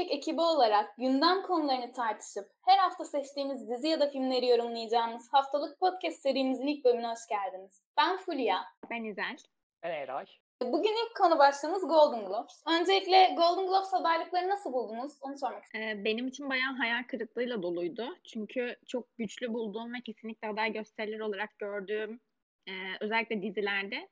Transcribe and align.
Milkshake 0.00 0.14
ekibi 0.14 0.40
olarak 0.40 0.96
gündem 0.96 1.42
konularını 1.42 1.92
tartışıp 1.92 2.50
her 2.64 2.78
hafta 2.78 3.04
seçtiğimiz 3.04 3.70
dizi 3.70 3.88
ya 3.88 4.00
da 4.00 4.10
filmleri 4.10 4.46
yorumlayacağımız 4.46 5.32
haftalık 5.32 5.80
podcast 5.80 6.22
serimizin 6.22 6.66
ilk 6.66 6.84
bölümüne 6.84 7.06
hoş 7.06 7.26
geldiniz. 7.28 7.82
Ben 7.98 8.16
Fulya. 8.16 8.64
Ben 8.90 9.04
İzel. 9.04 9.36
Ben 9.82 9.90
Eray. 9.90 10.24
Bugün 10.62 11.06
ilk 11.06 11.16
konu 11.16 11.38
başlığımız 11.38 11.88
Golden 11.88 12.26
Globes. 12.26 12.62
Öncelikle 12.80 13.34
Golden 13.36 13.66
Globes 13.66 13.94
adaylıkları 13.94 14.48
nasıl 14.48 14.72
buldunuz? 14.72 15.12
Onu 15.20 15.38
sormak 15.38 15.64
istiyorum. 15.64 16.00
Ee, 16.00 16.04
benim 16.04 16.28
için 16.28 16.50
bayağı 16.50 16.72
hayal 16.72 17.02
kırıklığıyla 17.08 17.62
doluydu. 17.62 18.16
Çünkü 18.24 18.76
çok 18.88 19.16
güçlü 19.16 19.52
bulduğum 19.52 19.94
ve 19.94 19.98
kesinlikle 20.06 20.48
aday 20.48 20.72
gösterilir 20.72 21.20
olarak 21.20 21.58
gördüğüm 21.58 22.20
e, 22.68 22.72
özellikle 23.00 23.42
dizilerde 23.42 24.08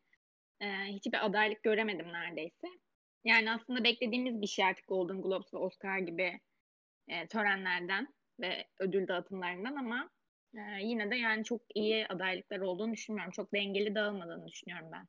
e, 0.60 0.66
hiçbir 0.86 1.26
adaylık 1.26 1.62
göremedim 1.62 2.12
neredeyse. 2.12 2.68
Yani 3.24 3.52
aslında 3.52 3.84
beklediğimiz 3.84 4.40
bir 4.40 4.46
şey 4.46 4.64
artık 4.64 4.88
Golden 4.88 5.22
Globes 5.22 5.54
ve 5.54 5.58
Oscar 5.58 5.98
gibi 5.98 6.40
e, 7.08 7.26
törenlerden 7.26 8.14
ve 8.40 8.64
ödül 8.78 9.08
dağıtımlarından 9.08 9.76
ama 9.76 10.10
e, 10.54 10.60
yine 10.82 11.10
de 11.10 11.16
yani 11.16 11.44
çok 11.44 11.60
iyi 11.74 12.06
adaylıklar 12.06 12.60
olduğunu 12.60 12.92
düşünmüyorum. 12.92 13.32
Çok 13.32 13.54
dengeli 13.54 13.94
dağılmadığını 13.94 14.46
düşünüyorum 14.46 14.88
ben. 14.92 15.06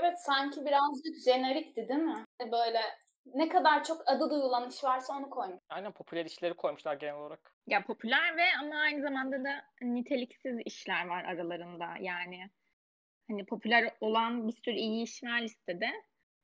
Evet 0.00 0.20
sanki 0.20 0.60
birazcık 0.64 1.24
jenerikti 1.24 1.88
değil 1.88 2.00
mi? 2.00 2.24
Böyle 2.40 2.80
ne 3.26 3.48
kadar 3.48 3.84
çok 3.84 4.02
adı 4.06 4.30
duyulan 4.30 4.68
iş 4.68 4.84
varsa 4.84 5.16
onu 5.16 5.30
koymuş. 5.30 5.60
Aynen 5.68 5.92
popüler 5.92 6.24
işleri 6.24 6.54
koymuşlar 6.54 6.94
genel 6.94 7.14
olarak. 7.14 7.54
Ya 7.66 7.84
popüler 7.84 8.36
ve 8.36 8.44
ama 8.60 8.76
aynı 8.76 9.02
zamanda 9.02 9.44
da 9.44 9.64
niteliksiz 9.80 10.58
işler 10.64 11.06
var 11.06 11.24
aralarında. 11.24 11.94
Yani 12.00 12.50
hani 13.30 13.46
popüler 13.46 13.94
olan 14.00 14.48
bir 14.48 14.52
sürü 14.52 14.74
iyi 14.74 15.04
iş 15.04 15.24
var 15.24 15.40
listede. 15.40 15.90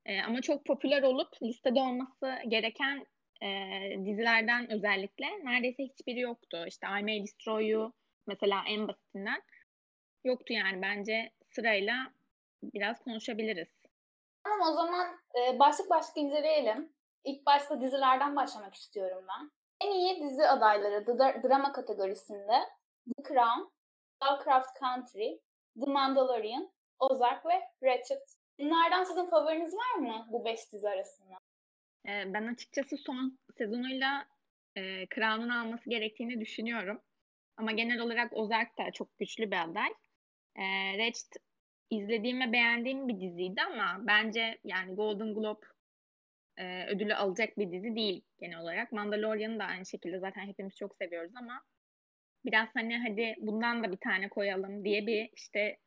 Ee, 0.08 0.22
ama 0.22 0.40
çok 0.40 0.64
popüler 0.64 1.02
olup 1.02 1.42
listede 1.42 1.80
olması 1.80 2.34
gereken 2.48 3.06
e, 3.42 3.48
dizilerden 4.04 4.70
özellikle 4.72 5.26
neredeyse 5.44 5.82
hiçbiri 5.82 6.20
yoktu. 6.20 6.64
İşte 6.68 6.86
I 6.86 7.02
May 7.02 7.22
Destroy 7.22 7.66
You 7.68 7.92
mesela 8.26 8.62
en 8.68 8.88
basitinden 8.88 9.42
yoktu 10.24 10.52
yani 10.52 10.82
bence 10.82 11.32
sırayla 11.50 11.94
biraz 12.62 13.04
konuşabiliriz. 13.04 13.68
Tamam 14.44 14.68
o 14.70 14.72
zaman 14.72 15.06
e, 15.40 15.58
başlık 15.58 15.90
başlık 15.90 16.16
inceleyelim. 16.16 16.92
İlk 17.24 17.46
başta 17.46 17.80
dizilerden 17.80 18.36
başlamak 18.36 18.74
istiyorum 18.74 19.24
ben. 19.28 19.50
En 19.80 19.92
iyi 19.92 20.22
dizi 20.22 20.46
adayları 20.46 21.06
d- 21.06 21.48
drama 21.48 21.72
kategorisinde 21.72 22.54
The 23.16 23.22
Crown, 23.22 23.60
Lovecraft 24.24 24.78
Country, 24.80 25.40
The 25.84 25.90
Mandalorian, 25.90 26.70
Ozark 26.98 27.46
ve 27.46 27.62
Ratched. 27.82 28.37
Bunlardan 28.58 29.04
sizin 29.04 29.26
favoriniz 29.26 29.74
var 29.74 29.94
mı 29.94 30.26
bu 30.30 30.44
beş 30.44 30.72
dizi 30.72 30.88
arasında? 30.88 31.36
Ee, 32.08 32.34
ben 32.34 32.46
açıkçası 32.46 32.96
son 32.96 33.38
sezonuyla 33.58 34.28
e, 34.76 35.06
Crown'un 35.14 35.48
alması 35.48 35.90
gerektiğini 35.90 36.40
düşünüyorum. 36.40 37.00
Ama 37.56 37.72
genel 37.72 38.00
olarak 38.00 38.32
Ozark 38.32 38.78
da 38.78 38.90
çok 38.92 39.18
güçlü 39.18 39.50
bir 39.50 39.64
aday. 39.64 39.88
E, 40.56 40.64
Ratched 40.98 41.32
izlediğim 41.90 42.40
ve 42.40 42.52
beğendiğim 42.52 43.08
bir 43.08 43.20
diziydi 43.20 43.62
ama 43.62 44.06
bence 44.06 44.58
yani 44.64 44.94
Golden 44.94 45.34
Globe 45.34 45.66
e, 46.56 46.86
ödülü 46.86 47.14
alacak 47.14 47.58
bir 47.58 47.72
dizi 47.72 47.96
değil 47.96 48.22
genel 48.40 48.60
olarak. 48.60 48.92
Mandalorian'ı 48.92 49.58
da 49.58 49.64
aynı 49.64 49.86
şekilde 49.86 50.18
zaten 50.18 50.46
hepimiz 50.46 50.76
çok 50.76 50.96
seviyoruz 50.96 51.32
ama 51.36 51.64
biraz 52.44 52.68
hani 52.74 52.98
hadi 52.98 53.34
bundan 53.38 53.84
da 53.84 53.92
bir 53.92 53.96
tane 53.96 54.28
koyalım 54.28 54.84
diye 54.84 55.06
bir 55.06 55.30
işte 55.36 55.78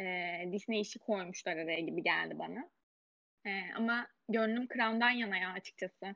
e, 0.00 0.04
Disney 0.52 0.80
işi 0.80 0.98
koymuşlar 0.98 1.56
araya 1.56 1.80
gibi 1.80 2.02
geldi 2.02 2.38
bana. 2.38 2.70
E, 3.46 3.50
ama 3.76 4.06
gönlüm 4.28 4.68
Crown'dan 4.68 5.10
yana 5.10 5.38
ya 5.38 5.52
açıkçası. 5.52 6.14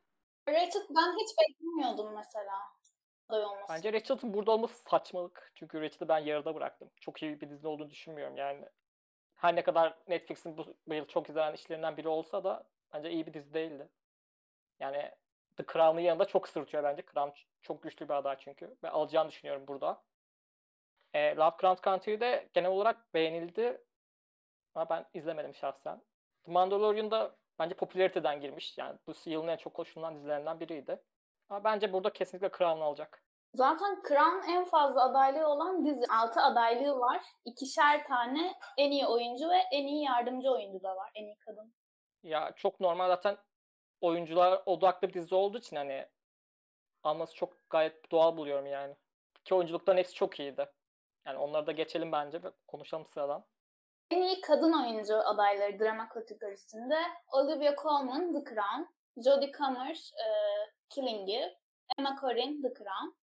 Rachel 0.48 0.82
ben 0.90 1.12
hiç 1.12 1.30
beklemiyordum 1.38 2.14
mesela 2.14 2.52
olması. 3.28 3.72
Bence 3.72 3.92
Rachel'ın 3.92 4.34
burada 4.34 4.50
olması 4.50 4.82
saçmalık. 4.82 5.52
Çünkü 5.54 5.80
Rachel'ı 5.80 6.08
ben 6.08 6.18
yarıda 6.18 6.54
bıraktım. 6.54 6.90
Çok 7.00 7.22
iyi 7.22 7.40
bir 7.40 7.50
dizi 7.50 7.68
olduğunu 7.68 7.90
düşünmüyorum 7.90 8.36
yani. 8.36 8.64
Her 9.34 9.56
ne 9.56 9.62
kadar 9.62 9.98
Netflix'in 10.08 10.58
bu, 10.58 10.76
bu 10.86 10.94
yıl 10.94 11.06
çok 11.06 11.28
izlenen 11.28 11.54
işlerinden 11.54 11.96
biri 11.96 12.08
olsa 12.08 12.44
da 12.44 12.68
bence 12.94 13.10
iyi 13.10 13.26
bir 13.26 13.34
dizi 13.34 13.54
değildi. 13.54 13.88
Yani 14.80 15.10
The 15.56 15.64
Crown'ın 15.72 16.00
yanında 16.00 16.24
çok 16.24 16.48
sırıtıyor 16.48 16.84
bence. 16.84 17.02
Crown 17.14 17.30
çok 17.62 17.82
güçlü 17.82 18.08
bir 18.08 18.14
aday 18.14 18.36
çünkü. 18.38 18.76
Ve 18.82 18.90
alacağını 18.90 19.28
düşünüyorum 19.28 19.64
burada. 19.68 20.02
E, 21.14 21.36
Lovecraft 21.36 21.84
Country'de 21.84 22.48
genel 22.54 22.70
olarak 22.70 23.14
beğenildi. 23.14 23.84
Ama 24.74 24.88
ben 24.88 25.06
izlemedim 25.14 25.54
şahsen. 25.54 26.02
The 26.44 26.52
Mandalorian'da 26.52 27.36
bence 27.58 27.74
popülariteden 27.74 28.40
girmiş. 28.40 28.78
Yani 28.78 28.98
bu 29.06 29.12
yılın 29.26 29.48
en 29.48 29.56
çok 29.56 29.74
koşulan 29.74 30.16
dizilerinden 30.16 30.60
biriydi. 30.60 31.02
Ama 31.48 31.64
bence 31.64 31.92
burada 31.92 32.12
kesinlikle 32.12 32.58
Crown 32.58 32.80
alacak. 32.80 33.22
Zaten 33.54 34.02
Crown 34.08 34.50
en 34.50 34.64
fazla 34.64 35.04
adaylığı 35.04 35.48
olan 35.48 35.86
dizi. 35.86 36.04
6 36.10 36.40
adaylığı 36.40 36.98
var. 37.00 37.22
İkişer 37.44 38.06
tane 38.06 38.54
en 38.78 38.90
iyi 38.90 39.06
oyuncu 39.06 39.48
ve 39.48 39.56
en 39.72 39.86
iyi 39.86 40.04
yardımcı 40.04 40.50
oyuncu 40.50 40.82
da 40.82 40.96
var. 40.96 41.10
En 41.14 41.24
iyi 41.24 41.36
kadın. 41.38 41.74
Ya 42.22 42.52
çok 42.56 42.80
normal 42.80 43.08
zaten 43.08 43.36
oyuncular 44.00 44.62
odaklı 44.66 45.08
bir 45.08 45.14
dizi 45.14 45.34
olduğu 45.34 45.58
için 45.58 45.76
hani 45.76 46.06
alması 47.02 47.34
çok 47.34 47.70
gayet 47.70 48.10
doğal 48.12 48.36
buluyorum 48.36 48.66
yani. 48.66 48.96
Ki 49.44 49.54
oyunculukların 49.54 49.98
hepsi 49.98 50.14
çok 50.14 50.40
iyiydi. 50.40 50.66
Yani 51.26 51.38
onları 51.38 51.66
da 51.66 51.72
geçelim 51.72 52.12
bence 52.12 52.42
ve 52.42 52.52
konuşalım 52.66 53.06
sıradan. 53.06 53.44
En 54.10 54.22
iyi 54.22 54.40
kadın 54.40 54.72
oyuncu 54.72 55.16
adayları 55.16 55.78
drama 55.78 56.08
kategorisinde 56.08 56.98
Olivia 57.32 57.74
Colman 57.82 58.32
The 58.32 58.54
Crown, 58.54 58.82
Jodie 59.16 59.52
Comer 59.52 60.12
e, 60.24 60.26
Killing 60.88 61.30
Eve, 61.30 61.58
Emma 61.98 62.16
Corrin 62.20 62.62
The 62.62 62.74
Crown, 62.74 63.16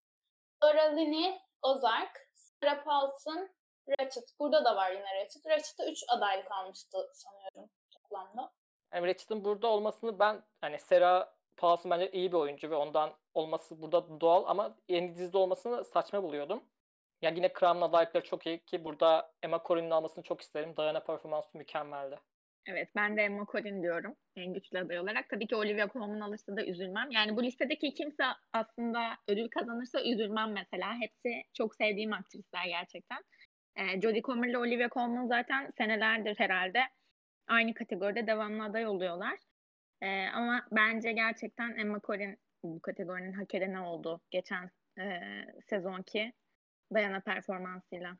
Laura 0.64 0.96
Linney 0.96 1.40
Ozark, 1.62 2.30
Sarah 2.34 2.84
Paulson 2.84 3.50
Ratched. 3.90 4.24
Burada 4.40 4.66
da 4.66 4.75
var 4.75 4.91
yine 4.91 5.24
Ratched. 5.24 5.46
Ratched'da 5.46 5.91
3 5.91 6.03
adaylık 6.08 6.52
almıştı 6.52 6.97
sanıyorum 7.14 7.70
toplamda. 7.91 8.52
Yani 8.94 9.08
Ratchet'ın 9.08 9.46
burada 9.46 9.68
olmasını 9.68 10.20
ben 10.20 10.44
hani 10.62 10.80
Sarah 10.80 11.30
Paulson 11.58 11.91
bence 11.91 12.12
iyi 12.12 12.31
bir 12.31 12.38
oyuncu 12.38 12.70
ve 12.70 12.75
ondan 12.75 13.14
olması 13.34 13.81
burada 13.81 14.22
doğal 14.22 14.44
ama 14.47 14.75
yeni 14.88 15.16
dizide 15.16 15.38
olmasını 15.38 15.85
saçma 15.85 16.24
buluyordum. 16.24 16.64
Ya 17.23 17.29
yine 17.29 17.50
Crown'un 17.59 17.81
adaylıkları 17.81 18.23
çok 18.23 18.45
iyi 18.45 18.59
ki 18.59 18.84
burada 18.84 19.31
Emma 19.44 19.61
Corrin'in 19.67 19.91
almasını 19.91 20.23
çok 20.23 20.41
isterim. 20.41 20.73
Diana 20.78 21.00
performansı 21.00 21.57
mükemmeldi. 21.57 22.19
Evet 22.67 22.89
ben 22.95 23.17
de 23.17 23.22
Emma 23.22 23.45
Corrin 23.51 23.84
diyorum 23.84 24.16
en 24.35 24.53
güçlü 24.53 24.79
aday 24.79 25.00
olarak. 25.00 25.29
Tabii 25.29 25.47
ki 25.47 25.56
Olivia 25.56 25.89
Colman 25.89 26.19
alırsa 26.19 26.57
da 26.57 26.66
üzülmem. 26.66 27.11
Yani 27.11 27.35
bu 27.35 27.44
listedeki 27.44 27.94
kimse 27.94 28.23
aslında 28.53 29.17
ödül 29.28 29.50
kazanırsa 29.50 30.03
üzülmem 30.03 30.51
mesela. 30.51 30.95
Hepsi 31.00 31.44
çok 31.53 31.75
sevdiğim 31.75 32.13
aktrisler 32.13 32.66
gerçekten. 32.66 33.23
Ee, 33.75 34.01
Jodie 34.01 34.22
Comer 34.22 34.50
ile 34.50 34.57
Olivia 34.57 34.90
Colman 34.90 35.28
zaten 35.28 35.72
senelerdir 35.78 36.35
herhalde 36.40 36.79
aynı 37.47 37.73
kategoride 37.73 38.28
devamlı 38.28 38.63
aday 38.63 38.88
oluyorlar. 38.88 39.38
Ee, 40.01 40.28
ama 40.34 40.66
bence 40.72 41.11
gerçekten 41.11 41.78
Emma 41.78 42.00
Corrin 42.00 42.38
bu 42.63 42.81
kategorinin 42.81 43.34
hak 43.34 43.55
edeni 43.55 43.79
oldu 43.79 44.22
geçen 44.31 44.72
e, 45.00 45.22
sezonki 45.69 46.34
Dayana 46.93 47.19
performansıyla. 47.19 48.17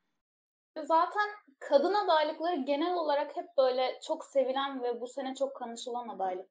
Zaten 0.82 1.30
kadın 1.60 1.94
adaylıkları 1.94 2.56
genel 2.56 2.94
olarak 2.94 3.38
hep 3.38 3.46
böyle 3.58 4.00
çok 4.08 4.26
sevilen 4.26 4.84
ve 4.84 5.02
bu 5.02 5.08
sene 5.08 5.36
çok 5.36 5.56
konuşulan 5.56 6.08
adaylık 6.08 6.50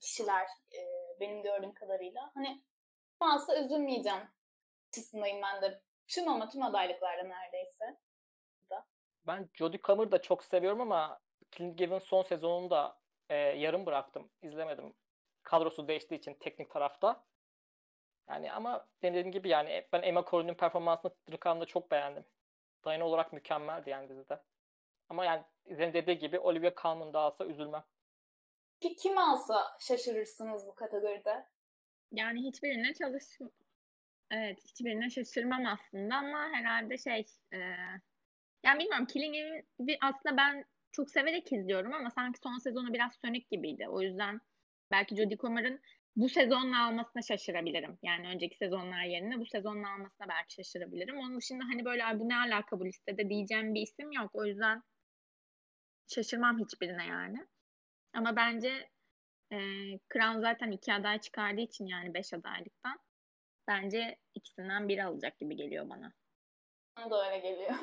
kişiler 0.00 0.46
e, 0.72 0.80
benim 1.20 1.42
gördüğüm 1.42 1.74
kadarıyla. 1.74 2.30
Hani 2.34 2.62
alsa 3.20 3.60
üzülmeyeceğim 3.64 4.22
açısındayım 4.88 5.42
ben 5.42 5.62
de. 5.62 5.82
Tüm 6.08 6.28
ama 6.28 6.48
tüm 6.48 6.62
adaylıklarda 6.62 7.22
neredeyse. 7.22 7.98
Ben 9.26 9.48
Jodie 9.54 9.80
Comer'ı 9.80 10.12
da 10.12 10.22
çok 10.22 10.44
seviyorum 10.44 10.80
ama 10.80 11.20
Killing 11.50 11.80
Eve'in 11.80 11.98
son 11.98 12.22
sezonunu 12.22 12.70
da 12.70 12.98
e, 13.28 13.36
yarım 13.36 13.86
bıraktım. 13.86 14.30
izlemedim. 14.42 14.94
Kadrosu 15.42 15.88
değiştiği 15.88 16.20
için 16.20 16.34
teknik 16.34 16.70
tarafta. 16.70 17.24
Yani 18.28 18.52
ama 18.52 18.86
dediğim 19.02 19.32
gibi 19.32 19.48
yani 19.48 19.86
ben 19.92 20.02
Emma 20.02 20.24
Corrin'in 20.30 20.54
performansını 20.54 21.12
Dırkan'da 21.30 21.66
çok 21.66 21.90
beğendim. 21.90 22.24
Diana 22.84 23.04
olarak 23.04 23.32
mükemmeldi 23.32 23.90
yani 23.90 24.08
dizide. 24.08 24.42
Ama 25.08 25.24
yani 25.24 25.42
senin 25.68 25.92
dediği 25.92 26.18
gibi 26.18 26.38
Olivia 26.38 26.72
Colman 26.82 27.12
da 27.12 27.20
alsa 27.20 27.46
üzülmem. 27.46 27.84
Ki 28.80 28.96
kim 28.96 29.18
alsa 29.18 29.76
şaşırırsınız 29.80 30.66
bu 30.66 30.74
kategoride? 30.74 31.46
Yani 32.12 32.40
hiçbirine 32.42 32.94
çalış 32.94 33.24
Evet, 34.30 34.58
hiçbirine 34.64 35.10
şaşırmam 35.10 35.66
aslında 35.66 36.14
ama 36.14 36.48
herhalde 36.52 36.98
şey 36.98 37.24
e... 37.52 37.58
yani 38.64 38.78
bilmiyorum 38.78 39.06
Killing 39.06 39.36
Eve'i 39.36 39.98
aslında 40.00 40.36
ben 40.36 40.64
çok 40.92 41.10
severek 41.10 41.52
izliyorum 41.52 41.92
ama 41.94 42.10
sanki 42.10 42.38
son 42.38 42.58
sezonu 42.58 42.92
biraz 42.92 43.12
sönük 43.24 43.50
gibiydi. 43.50 43.88
O 43.88 44.00
yüzden 44.00 44.40
belki 44.90 45.16
Jodie 45.16 45.36
Comer'ın 45.36 45.80
bu 46.18 46.28
sezonla 46.28 46.86
almasına 46.86 47.22
şaşırabilirim. 47.22 47.98
Yani 48.02 48.28
önceki 48.28 48.56
sezonlar 48.56 49.04
yerine 49.04 49.38
bu 49.38 49.46
sezonla 49.46 49.88
almasına 49.92 50.28
belki 50.28 50.54
şaşırabilirim. 50.54 51.18
Onun 51.18 51.36
dışında 51.36 51.64
hani 51.64 51.84
böyle 51.84 52.02
bu 52.20 52.28
ne 52.28 52.36
alaka 52.36 52.80
bu 52.80 52.86
listede 52.86 53.28
diyeceğim 53.28 53.74
bir 53.74 53.80
isim 53.80 54.12
yok. 54.12 54.30
O 54.34 54.44
yüzden 54.44 54.82
şaşırmam 56.08 56.58
hiçbirine 56.58 57.06
yani. 57.06 57.46
Ama 58.14 58.36
bence 58.36 58.88
E, 59.52 59.56
Crown 60.12 60.40
zaten 60.40 60.70
iki 60.70 60.92
aday 60.92 61.20
çıkardığı 61.20 61.60
için 61.60 61.86
yani 61.86 62.14
beş 62.14 62.32
adaylıktan. 62.34 62.98
Bence 63.68 64.18
ikisinden 64.34 64.88
biri 64.88 65.04
alacak 65.04 65.38
gibi 65.38 65.56
geliyor 65.56 65.90
bana. 65.90 66.12
Bana 66.96 67.10
da 67.10 67.26
öyle 67.26 67.38
geliyor. 67.38 67.74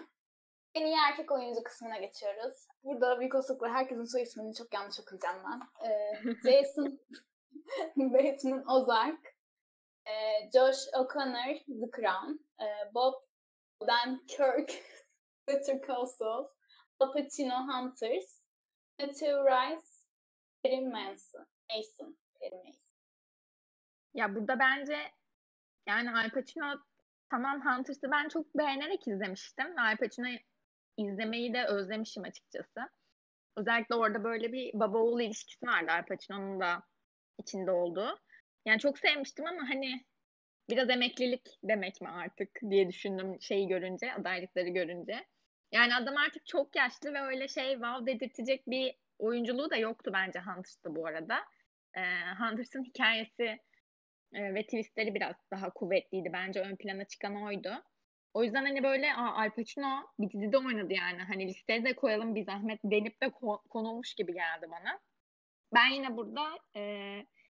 En 0.74 0.86
iyi 0.86 0.96
erkek 1.10 1.32
oyuncu 1.32 1.64
kısmına 1.64 1.98
geçiyoruz. 1.98 2.68
Burada 2.84 3.20
büyük 3.20 3.36
olasılıkla 3.36 3.70
herkesin 3.74 4.04
soy 4.04 4.22
ismini 4.22 4.54
çok 4.56 4.74
yanlış 4.74 5.00
okuyacağım 5.00 5.44
ben. 5.46 5.88
Ee, 5.90 6.14
Jason 6.44 7.00
Bateman 7.98 8.64
Ozark, 8.68 9.36
e, 10.06 10.14
Josh 10.54 10.88
O'Connor 10.94 11.56
The 11.68 11.90
Crown, 11.92 12.40
e, 12.60 12.94
Bob 12.94 13.14
Kirk 14.28 14.72
Better 15.48 15.80
Call 15.88 16.06
Al 17.00 17.14
Pacino 17.14 17.66
Hunters, 17.66 18.42
Matthew 19.00 19.44
Rice, 19.44 20.06
Perry 20.64 20.86
Mason. 20.86 21.46
Mason. 21.70 22.16
Perry 22.40 22.56
Mason. 22.56 22.96
Ya 24.14 24.36
burada 24.36 24.60
bence 24.60 24.98
yani 25.88 26.12
Al 26.12 26.30
Pacino 26.30 26.66
tamam 27.30 27.62
Hunters'ı 27.66 28.12
ben 28.12 28.28
çok 28.30 28.58
beğenerek 28.58 29.08
izlemiştim. 29.08 29.80
Al 29.80 29.98
Pacino 29.98 30.28
izlemeyi 30.98 31.54
de 31.54 31.66
özlemişim 31.66 32.24
açıkçası. 32.24 32.90
Özellikle 33.58 33.96
orada 33.96 34.24
böyle 34.24 34.54
bir 34.54 34.72
baba 34.74 34.98
oğul 34.98 35.22
ilişkisi 35.22 35.66
vardı 35.66 35.92
Al 35.92 36.06
Pacino'nun 36.06 36.60
da 36.60 36.84
içinde 37.40 37.72
olduğu. 37.72 38.20
Yani 38.66 38.80
çok 38.80 39.00
sevmiştim 39.00 39.46
ama 39.46 39.70
hani 39.70 40.06
biraz 40.70 40.90
emeklilik 40.90 41.60
demek 41.64 42.02
mi 42.02 42.10
artık 42.10 42.50
diye 42.70 42.88
düşündüm 42.88 43.42
şeyi 43.42 43.68
görünce, 43.68 44.14
adaylıkları 44.14 44.70
görünce. 44.70 45.26
Yani 45.72 45.96
adam 45.96 46.18
artık 46.18 46.46
çok 46.46 46.76
yaşlı 46.76 47.14
ve 47.14 47.22
öyle 47.22 47.48
şey 47.48 47.72
wow 47.72 48.14
dedirtecek 48.14 48.68
bir 48.68 48.96
oyunculuğu 49.20 49.70
da 49.70 49.76
yoktu 49.76 50.12
bence 50.14 50.40
Hunters'ta 50.40 50.96
bu 50.96 51.08
arada. 51.08 51.38
Ee, 51.98 52.02
Hunters'ın 52.40 52.84
hikayesi 52.84 53.60
e, 54.34 54.54
ve 54.54 54.64
twistleri 54.64 55.16
biraz 55.16 55.36
daha 55.52 55.70
kuvvetliydi. 55.70 56.30
Bence 56.34 56.62
ön 56.62 56.76
plana 56.76 57.06
çıkan 57.06 57.44
oydu. 57.44 57.84
O 58.34 58.44
yüzden 58.44 58.66
hani 58.66 58.84
böyle 58.84 59.14
Aa, 59.14 59.42
Al 59.42 59.50
Pacino 59.50 60.12
bir 60.20 60.30
dizide 60.30 60.58
oynadı 60.58 60.94
yani. 60.94 61.22
Hani 61.22 61.48
listeye 61.48 61.86
de 61.86 61.96
koyalım 61.96 62.36
bir 62.36 62.46
zahmet 62.46 62.80
denip 62.84 63.22
de 63.22 63.26
ko- 63.26 63.68
konulmuş 63.70 64.14
gibi 64.14 64.34
geldi 64.34 64.68
bana. 64.72 65.00
Ben 65.74 65.92
yine 65.94 66.18
burada 66.18 66.60
e, 66.76 66.82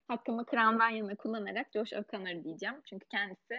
hakkımı 0.08 0.46
Crown'dan 0.52 0.90
yana 0.90 1.16
kullanarak 1.16 1.68
Josh 1.74 1.94
O'Connor 1.94 2.44
diyeceğim. 2.44 2.82
Çünkü 2.90 3.08
kendisi 3.08 3.56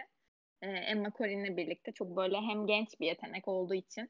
e, 0.61 0.67
Emma 0.67 1.11
Corrin'le 1.17 1.57
birlikte 1.57 1.91
çok 1.91 2.17
böyle 2.17 2.37
hem 2.37 2.67
genç 2.67 2.99
bir 2.99 3.05
yetenek 3.05 3.47
olduğu 3.47 3.73
için 3.73 4.09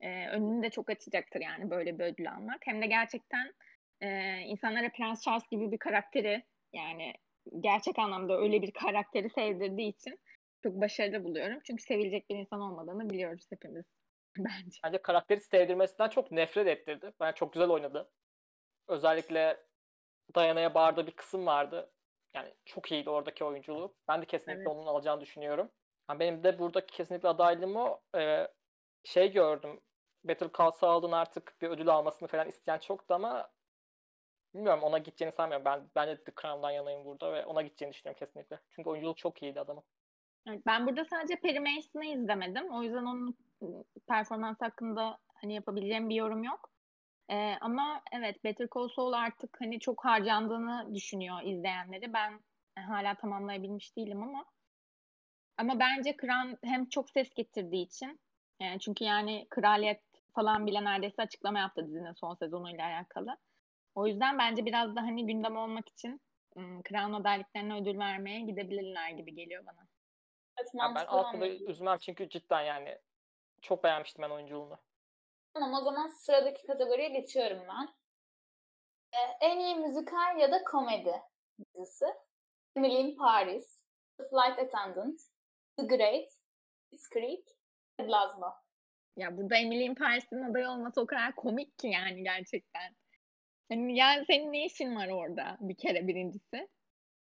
e, 0.00 0.28
önünü 0.28 0.62
de 0.62 0.70
çok 0.70 0.90
açacaktır 0.90 1.40
yani 1.40 1.70
böyle 1.70 1.98
bir 1.98 2.04
ödül 2.04 2.32
almak. 2.32 2.58
Hem 2.66 2.82
de 2.82 2.86
gerçekten 2.86 3.54
e, 4.00 4.38
insanlara 4.38 4.88
Prens 4.88 5.24
Charles 5.24 5.48
gibi 5.50 5.72
bir 5.72 5.78
karakteri 5.78 6.44
yani 6.72 7.12
gerçek 7.60 7.98
anlamda 7.98 8.38
öyle 8.38 8.62
bir 8.62 8.72
karakteri 8.72 9.30
sevdirdiği 9.30 9.88
için 9.88 10.18
çok 10.62 10.80
başarılı 10.80 11.24
buluyorum. 11.24 11.58
Çünkü 11.66 11.82
sevilecek 11.82 12.30
bir 12.30 12.36
insan 12.36 12.60
olmadığını 12.60 13.10
biliyoruz 13.10 13.46
hepimiz 13.50 13.84
bence. 14.38 14.78
Bence 14.84 15.02
karakteri 15.02 15.40
sevdirmesinden 15.40 16.08
çok 16.08 16.30
nefret 16.30 16.66
ettirdi. 16.66 17.12
Ben 17.20 17.32
çok 17.32 17.52
güzel 17.52 17.68
oynadı. 17.68 18.10
Özellikle 18.88 19.67
Dayana'ya 20.34 20.74
bağırdığı 20.74 21.06
bir 21.06 21.12
kısım 21.12 21.46
vardı. 21.46 21.90
Yani 22.34 22.54
çok 22.64 22.92
iyiydi 22.92 23.10
oradaki 23.10 23.44
oyunculuğu. 23.44 23.94
Ben 24.08 24.22
de 24.22 24.26
kesinlikle 24.26 24.62
Evet. 24.62 24.68
onun 24.70 24.86
alacağını 24.86 25.20
düşünüyorum. 25.20 25.70
Yani 26.10 26.20
benim 26.20 26.42
de 26.44 26.58
buradaki 26.58 26.96
kesinlikle 26.96 27.28
adaylığım 27.28 27.76
o. 27.76 28.00
Ee, 28.16 28.48
şey 29.04 29.32
gördüm. 29.32 29.80
Battle 30.24 30.50
Call 30.58 30.70
Saul'un 30.70 31.12
artık 31.12 31.56
bir 31.62 31.68
ödül 31.68 31.88
almasını 31.88 32.28
falan 32.28 32.48
isteyen 32.48 32.78
çoktu 32.78 33.14
ama 33.14 33.50
bilmiyorum 34.54 34.82
ona 34.82 34.98
gideceğini 34.98 35.34
sanmıyorum. 35.34 35.64
Ben 35.64 35.90
ben 35.96 36.08
de 36.08 36.24
The 36.24 36.32
Crown'dan 36.42 36.70
yanayım 36.70 37.04
burada 37.04 37.32
ve 37.32 37.46
ona 37.46 37.62
gideceğini 37.62 37.92
düşünüyorum 37.92 38.18
kesinlikle. 38.18 38.60
Çünkü 38.70 38.90
oyunculuk 38.90 39.16
çok 39.16 39.42
iyiydi 39.42 39.60
adamın. 39.60 39.82
Evet, 40.48 40.62
ben 40.66 40.86
burada 40.86 41.04
sadece 41.04 41.36
Perry 41.36 41.60
Mason'ı 41.60 42.04
izlemedim. 42.04 42.74
O 42.74 42.82
yüzden 42.82 43.04
onun 43.04 43.36
performans 44.08 44.60
hakkında 44.60 45.18
hani 45.34 45.54
yapabileceğim 45.54 46.08
bir 46.08 46.14
yorum 46.14 46.42
yok. 46.42 46.70
Ee, 47.30 47.54
ama 47.60 48.02
evet 48.12 48.44
Better 48.44 48.68
Call 48.74 48.88
Saul 48.88 49.12
artık 49.12 49.60
hani 49.60 49.80
çok 49.80 50.04
harcandığını 50.04 50.94
düşünüyor 50.94 51.42
izleyenleri. 51.42 52.12
Ben 52.12 52.40
e, 52.78 52.80
hala 52.80 53.14
tamamlayabilmiş 53.14 53.96
değilim 53.96 54.22
ama 54.22 54.44
ama 55.56 55.78
bence 55.80 56.16
Crown 56.20 56.66
hem 56.68 56.88
çok 56.88 57.10
ses 57.10 57.34
getirdiği 57.34 57.82
için 57.86 58.20
e, 58.60 58.78
çünkü 58.78 59.04
yani 59.04 59.46
kraliyet 59.50 60.02
falan 60.34 60.66
bile 60.66 60.84
neredeyse 60.84 61.22
açıklama 61.22 61.58
yaptı 61.58 61.86
dizinin 61.86 62.12
son 62.12 62.34
sezonuyla 62.34 62.84
alakalı. 62.86 63.36
O 63.94 64.06
yüzden 64.06 64.38
bence 64.38 64.64
biraz 64.66 64.96
da 64.96 65.02
hani 65.02 65.26
gündem 65.26 65.56
olmak 65.56 65.88
için 65.88 66.20
ım, 66.56 66.82
Crown 66.82 67.12
adaylıklarına 67.12 67.76
ödül 67.76 67.98
vermeye 67.98 68.40
gidebilirler 68.40 69.10
gibi 69.10 69.34
geliyor 69.34 69.66
bana. 69.66 69.86
Evet, 70.58 70.70
Ya 70.74 70.94
ben 70.94 71.06
anladım. 71.06 71.70
üzmem 71.70 71.98
çünkü 71.98 72.28
cidden 72.28 72.62
yani 72.62 72.98
çok 73.62 73.84
beğenmiştim 73.84 74.22
ben 74.22 74.30
oyunculuğunu. 74.30 74.78
Tamam 75.54 75.74
o 75.74 75.84
zaman 75.84 76.08
sıradaki 76.08 76.66
kategoriye 76.66 77.08
geçiyorum 77.08 77.58
ben. 77.68 77.88
Ee, 79.12 79.46
en 79.46 79.58
iyi 79.58 79.76
müzikal 79.76 80.38
ya 80.38 80.52
da 80.52 80.64
komedi 80.64 81.12
dizisi. 81.58 82.06
Emily 82.76 83.00
in 83.00 83.16
Paris, 83.16 83.84
The 84.18 84.24
Flight 84.28 84.58
Attendant, 84.58 85.20
The 85.76 85.86
Great, 85.86 86.30
Schitt's 86.90 87.08
Creek, 87.12 87.46
Ted. 87.98 88.08
Ya 89.16 89.36
burada 89.36 89.56
Emily 89.56 89.84
in 89.84 89.94
Paris'in 89.94 90.42
adayı 90.42 90.68
olması 90.68 91.00
o 91.00 91.06
kadar 91.06 91.34
komik 91.34 91.78
ki 91.78 91.88
yani 91.88 92.22
gerçekten. 92.22 92.96
Yani 93.70 94.24
senin 94.26 94.52
ne 94.52 94.64
işin 94.64 94.96
var 94.96 95.08
orada 95.08 95.56
bir 95.60 95.76
kere 95.76 96.06
birincisi. 96.06 96.68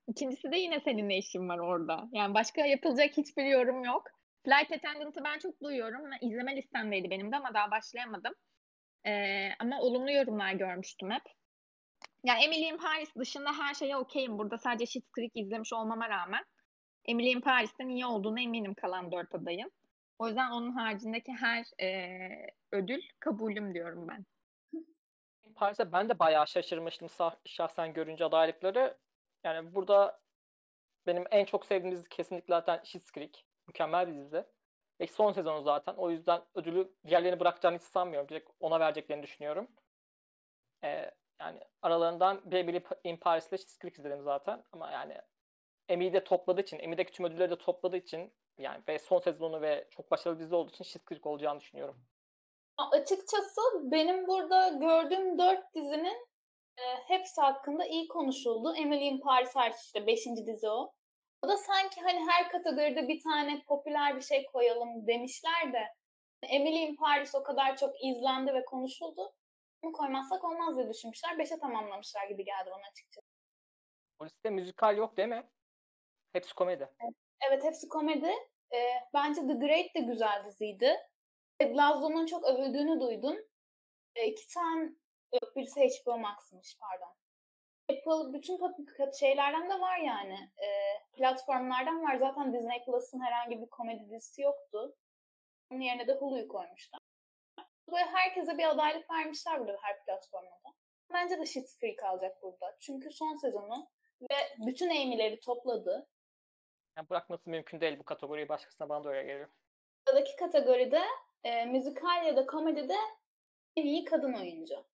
İkincisi 0.08 0.52
de 0.52 0.58
yine 0.58 0.80
senin 0.80 1.10
ne 1.10 1.18
işin 1.18 1.50
var 1.50 1.58
orada. 1.58 2.10
Yani 2.12 2.34
başka 2.34 2.66
yapılacak 2.66 3.18
hiçbir 3.18 3.46
yorum 3.46 3.84
yok. 3.84 4.08
Flight 4.44 4.72
Attendant'ı 4.72 5.24
ben 5.24 5.40
çok 5.40 5.62
duyuyorum. 5.62 6.02
İzleme 6.22 6.56
listemdeydi 6.56 7.10
benim 7.10 7.32
de 7.32 7.36
ama 7.36 7.54
daha 7.54 7.72
başlayamadım. 7.72 8.34
Ee, 9.06 9.50
ama 9.60 9.80
olumlu 9.80 10.12
yorumlar 10.12 10.54
görmüştüm 10.54 11.12
hep. 11.12 11.24
Ya 12.24 12.36
Emily 12.36 12.68
in 12.68 12.78
Paris 12.78 13.16
dışında 13.16 13.58
her 13.58 13.74
şeye 13.74 13.98
okeyim. 13.98 14.38
Burada 14.38 14.58
sadece 14.58 14.86
Schitt's 14.86 15.12
Creek 15.16 15.32
izlemiş 15.36 15.74
olmama 15.74 16.10
rağmen 16.10 16.44
Emily 17.06 17.32
in 17.32 17.42
Paris'ten 17.42 17.90
iyi 17.90 18.06
olduğunu 18.06 18.40
eminim 18.40 18.74
kalan 18.74 19.12
dört 19.12 19.36
adayın. 19.36 19.72
O 20.20 20.28
yüzden 20.28 20.52
onun 20.52 20.72
haricindeki 20.72 21.32
her 21.32 21.66
e, 21.84 22.20
ödül 22.72 23.02
kabulüm 23.20 23.74
diyorum 23.74 24.08
ben. 24.08 24.26
Paris'e 25.56 25.92
ben 25.92 26.10
de 26.10 26.20
bayağı 26.20 26.48
şaşırmıştım 26.48 27.08
şahsen 27.46 27.94
görünce 27.94 28.26
adaylıkları. 28.26 28.98
Yani 29.44 29.76
burada 29.76 30.22
benim 31.08 31.24
en 31.32 31.46
çok 31.46 31.66
sevdiğim 31.66 31.96
dizi 31.96 32.10
kesinlikle 32.10 32.54
zaten 32.54 32.82
Schitt's 32.84 33.12
Creek. 33.12 33.46
Mükemmel 33.72 34.08
bir 34.08 34.16
dizi. 34.16 34.46
Ve 35.00 35.08
son 35.08 35.32
sezonu 35.32 35.62
zaten. 35.62 35.94
O 35.94 36.10
yüzden 36.10 36.42
ödülü 36.56 36.94
diğerlerini 37.08 37.40
bırakacağını 37.40 37.78
hiç 37.78 37.84
sanmıyorum. 37.84 38.30
Direkt 38.30 38.50
ona 38.60 38.80
vereceklerini 38.80 39.24
düşünüyorum. 39.24 39.68
Ee, 40.84 41.12
yani 41.40 41.60
aralarından 41.82 42.42
Emily 42.52 42.84
in 43.04 43.18
Paris 43.18 43.50
ile 43.50 43.58
Schitt's 43.58 43.80
Creek 43.80 44.00
izledim 44.00 44.22
zaten. 44.22 44.64
Ama 44.72 44.92
yani 44.92 45.18
Emmy'yi 45.90 46.14
de 46.14 46.24
topladığı 46.24 46.62
için, 46.62 46.80
Emmy'deki 46.80 47.12
tüm 47.12 47.26
ödülleri 47.26 47.52
de 47.52 47.58
topladığı 47.58 47.98
için 47.98 48.34
yani 48.58 48.84
ve 48.88 49.00
son 49.00 49.20
sezonu 49.20 49.62
ve 49.62 49.88
çok 49.92 50.12
başarılı 50.12 50.40
dizi 50.40 50.56
olduğu 50.56 50.70
için 50.70 50.84
Schitt's 50.84 51.08
Creek 51.10 51.26
olacağını 51.26 51.60
düşünüyorum. 51.60 52.06
Açıkçası 52.78 53.62
benim 53.92 54.28
burada 54.28 54.70
gördüğüm 54.70 55.38
dört 55.38 55.76
dizinin 55.76 56.28
e, 56.78 56.84
hepsi 57.08 57.42
hakkında 57.42 57.86
iyi 57.86 58.08
konuşuldu. 58.08 58.76
Emily 58.76 59.08
in 59.08 59.20
Paris 59.20 59.56
hariç 59.56 59.76
işte 59.76 60.08
beşinci 60.08 60.46
dizi 60.46 60.70
o. 60.70 60.94
O 61.42 61.48
da 61.48 61.58
sanki 61.58 62.02
hani 62.02 62.32
her 62.32 62.50
kategoride 62.52 63.08
bir 63.08 63.24
tane 63.24 63.64
popüler 63.68 64.16
bir 64.16 64.22
şey 64.22 64.46
koyalım 64.46 65.08
demişler 65.08 65.74
de 65.74 65.96
Emily 66.44 66.84
in 66.84 66.96
Paris 66.96 67.36
o 67.36 67.44
kadar 67.44 67.78
çok 67.78 68.04
izlendi 68.04 68.54
ve 68.54 68.66
konuşuldu. 68.66 69.34
Bunu 69.84 69.92
koymazsak 69.92 70.44
olmaz 70.44 70.78
diye 70.78 70.90
düşünmüşler. 70.90 71.40
Beşe 71.40 71.60
tamamlamışlar 71.60 72.28
gibi 72.28 72.46
geldi 72.46 72.70
bana 72.72 72.88
açıkçası. 72.92 73.28
O 74.20 74.26
listede 74.26 74.50
müzikal 74.50 74.98
yok 74.98 75.18
değil 75.18 75.30
mi? 75.30 75.50
Hepsi 76.34 76.56
komedi. 76.56 76.90
Evet 77.48 77.64
hepsi 77.64 77.88
komedi. 77.88 78.32
E, 78.74 78.80
bence 79.14 79.42
The 79.42 79.54
Great 79.54 79.96
de 79.96 80.00
güzel 80.00 80.46
diziydi. 80.46 80.98
Ted 81.60 81.76
Lasso'nun 81.76 82.26
çok 82.26 82.46
övüldüğünü 82.46 83.00
duydum. 83.00 83.38
E, 84.16 84.28
iki 84.28 84.54
tane 84.54 84.84
yok 85.34 85.56
birisi 85.56 85.80
HBO 85.80 86.18
Max'mış 86.18 86.78
pardon. 86.80 87.21
Apple 87.92 88.34
bütün 88.34 88.60
şeylerden 89.20 89.70
de 89.70 89.80
var 89.80 89.98
yani. 89.98 90.52
E, 90.58 90.68
platformlardan 91.14 92.04
var. 92.04 92.16
Zaten 92.16 92.54
Disney 92.54 92.84
Plus'ın 92.86 93.20
herhangi 93.20 93.62
bir 93.62 93.70
komedi 93.70 94.10
dizisi 94.10 94.42
yoktu. 94.42 94.96
Onun 95.72 95.82
yerine 95.82 96.08
de 96.08 96.14
Hulu'yu 96.14 96.48
koymuşlar. 96.48 97.00
Böyle 97.92 98.06
herkese 98.06 98.58
bir 98.58 98.70
adaylık 98.70 99.12
vermişler 99.12 99.60
burada 99.60 99.78
her 99.82 100.06
platformda. 100.06 100.74
Bence 101.14 101.40
de 101.40 101.46
Schitt's 101.46 101.80
Creek 101.80 102.04
alacak 102.04 102.42
burada. 102.42 102.78
Çünkü 102.80 103.12
son 103.12 103.36
sezonu 103.36 103.88
ve 104.22 104.36
bütün 104.68 104.90
Amy'leri 104.90 105.40
topladı. 105.40 106.08
Yani 106.98 107.10
bırakması 107.10 107.50
mümkün 107.50 107.82
değil 107.82 108.00
bu 108.00 108.04
kategoriyi 108.04 108.50
başkasına 108.50 108.90
bana 108.90 109.04
da 109.04 109.10
öyle 109.10 109.24
geliyor. 109.24 109.50
Sıradaki 110.08 110.36
kategoride 110.36 111.02
e, 111.44 111.66
müzikal 111.66 112.26
ya 112.26 112.36
da 112.36 112.46
komedide 112.46 112.96
en 113.76 113.86
iyi 113.86 114.06
kadın 114.06 114.34
oyuncu. 114.34 114.86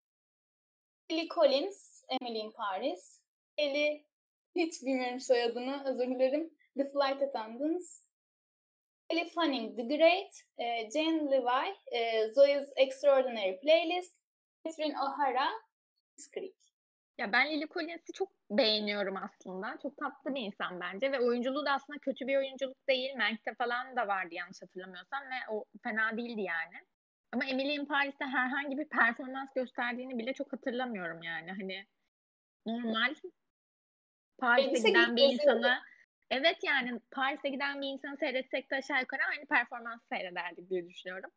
Lily 1.11 1.27
Collins, 1.27 1.96
Emily 2.09 2.39
in 2.39 2.51
Paris, 2.51 3.21
Ellie, 3.57 4.05
hiç 4.55 4.81
bilmiyorum 4.81 5.19
soyadını, 5.19 5.83
özür 5.85 6.07
dilerim. 6.07 6.49
The 6.77 6.83
Flight 6.83 7.21
Attendants. 7.21 8.07
Ellie 9.09 9.29
Fanning 9.29 9.77
The 9.77 9.83
Great, 9.83 10.33
e, 10.57 10.91
Jane 10.91 11.31
Levi, 11.31 11.75
e, 11.91 12.31
Zoe's 12.31 12.73
Extraordinary 12.75 13.59
Playlist, 13.59 14.19
Catherine 14.65 14.95
O'Hara, 14.99 15.49
Creek. 16.33 16.55
Ya 17.17 17.31
ben 17.31 17.51
Lily 17.51 17.67
Collins'i 17.67 18.13
çok 18.13 18.29
beğeniyorum 18.51 19.17
aslında. 19.17 19.77
Çok 19.81 19.97
tatlı 19.97 20.35
bir 20.35 20.41
insan 20.41 20.79
bence 20.79 21.11
ve 21.11 21.19
oyunculuğu 21.19 21.65
da 21.65 21.71
aslında 21.71 21.99
kötü 21.99 22.27
bir 22.27 22.37
oyunculuk 22.37 22.87
değil. 22.87 23.15
Mank'te 23.17 23.53
falan 23.53 23.95
da 23.95 24.07
vardı 24.07 24.35
yanlış 24.35 24.61
hatırlamıyorsam 24.61 25.23
ve 25.23 25.51
o 25.53 25.65
fena 25.83 26.17
değildi 26.17 26.41
yani. 26.41 26.85
Ama 27.31 27.45
Emily 27.45 27.75
in 27.75 27.85
Paris'te 27.85 28.25
herhangi 28.25 28.77
bir 28.77 28.89
performans 28.89 29.53
gösterdiğini 29.53 30.17
bile 30.17 30.33
çok 30.33 30.53
hatırlamıyorum 30.53 31.23
yani. 31.23 31.51
Hani 31.51 31.85
normal 32.67 33.15
Paris'e 34.37 34.89
giden 34.89 35.15
bir 35.15 35.23
insanı 35.23 35.79
evet 36.29 36.57
yani 36.63 36.99
Paris'e 37.11 37.49
giden 37.49 37.81
bir 37.81 37.87
insanı 37.87 38.17
seyretsek 38.17 38.71
de 38.71 38.75
aşağı 38.75 39.01
yukarı 39.01 39.21
aynı 39.23 39.45
performans 39.45 40.01
seyrederdik 40.11 40.69
diye 40.69 40.87
düşünüyorum. 40.87 41.31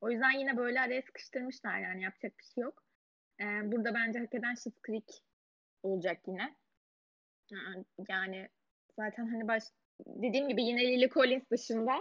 O 0.00 0.10
yüzden 0.10 0.30
yine 0.30 0.56
böyle 0.56 0.80
araya 0.80 1.02
sıkıştırmışlar 1.02 1.78
yani 1.78 2.02
yapacak 2.02 2.38
bir 2.38 2.44
şey 2.44 2.62
yok. 2.62 2.82
Ee, 3.40 3.44
burada 3.44 3.94
bence 3.94 4.18
hak 4.18 4.34
eden 4.34 4.54
Schitt's 4.54 4.82
Creek 4.86 5.10
olacak 5.82 6.20
yine. 6.26 6.54
Yani 8.08 8.48
zaten 8.98 9.26
hani 9.26 9.48
baş 9.48 9.62
dediğim 10.06 10.48
gibi 10.48 10.62
yine 10.62 10.82
Lily 10.82 11.08
Collins 11.08 11.50
dışında 11.50 11.92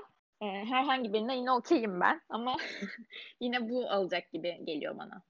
e, 0.42 0.46
herhangi 0.46 1.14
birine 1.14 1.38
yine 1.38 1.52
okeyim 1.52 2.00
ben 2.00 2.22
ama 2.30 2.58
yine 3.40 3.70
bu 3.70 3.90
alacak 3.90 4.32
gibi 4.32 4.66
geliyor 4.66 4.98
bana. 4.98 5.24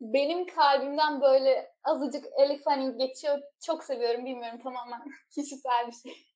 Benim 0.00 0.46
kalbimden 0.46 1.20
böyle 1.20 1.72
azıcık 1.84 2.24
Ellie 2.36 2.58
Fanning 2.58 3.00
geçiyor. 3.00 3.38
Çok 3.66 3.84
seviyorum, 3.84 4.24
bilmiyorum 4.24 4.60
tamamen 4.62 5.04
kişisel 5.30 5.86
bir 5.86 5.92
şey. 5.92 6.26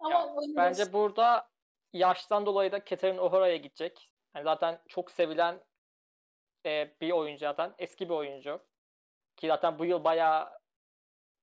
Ama 0.00 0.14
Ya, 0.14 0.34
Bence 0.56 0.92
burada 0.92 1.48
yaştan 1.92 2.46
dolayı 2.46 2.72
da 2.72 2.84
Catherine 2.84 3.20
O'Hara'ya 3.20 3.56
gidecek. 3.56 4.10
Yani 4.34 4.44
zaten 4.44 4.80
çok 4.88 5.10
sevilen 5.10 5.60
e, 6.66 6.94
bir 7.00 7.10
oyuncu 7.10 7.40
zaten. 7.40 7.74
Eski 7.78 8.08
bir 8.08 8.14
oyuncu. 8.14 8.60
Ki 9.36 9.46
zaten 9.46 9.78
bu 9.78 9.84
yıl 9.84 10.04
bayağı 10.04 10.50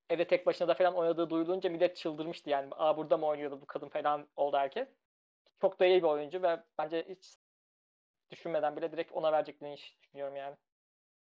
evde 0.10 0.28
tek 0.28 0.46
başına 0.46 0.68
da 0.68 0.74
falan 0.74 0.96
oynadığı 0.96 1.30
duyulunca 1.30 1.70
millet 1.70 1.98
çıldırmıştı 1.98 2.50
yani. 2.50 2.70
Aa 2.72 2.98
burada 2.98 3.18
mı 3.18 3.26
oynuyordu 3.26 3.62
bu 3.62 3.66
kadın 3.66 3.90
falan 3.90 4.28
oldu 4.36 4.58
herkes. 4.58 4.88
Çok 5.62 5.80
da 5.80 5.86
iyi 5.86 6.04
bir 6.04 6.08
oyuncu 6.08 6.44
ve 6.44 6.64
bence 6.78 7.06
hiç 7.10 7.38
düşünmeden 8.32 8.76
bile 8.78 8.92
direkt 8.92 9.12
ona 9.12 9.32
vereceklerini 9.32 9.78
düşünüyorum 9.78 10.36
yani. 10.36 10.56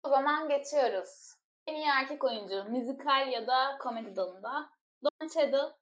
O 0.02 0.08
zaman 0.08 0.48
geçiyoruz. 0.48 1.34
En 1.66 1.74
iyi 1.74 1.86
erkek 1.86 2.24
oyuncu, 2.24 2.64
müzikal 2.64 3.32
ya 3.32 3.46
da 3.46 3.78
komedi 3.78 4.16
dalında. 4.16 4.70
Don 5.04 5.28
Cheadle, 5.28 5.72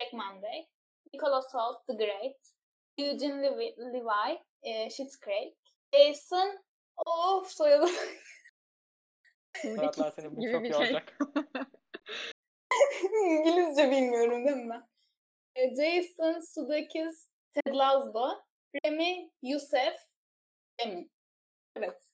Black 0.00 0.12
Monday. 0.12 0.68
Nicholas 1.12 1.54
Hoult, 1.54 1.86
The 1.86 1.92
Great. 1.92 2.36
Eugene 2.98 3.42
Levi, 3.42 3.76
Levi 3.78 4.40
e, 4.62 4.90
Schitt's 4.90 5.20
Creek. 5.20 5.56
Jason, 5.94 6.58
of 7.06 7.50
soyadı. 7.50 7.86
Muratlar 9.64 10.10
seni 10.10 10.30
bu 10.36 10.52
çok 10.52 10.62
bir 10.62 10.68
iyi 10.70 10.72
şey. 10.72 10.82
olacak. 10.82 11.18
İngilizce 13.24 13.90
bilmiyorum 13.90 14.46
değil 14.46 14.56
mi 14.56 14.70
ben? 14.70 14.88
E, 15.54 15.74
Jason 15.74 16.40
Sudeikis, 16.40 17.30
Ted 17.52 17.74
Lasso. 17.74 18.42
Remy 18.84 19.30
Youssef, 19.42 19.96
Remy. 20.80 21.08
Evet. 21.76 22.05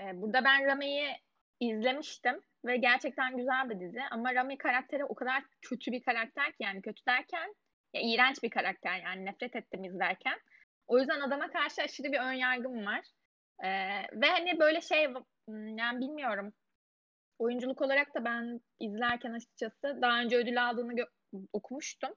Ee, 0.00 0.22
burada 0.22 0.44
ben 0.44 0.66
Rami'yi 0.66 1.16
izlemiştim 1.60 2.40
ve 2.64 2.76
gerçekten 2.76 3.36
güzel 3.36 3.70
bir 3.70 3.80
dizi 3.80 4.00
ama 4.10 4.34
Rami 4.34 4.58
karakteri 4.58 5.04
o 5.04 5.14
kadar 5.14 5.42
kötü 5.62 5.92
bir 5.92 6.02
karakter 6.02 6.46
ki 6.46 6.56
yani 6.60 6.82
kötü 6.82 7.06
derken 7.06 7.54
ya 7.94 8.00
iğrenç 8.04 8.42
bir 8.42 8.50
karakter 8.50 9.02
yani 9.02 9.24
nefret 9.24 9.56
ettim 9.56 9.84
izlerken. 9.84 10.38
O 10.86 10.98
yüzden 10.98 11.20
adama 11.20 11.50
karşı 11.50 11.82
aşırı 11.82 12.12
bir 12.12 12.20
ön 12.20 12.32
yargım 12.32 12.86
var. 12.86 13.04
Ee, 13.64 13.68
ve 14.12 14.26
hani 14.26 14.58
böyle 14.60 14.80
şey 14.80 15.06
hmm, 15.48 15.78
yani 15.78 16.00
bilmiyorum 16.00 16.52
oyunculuk 17.38 17.82
olarak 17.82 18.14
da 18.14 18.24
ben 18.24 18.60
izlerken 18.80 19.32
açıkçası 19.32 19.98
daha 20.02 20.20
önce 20.20 20.36
ödül 20.36 20.68
aldığını 20.68 20.94
okumuştum. 21.52 22.14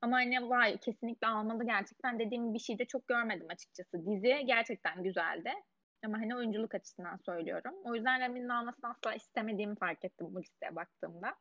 Ama 0.00 0.16
hani 0.16 0.48
vay 0.48 0.78
kesinlikle 0.78 1.26
almalı 1.26 1.66
gerçekten 1.66 2.18
dediğim 2.18 2.54
bir 2.54 2.58
şey 2.58 2.78
de 2.78 2.84
çok 2.84 3.08
görmedim 3.08 3.46
açıkçası. 3.50 4.06
Dizi 4.06 4.46
gerçekten 4.46 5.02
güzeldi. 5.02 5.52
Ama 6.04 6.18
hani 6.18 6.36
oyunculuk 6.36 6.74
açısından 6.74 7.16
söylüyorum. 7.16 7.74
O 7.84 7.94
yüzden 7.94 8.20
Rami'nin 8.20 8.48
almasını 8.48 8.90
asla 8.90 9.14
istemediğimi 9.14 9.76
fark 9.76 10.04
ettim 10.04 10.26
bu 10.34 10.42
listeye 10.42 10.76
baktığımda. 10.76 11.34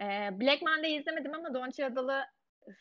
Ee, 0.00 0.30
Black 0.40 0.62
Monday'i 0.62 1.00
izlemedim 1.00 1.34
ama 1.34 1.54
Don 1.54 1.70
Cheadle'ı 1.70 2.24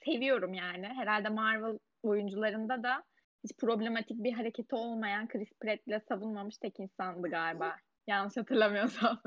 seviyorum 0.05 0.53
yani. 0.53 0.87
Herhalde 0.87 1.29
Marvel 1.29 1.79
oyuncularında 2.03 2.83
da 2.83 3.03
hiç 3.43 3.57
problematik 3.57 4.23
bir 4.23 4.33
hareketi 4.33 4.75
olmayan 4.75 5.27
Chris 5.27 5.49
Pratt'le 5.61 6.07
savunmamış 6.07 6.57
tek 6.57 6.79
insandı 6.79 7.29
galiba. 7.29 7.77
Yanlış 8.07 8.37
hatırlamıyorsam. 8.37 9.21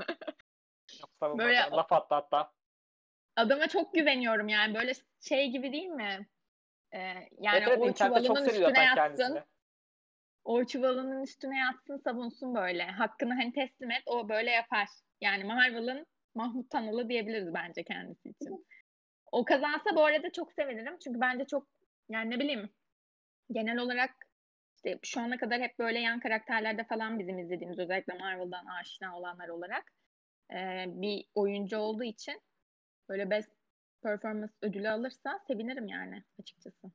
Böyle- 1.37 1.69
Laf 1.71 1.91
attı 1.93 2.15
hatta. 2.15 2.51
Adama 3.35 3.67
çok 3.67 3.93
güveniyorum 3.93 4.47
yani 4.47 4.75
böyle 4.75 4.93
şey 5.21 5.49
gibi 5.51 5.71
değil 5.71 5.87
mi? 5.87 6.27
Ee, 6.93 6.97
yani 7.39 7.57
evet, 7.57 7.67
evet, 7.67 7.79
o 7.79 7.93
çuvalının 7.93 8.45
üstüne 8.45 8.83
yatsın. 8.83 8.95
kendisini. 8.95 9.43
O 10.45 10.65
çuvalının 10.65 11.23
üstüne 11.23 11.59
yatsın 11.59 11.97
savunsun 11.97 12.55
böyle. 12.55 12.83
Hakkını 12.83 13.33
hani 13.33 13.53
teslim 13.53 13.91
et 13.91 14.03
o 14.05 14.29
böyle 14.29 14.51
yapar. 14.51 14.87
Yani 15.21 15.43
Marvel'ın 15.43 16.05
Mahmut 16.35 16.69
Tanalı 16.69 17.09
diyebiliriz 17.09 17.53
bence 17.53 17.83
kendisi 17.83 18.29
için. 18.29 18.65
O 19.31 19.45
kazansa 19.45 19.95
bu 19.95 20.03
arada 20.03 20.31
çok 20.31 20.53
sevinirim. 20.53 20.97
Çünkü 21.03 21.21
bence 21.21 21.45
çok 21.45 21.67
yani 22.09 22.29
ne 22.29 22.39
bileyim 22.39 22.69
genel 23.51 23.77
olarak 23.77 24.11
işte 24.75 24.99
şu 25.03 25.21
ana 25.21 25.37
kadar 25.37 25.61
hep 25.61 25.79
böyle 25.79 25.99
yan 25.99 26.19
karakterlerde 26.19 26.83
falan 26.83 27.19
bizim 27.19 27.39
izlediğimiz 27.39 27.79
özellikle 27.79 28.13
Marvel'dan 28.13 28.65
aşina 28.65 29.17
olanlar 29.17 29.47
olarak 29.47 29.91
e, 30.51 30.85
bir 30.87 31.25
oyuncu 31.35 31.77
olduğu 31.77 32.03
için 32.03 32.41
böyle 33.09 33.29
best 33.29 33.51
performance 34.03 34.53
ödülü 34.61 34.89
alırsa 34.89 35.39
sevinirim 35.47 35.87
yani 35.87 36.23
açıkçası. 36.39 36.91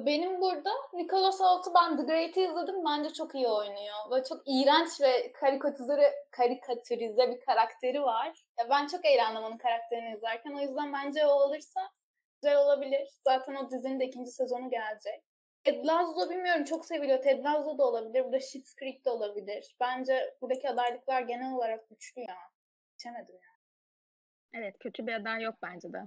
Benim 0.00 0.40
burada 0.40 0.70
Nicholas 0.92 1.40
Hoult'u 1.40 1.74
ben 1.74 1.96
The 1.96 2.02
Great'i 2.02 2.40
izledim. 2.40 2.84
Bence 2.84 3.12
çok 3.12 3.34
iyi 3.34 3.48
oynuyor. 3.48 3.96
Ve 4.10 4.24
çok 4.24 4.42
iğrenç 4.46 5.00
ve 5.00 5.32
karikatürize, 5.32 6.14
karikatürize 6.30 7.30
bir 7.30 7.40
karakteri 7.40 8.02
var. 8.02 8.44
Ya 8.58 8.70
ben 8.70 8.86
çok 8.86 9.04
eğlendim 9.04 9.42
onun 9.42 9.58
karakterini 9.58 10.16
izlerken. 10.16 10.52
O 10.52 10.60
yüzden 10.60 10.92
bence 10.92 11.26
o 11.26 11.30
olursa 11.30 11.90
güzel 12.34 12.56
olabilir. 12.56 13.08
Zaten 13.24 13.54
o 13.54 13.70
dizinin 13.70 14.00
de 14.00 14.04
ikinci 14.04 14.30
sezonu 14.30 14.70
gelecek. 14.70 15.22
Ted 15.64 15.84
Lasso 15.84 16.30
bilmiyorum 16.30 16.64
çok 16.64 16.86
seviliyor. 16.86 17.22
Ted 17.22 17.44
Lasso 17.44 17.78
da 17.78 17.84
olabilir. 17.84 18.24
Burada 18.24 18.40
Schitt's 18.40 18.74
Creek 18.76 19.04
de 19.04 19.10
olabilir. 19.10 19.76
Bence 19.80 20.34
buradaki 20.40 20.68
adaylıklar 20.68 21.22
genel 21.22 21.52
olarak 21.52 21.88
güçlü 21.88 22.20
ya. 22.20 22.36
Geçemedim 22.92 23.34
ya. 23.34 23.50
Evet 24.60 24.78
kötü 24.78 25.06
bir 25.06 25.12
aday 25.12 25.42
yok 25.42 25.54
bence 25.62 25.92
de. 25.92 25.98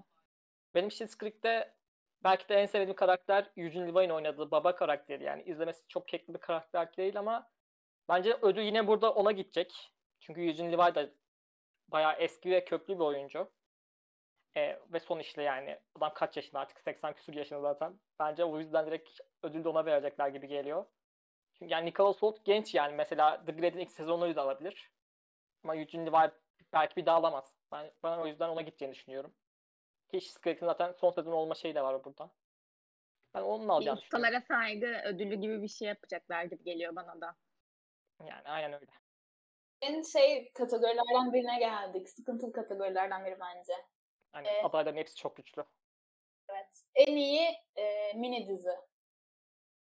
Benim 0.75 0.91
Schitt's 0.91 1.17
Creek'te 1.17 1.78
belki 2.23 2.49
de 2.49 2.55
en 2.55 2.65
sevdiğim 2.65 2.95
karakter 2.95 3.51
Eugene 3.57 3.87
Levi'nin 3.87 4.09
oynadığı 4.13 4.51
baba 4.51 4.75
karakteri. 4.75 5.23
Yani 5.23 5.43
izlemesi 5.43 5.87
çok 5.87 6.07
kekli 6.07 6.33
bir 6.33 6.39
karakter 6.39 6.97
değil 6.97 7.19
ama 7.19 7.49
bence 8.09 8.37
ödül 8.41 8.63
yine 8.63 8.87
burada 8.87 9.13
ona 9.13 9.31
gidecek. 9.31 9.91
Çünkü 10.19 10.41
Eugene 10.41 10.71
Levi 10.71 10.95
de 10.95 11.13
bayağı 11.87 12.13
eski 12.13 12.51
ve 12.51 12.65
köklü 12.65 12.95
bir 12.95 13.03
oyuncu. 13.03 13.51
Ee, 14.57 14.79
ve 14.93 14.99
son 14.99 15.19
işte 15.19 15.41
yani 15.43 15.79
adam 15.95 16.13
kaç 16.13 16.37
yaşında 16.37 16.59
artık 16.59 16.79
80 16.79 17.13
küsur 17.13 17.33
yaşında 17.33 17.61
zaten. 17.61 17.99
Bence 18.19 18.43
o 18.43 18.59
yüzden 18.59 18.87
direkt 18.87 19.09
ödülü 19.43 19.63
de 19.63 19.69
ona 19.69 19.85
verecekler 19.85 20.27
gibi 20.27 20.47
geliyor. 20.47 20.85
Çünkü 21.53 21.73
yani 21.73 21.85
Nicholas 21.85 22.21
Hoult 22.21 22.45
genç 22.45 22.75
yani 22.75 22.95
mesela 22.95 23.45
The 23.45 23.51
Great'in 23.51 23.79
ilk 23.79 23.91
sezonunu 23.91 24.35
da 24.35 24.41
alabilir. 24.41 24.91
Ama 25.63 25.75
Eugene 25.75 26.05
Levi 26.05 26.31
belki 26.73 26.95
bir 26.95 27.05
daha 27.05 27.17
alamaz. 27.17 27.53
Ben, 27.71 27.91
ben 28.03 28.17
o 28.17 28.27
yüzden 28.27 28.49
ona 28.49 28.61
gideceğini 28.61 28.95
düşünüyorum. 28.95 29.33
Ki 30.11 30.19
Creek'in 30.43 30.65
zaten 30.65 30.91
son 30.91 31.11
sezon 31.11 31.31
olma 31.31 31.55
şeyi 31.55 31.75
de 31.75 31.81
var 31.81 32.03
burada. 32.03 32.31
Ben 33.33 33.41
onun 33.41 33.63
Bir 33.67 33.73
alacağını 33.73 33.99
ustalara 33.99 34.41
saygı 34.41 35.01
ödülü 35.05 35.35
gibi 35.35 35.61
bir 35.61 35.67
şey 35.67 35.87
yapacaklar 35.87 36.43
gibi 36.43 36.63
geliyor 36.63 36.95
bana 36.95 37.21
da. 37.21 37.35
Yani 38.25 38.43
aynen 38.45 38.73
öyle. 38.73 38.91
En 39.81 40.01
şey 40.03 40.51
kategorilerden 40.53 41.33
birine 41.33 41.59
geldik. 41.59 42.09
Sıkıntılı 42.09 42.51
kategorilerden 42.51 43.25
biri 43.25 43.39
bence. 43.39 43.73
Hani 44.31 44.47
Ee, 44.47 44.61
adayların 44.61 44.97
hepsi 44.97 45.15
çok 45.15 45.35
güçlü. 45.35 45.63
Evet. 46.49 46.83
En 46.95 47.15
iyi 47.15 47.49
e, 47.75 48.13
mini 48.13 48.47
dizi. 48.47 48.75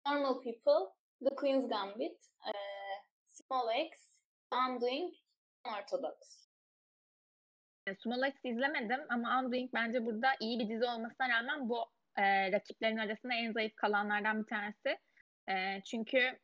Normal 0.06 0.34
People, 0.42 0.94
The 1.28 1.34
Queen's 1.34 1.68
Gambit, 1.68 2.24
e, 2.46 2.52
Small 3.26 3.76
X, 3.86 4.22
Undoing, 4.52 5.14
Unorthodox. 5.66 6.48
E, 7.86 7.94
Small 7.94 8.22
Axe 8.22 8.48
izlemedim 8.48 9.00
ama 9.08 9.40
Undoing 9.40 9.70
bence 9.74 10.06
burada 10.06 10.28
iyi 10.40 10.58
bir 10.58 10.68
dizi 10.68 10.84
olmasına 10.84 11.28
rağmen 11.28 11.68
bu 11.68 11.84
e, 12.16 12.52
rakiplerin 12.52 12.96
arasında 12.96 13.34
en 13.34 13.52
zayıf 13.52 13.76
kalanlardan 13.76 14.42
bir 14.42 14.46
tanesi. 14.46 14.98
E, 15.48 15.82
çünkü 15.82 16.38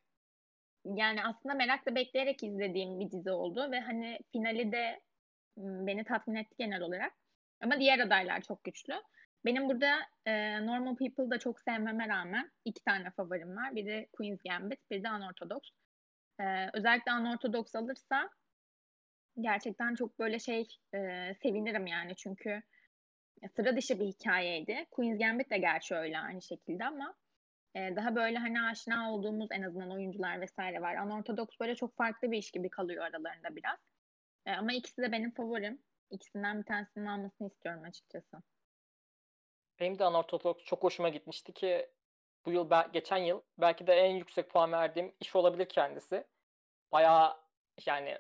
yani 0.85 1.25
aslında 1.25 1.54
merakla 1.54 1.95
bekleyerek 1.95 2.42
izlediğim 2.42 3.00
bir 3.00 3.11
dizi 3.11 3.30
oldu 3.30 3.71
ve 3.73 3.80
hani 3.80 4.18
finali 4.33 4.73
de 4.73 5.00
beni 5.57 6.04
tatmin 6.04 6.35
etti 6.35 6.54
genel 6.59 6.80
olarak. 6.80 7.12
Ama 7.62 7.80
diğer 7.80 7.99
adaylar 7.99 8.40
çok 8.40 8.64
güçlü. 8.64 8.95
Benim 9.45 9.68
burada 9.68 9.99
e, 10.26 10.66
Normal 10.66 10.97
People'ı 10.97 11.30
da 11.30 11.38
çok 11.38 11.61
sevmeme 11.61 12.09
rağmen 12.09 12.50
iki 12.64 12.85
tane 12.85 13.11
favorim 13.11 13.57
var. 13.57 13.76
Biri 13.76 14.09
Queen's 14.12 14.42
Gambit, 14.49 14.90
biri 14.90 15.04
de 15.04 15.11
Unorthodox. 15.11 15.62
E, 16.40 16.45
özellikle 16.73 17.12
Unorthodox 17.12 17.75
alırsa 17.75 18.30
gerçekten 19.40 19.95
çok 19.95 20.18
böyle 20.18 20.38
şey 20.38 20.66
e, 20.95 21.35
sevinirim 21.42 21.87
yani. 21.87 22.16
Çünkü 22.16 22.62
sıra 23.57 23.76
dışı 23.76 24.00
bir 24.00 24.07
hikayeydi. 24.07 24.87
Queen's 24.90 25.18
Gambit 25.18 25.50
de 25.50 25.59
gerçi 25.59 25.95
öyle 25.95 26.18
aynı 26.18 26.42
şekilde 26.42 26.85
ama 26.85 27.14
e, 27.75 27.97
daha 27.97 28.16
böyle 28.16 28.38
hani 28.38 28.62
aşina 28.62 29.12
olduğumuz 29.12 29.49
en 29.50 29.62
azından 29.62 29.90
oyuncular 29.90 30.40
vesaire 30.40 30.83
var. 30.83 31.07
Unorthodox 31.07 31.49
böyle 31.61 31.75
çok 31.75 31.97
farklı 31.97 32.30
bir 32.30 32.38
iş 32.38 32.50
gibi 32.50 32.71
kalıyor 32.71 33.04
aralarında 33.04 33.57
biraz. 33.57 33.78
E, 34.47 34.52
ama 34.52 34.73
ikisi 34.73 35.02
de 35.02 35.12
benim 35.12 35.30
favorim. 35.30 35.83
İkisinden 36.11 36.59
bir 36.59 36.64
tanesinin 36.64 37.07
almasını 37.07 37.49
istiyorum 37.49 37.83
açıkçası. 37.85 38.37
Benim 39.80 39.99
de 39.99 40.07
Unorthodox 40.07 40.64
çok 40.64 40.83
hoşuma 40.83 41.09
gitmişti 41.09 41.52
ki 41.52 41.90
bu 42.47 42.52
yıl, 42.52 42.71
geçen 42.92 43.16
yıl 43.16 43.42
belki 43.59 43.87
de 43.87 43.92
en 43.92 44.16
yüksek 44.16 44.50
puan 44.50 44.73
verdiğim 44.73 45.14
iş 45.21 45.37
olabilir 45.37 45.68
kendisi. 45.68 46.25
Bayağı 46.92 47.37
yani 47.87 48.18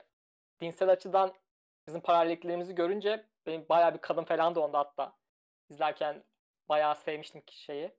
dinsel 0.60 0.88
açıdan 0.90 1.34
bizim 1.86 2.00
paralelliklerimizi 2.00 2.74
görünce 2.74 3.26
benim 3.46 3.66
bayağı 3.68 3.94
bir 3.94 3.98
kadın 3.98 4.24
falan 4.24 4.54
da 4.54 4.60
onda 4.60 4.78
hatta. 4.78 5.12
İzlerken 5.70 6.24
bayağı 6.68 6.96
sevmiştim 6.96 7.40
ki 7.40 7.62
şeyi. 7.62 7.90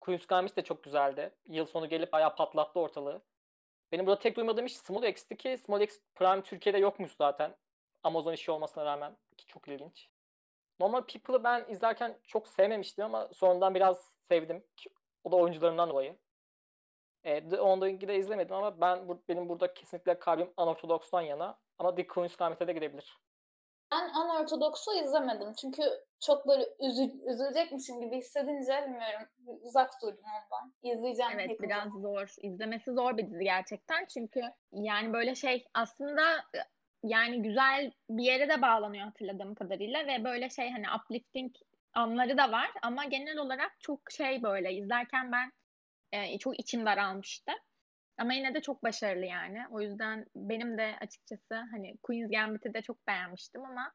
Queen's 0.00 0.26
Gambit 0.26 0.56
de 0.56 0.62
çok 0.62 0.82
güzeldi. 0.84 1.34
Yıl 1.46 1.66
sonu 1.66 1.88
gelip 1.88 2.12
bayağı 2.12 2.36
patlattı 2.36 2.80
ortalığı. 2.80 3.22
Benim 3.92 4.06
burada 4.06 4.18
tek 4.18 4.36
duymadığım 4.36 4.66
iş 4.66 4.76
Small 4.76 5.02
X'ti 5.02 5.36
ki 5.36 5.58
Small 5.58 5.80
X 5.80 6.00
Prime 6.14 6.42
Türkiye'de 6.42 6.78
yokmuş 6.78 7.12
zaten. 7.12 7.56
Amazon 8.02 8.32
işi 8.32 8.50
olmasına 8.50 8.84
rağmen 8.84 9.16
ki 9.36 9.46
çok 9.46 9.68
ilginç. 9.68 10.08
Normal 10.80 11.02
People'ı 11.02 11.44
ben 11.44 11.64
izlerken 11.68 12.18
çok 12.24 12.48
sevmemiştim 12.48 13.04
ama 13.04 13.28
sonradan 13.34 13.74
biraz 13.74 14.12
sevdim. 14.28 14.64
O 15.24 15.32
da 15.32 15.36
oyuncularından 15.36 15.90
dolayı. 15.90 16.18
E, 17.24 17.48
The 17.48 17.60
Ongoing'i 17.60 18.08
de 18.08 18.16
izlemedim 18.16 18.56
ama 18.56 18.80
ben 18.80 19.08
bu, 19.08 19.22
benim 19.28 19.48
burada 19.48 19.74
kesinlikle 19.74 20.18
kalbim 20.18 20.50
Unorthodox'tan 20.56 21.20
yana. 21.20 21.58
Ama 21.78 21.94
The 21.94 22.06
Queen's 22.06 22.36
Gambit'e 22.36 22.66
de 22.66 22.72
gidebilir. 22.72 23.18
Ben 23.92 24.08
Unorthodox'u 24.08 24.94
izlemedim. 24.94 25.52
Çünkü 25.60 25.82
çok 26.20 26.48
böyle 26.48 26.68
üzü, 26.80 27.30
üzülecekmişim 27.30 28.00
gibi 28.00 28.16
hissedince 28.16 28.82
bilmiyorum 28.82 29.28
uzak 29.62 30.02
durdum 30.02 30.24
ondan. 30.24 30.72
İzleyeceğim. 30.82 31.32
Evet 31.38 31.62
biraz 31.62 31.86
uzun. 31.86 32.00
zor. 32.00 32.34
İzlemesi 32.42 32.92
zor 32.92 33.16
bir 33.16 33.30
dizi 33.30 33.44
gerçekten. 33.44 34.06
Çünkü 34.06 34.40
yani 34.72 35.12
böyle 35.12 35.34
şey 35.34 35.66
aslında 35.74 36.22
yani 37.02 37.42
güzel 37.42 37.92
bir 38.10 38.24
yere 38.24 38.48
de 38.48 38.62
bağlanıyor 38.62 39.04
hatırladığım 39.04 39.54
kadarıyla 39.54 40.06
ve 40.06 40.24
böyle 40.24 40.50
şey 40.50 40.70
hani 40.70 40.86
uplifting 41.00 41.54
anları 41.94 42.38
da 42.38 42.52
var 42.52 42.70
ama 42.82 43.04
genel 43.04 43.38
olarak 43.38 43.80
çok 43.80 44.10
şey 44.10 44.42
böyle 44.42 44.72
izlerken 44.72 45.32
ben 45.32 45.52
e, 46.12 46.38
çok 46.38 46.60
içim 46.60 46.86
daralmıştı. 46.86 47.52
Ama 48.18 48.32
yine 48.32 48.54
de 48.54 48.60
çok 48.62 48.82
başarılı 48.82 49.24
yani. 49.24 49.58
O 49.70 49.80
yüzden 49.80 50.26
benim 50.36 50.78
de 50.78 50.96
açıkçası 51.00 51.54
hani 51.54 51.96
Queen's 52.02 52.30
Gambit'i 52.30 52.74
de 52.74 52.82
çok 52.82 53.06
beğenmiştim 53.06 53.64
ama 53.64 53.92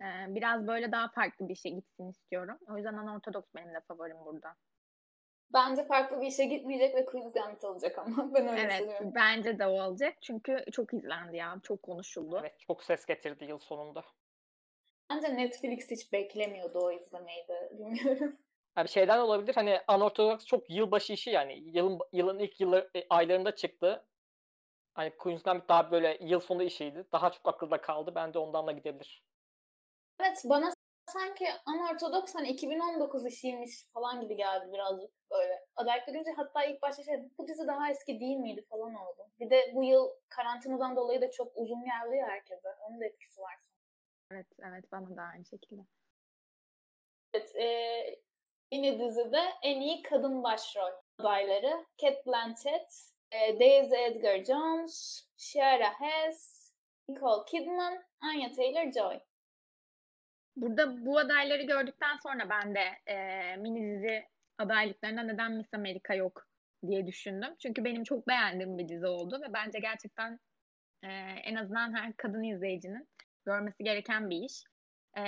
e, 0.00 0.04
biraz 0.34 0.66
böyle 0.66 0.92
daha 0.92 1.08
farklı 1.08 1.48
bir 1.48 1.54
şey 1.54 1.74
gitsin 1.74 2.08
istiyorum. 2.08 2.58
O 2.68 2.76
yüzden 2.76 2.94
Unorthodox 2.94 3.44
benim 3.56 3.74
de 3.74 3.80
favorim 3.80 4.16
burada. 4.24 4.56
Bence 5.52 5.84
farklı 5.84 6.20
bir 6.20 6.26
işe 6.26 6.44
gitmeyecek 6.44 6.94
ve 6.94 7.04
Queen's 7.04 7.32
Gambit 7.32 7.64
olacak 7.64 7.98
ama 7.98 8.30
ben 8.34 8.48
öyle 8.48 8.60
evet, 8.60 8.72
düşünüyorum. 8.72 9.12
bence 9.14 9.58
de 9.58 9.66
o 9.66 9.82
olacak. 9.82 10.14
Çünkü 10.22 10.64
çok 10.72 10.94
izlendi 10.94 11.36
ya. 11.36 11.60
Çok 11.62 11.82
konuşuldu. 11.82 12.38
Evet 12.40 12.60
çok 12.60 12.84
ses 12.84 13.06
getirdi 13.06 13.44
yıl 13.44 13.58
sonunda. 13.58 14.04
Bence 15.10 15.36
Netflix 15.36 15.90
hiç 15.90 16.12
beklemiyordu 16.12 16.78
o 16.78 16.92
izlemeyi 16.92 17.48
de 17.48 17.72
bilmiyorum. 17.72 18.38
Abi 18.76 18.88
şeyden 18.88 19.18
olabilir 19.18 19.54
hani 19.54 19.80
Unorthodox 19.88 20.46
çok 20.46 20.70
yılbaşı 20.70 21.12
işi 21.12 21.30
yani 21.30 21.62
yılın 21.66 21.98
yılın 22.12 22.38
ilk 22.38 22.60
yılı, 22.60 22.90
e, 22.94 23.06
aylarında 23.10 23.54
çıktı. 23.54 24.04
Hani 24.94 25.16
Queen's 25.16 25.42
Gambit 25.42 25.68
daha 25.68 25.90
böyle 25.90 26.18
yıl 26.20 26.40
sonu 26.40 26.62
işiydi. 26.62 27.06
Daha 27.12 27.30
çok 27.30 27.48
akılda 27.48 27.80
kaldı. 27.80 28.12
Ben 28.14 28.34
de 28.34 28.38
ondan 28.38 28.66
da 28.66 28.72
gidebilir. 28.72 29.24
Evet 30.20 30.42
bana 30.44 30.72
sanki 31.06 31.46
Unorthodox 31.66 32.34
hani 32.34 32.48
2019 32.48 33.26
işiymiş 33.26 33.86
falan 33.94 34.20
gibi 34.20 34.36
geldi 34.36 34.72
birazcık 34.72 35.10
böyle. 35.30 35.66
Adaylık 35.76 36.06
görünce 36.06 36.30
hatta 36.36 36.64
ilk 36.64 36.82
başta 36.82 37.02
şey 37.02 37.14
bu 37.38 37.48
dizi 37.48 37.66
daha 37.66 37.90
eski 37.90 38.20
değil 38.20 38.36
miydi 38.36 38.64
falan 38.70 38.94
oldu. 38.94 39.28
Bir 39.40 39.50
de 39.50 39.72
bu 39.74 39.84
yıl 39.84 40.10
karantinadan 40.28 40.96
dolayı 40.96 41.20
da 41.20 41.30
çok 41.30 41.52
uzun 41.56 41.84
geldi 41.84 42.16
ya 42.16 42.26
herkese. 42.26 42.68
Onun 42.80 43.00
da 43.00 43.04
etkisi 43.04 43.40
var. 43.40 43.56
Evet, 44.30 44.46
evet 44.58 44.92
bana 44.92 45.16
da 45.16 45.22
aynı 45.22 45.44
şekilde. 45.44 45.82
Evet, 47.34 47.56
e, 47.56 47.66
yine 48.72 48.98
dizide 48.98 49.40
en 49.62 49.80
iyi 49.80 50.02
kadın 50.02 50.42
başrol 50.42 50.92
adayları 51.18 51.86
Cat 51.98 52.26
Blanchett, 52.26 53.12
e, 53.32 53.60
Daisy 53.60 53.94
Edgar 53.94 54.44
Jones, 54.44 55.26
Shara 55.36 56.00
Hess, 56.00 56.72
Nicole 57.08 57.44
Kidman, 57.50 58.04
Anya 58.20 58.48
Taylor-Joy. 58.48 59.20
Burada 60.56 61.06
bu 61.06 61.18
adayları 61.18 61.62
gördükten 61.62 62.16
sonra 62.22 62.50
ben 62.50 62.74
de 62.74 63.12
e, 63.12 63.56
mini 63.56 63.96
dizi 63.96 64.24
adaylıklarında 64.58 65.22
neden 65.22 65.52
Miss 65.52 65.74
America 65.74 66.14
yok 66.14 66.46
diye 66.86 67.06
düşündüm. 67.06 67.54
Çünkü 67.58 67.84
benim 67.84 68.04
çok 68.04 68.28
beğendiğim 68.28 68.78
bir 68.78 68.88
dizi 68.88 69.06
oldu 69.06 69.40
ve 69.42 69.52
bence 69.52 69.78
gerçekten 69.78 70.40
e, 71.02 71.08
en 71.44 71.54
azından 71.54 71.96
her 71.96 72.16
kadın 72.16 72.42
izleyicinin 72.42 73.08
görmesi 73.46 73.84
gereken 73.84 74.30
bir 74.30 74.36
iş. 74.36 74.64
E, 75.18 75.22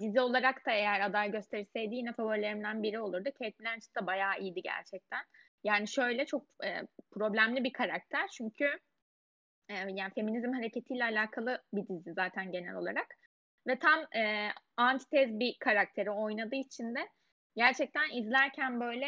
dizi 0.00 0.20
olarak 0.20 0.66
da 0.66 0.70
eğer 0.70 1.00
aday 1.00 1.30
gösterilseydi 1.30 1.94
yine 1.94 2.12
favorilerimden 2.12 2.82
biri 2.82 3.00
olurdu. 3.00 3.30
Kate 3.38 3.58
Blanchett 3.60 3.96
de 4.02 4.06
bayağı 4.06 4.40
iyiydi 4.40 4.62
gerçekten. 4.62 5.24
Yani 5.64 5.88
şöyle 5.88 6.26
çok 6.26 6.46
e, 6.64 6.82
problemli 7.10 7.64
bir 7.64 7.72
karakter 7.72 8.28
çünkü 8.28 8.64
e, 9.68 9.74
yani 9.74 10.12
feminizm 10.14 10.52
hareketiyle 10.52 11.04
alakalı 11.04 11.62
bir 11.72 11.88
dizi 11.88 12.12
zaten 12.12 12.52
genel 12.52 12.74
olarak. 12.74 13.06
Ve 13.68 13.78
tam 13.78 14.00
e, 14.16 14.48
antitez 14.76 15.38
bir 15.40 15.56
karakteri 15.60 16.10
oynadığı 16.10 16.56
için 16.56 16.94
de 16.94 17.08
gerçekten 17.56 18.10
izlerken 18.22 18.80
böyle 18.80 19.06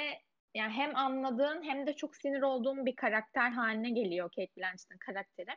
yani 0.55 0.73
hem 0.73 0.97
anladığın 0.97 1.63
hem 1.63 1.87
de 1.87 1.93
çok 1.93 2.17
sinir 2.17 2.43
olduğum 2.43 2.87
bir 2.87 2.97
karakter 2.97 3.51
haline 3.51 3.91
geliyor 3.91 4.31
Kate 4.37 4.53
Blanchett'in 4.57 4.99
karakteri. 4.99 5.57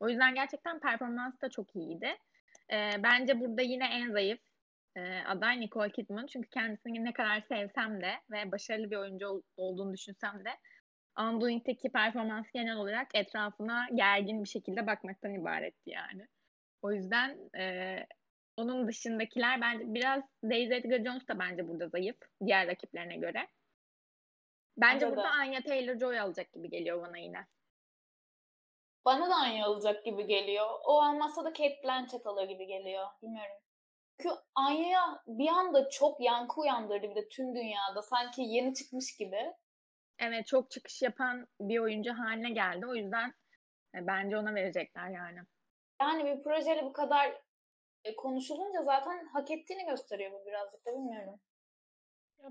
O 0.00 0.08
yüzden 0.08 0.34
gerçekten 0.34 0.80
performansı 0.80 1.40
da 1.40 1.50
çok 1.50 1.76
iyiydi. 1.76 2.16
E, 2.72 2.90
bence 3.02 3.40
burada 3.40 3.62
yine 3.62 3.84
en 3.84 4.10
zayıf 4.10 4.40
e, 4.96 5.22
aday 5.26 5.60
Nicole 5.60 5.92
Kidman. 5.92 6.26
Çünkü 6.26 6.48
kendisini 6.48 7.04
ne 7.04 7.12
kadar 7.12 7.40
sevsem 7.40 8.02
de 8.02 8.12
ve 8.30 8.52
başarılı 8.52 8.90
bir 8.90 8.96
oyuncu 8.96 9.28
ol, 9.28 9.42
olduğunu 9.56 9.92
düşünsem 9.92 10.44
de 10.44 10.50
Undoing'deki 11.18 11.92
performans 11.92 12.46
genel 12.54 12.76
olarak 12.76 13.08
etrafına 13.14 13.86
gergin 13.94 14.44
bir 14.44 14.48
şekilde 14.48 14.86
bakmaktan 14.86 15.34
ibaretti 15.34 15.90
yani. 15.90 16.28
O 16.82 16.92
yüzden 16.92 17.50
e, 17.58 17.96
onun 18.56 18.88
dışındakiler 18.88 19.60
bence 19.60 19.84
biraz 19.86 20.22
Daisy 20.44 20.74
Edgar 20.74 21.04
Jones 21.04 21.28
da 21.28 21.38
bence 21.38 21.68
burada 21.68 21.88
zayıf 21.88 22.16
diğer 22.46 22.66
rakiplerine 22.66 23.16
göre. 23.16 23.48
Bence 24.76 25.10
burada 25.10 25.30
Anya 25.30 25.60
Taylor-Joy 25.60 26.20
alacak 26.20 26.52
gibi 26.52 26.70
geliyor 26.70 27.02
bana 27.02 27.18
yine. 27.18 27.46
Bana 29.04 29.30
da 29.30 29.34
Anya 29.34 29.66
alacak 29.66 30.04
gibi 30.04 30.26
geliyor. 30.26 30.66
O 30.84 31.02
almazsa 31.02 31.44
da 31.44 31.48
Kate 31.48 31.80
Blanchett 31.84 32.26
alır 32.26 32.48
gibi 32.48 32.66
geliyor. 32.66 33.06
Bilmiyorum. 33.22 33.56
Çünkü 34.22 34.36
Anya 34.54 35.22
bir 35.26 35.48
anda 35.48 35.88
çok 35.90 36.20
yankı 36.20 36.60
uyandırdı 36.60 37.10
bir 37.10 37.14
de 37.14 37.28
tüm 37.28 37.54
dünyada. 37.54 38.02
Sanki 38.02 38.42
yeni 38.42 38.74
çıkmış 38.74 39.16
gibi. 39.16 39.52
Evet 40.18 40.46
çok 40.46 40.70
çıkış 40.70 41.02
yapan 41.02 41.48
bir 41.60 41.78
oyuncu 41.78 42.12
haline 42.12 42.50
geldi. 42.50 42.86
O 42.86 42.94
yüzden 42.94 43.34
e, 43.94 44.06
bence 44.06 44.38
ona 44.38 44.54
verecekler 44.54 45.08
yani. 45.08 45.38
Yani 46.00 46.24
bir 46.24 46.42
projeyle 46.42 46.84
bu 46.84 46.92
kadar 46.92 47.40
e, 48.04 48.16
konuşulunca 48.16 48.82
zaten 48.82 49.26
hak 49.26 49.50
ettiğini 49.50 49.86
gösteriyor 49.86 50.32
bu 50.32 50.46
birazcık 50.46 50.86
da 50.86 50.92
bilmiyorum. 50.92 51.40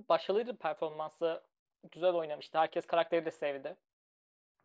Başarılıydı 0.10 0.58
performansı. 0.58 1.44
Güzel 1.92 2.14
oynamıştı. 2.14 2.58
Herkes 2.58 2.86
karakteri 2.86 3.26
de 3.26 3.32
sevdi. 3.32 3.78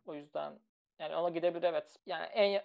O 0.05 0.13
yüzden 0.15 0.59
yani 0.99 1.15
ona 1.15 1.29
gidebilir 1.29 1.63
evet. 1.63 1.95
Yani 2.05 2.25
en 2.25 2.61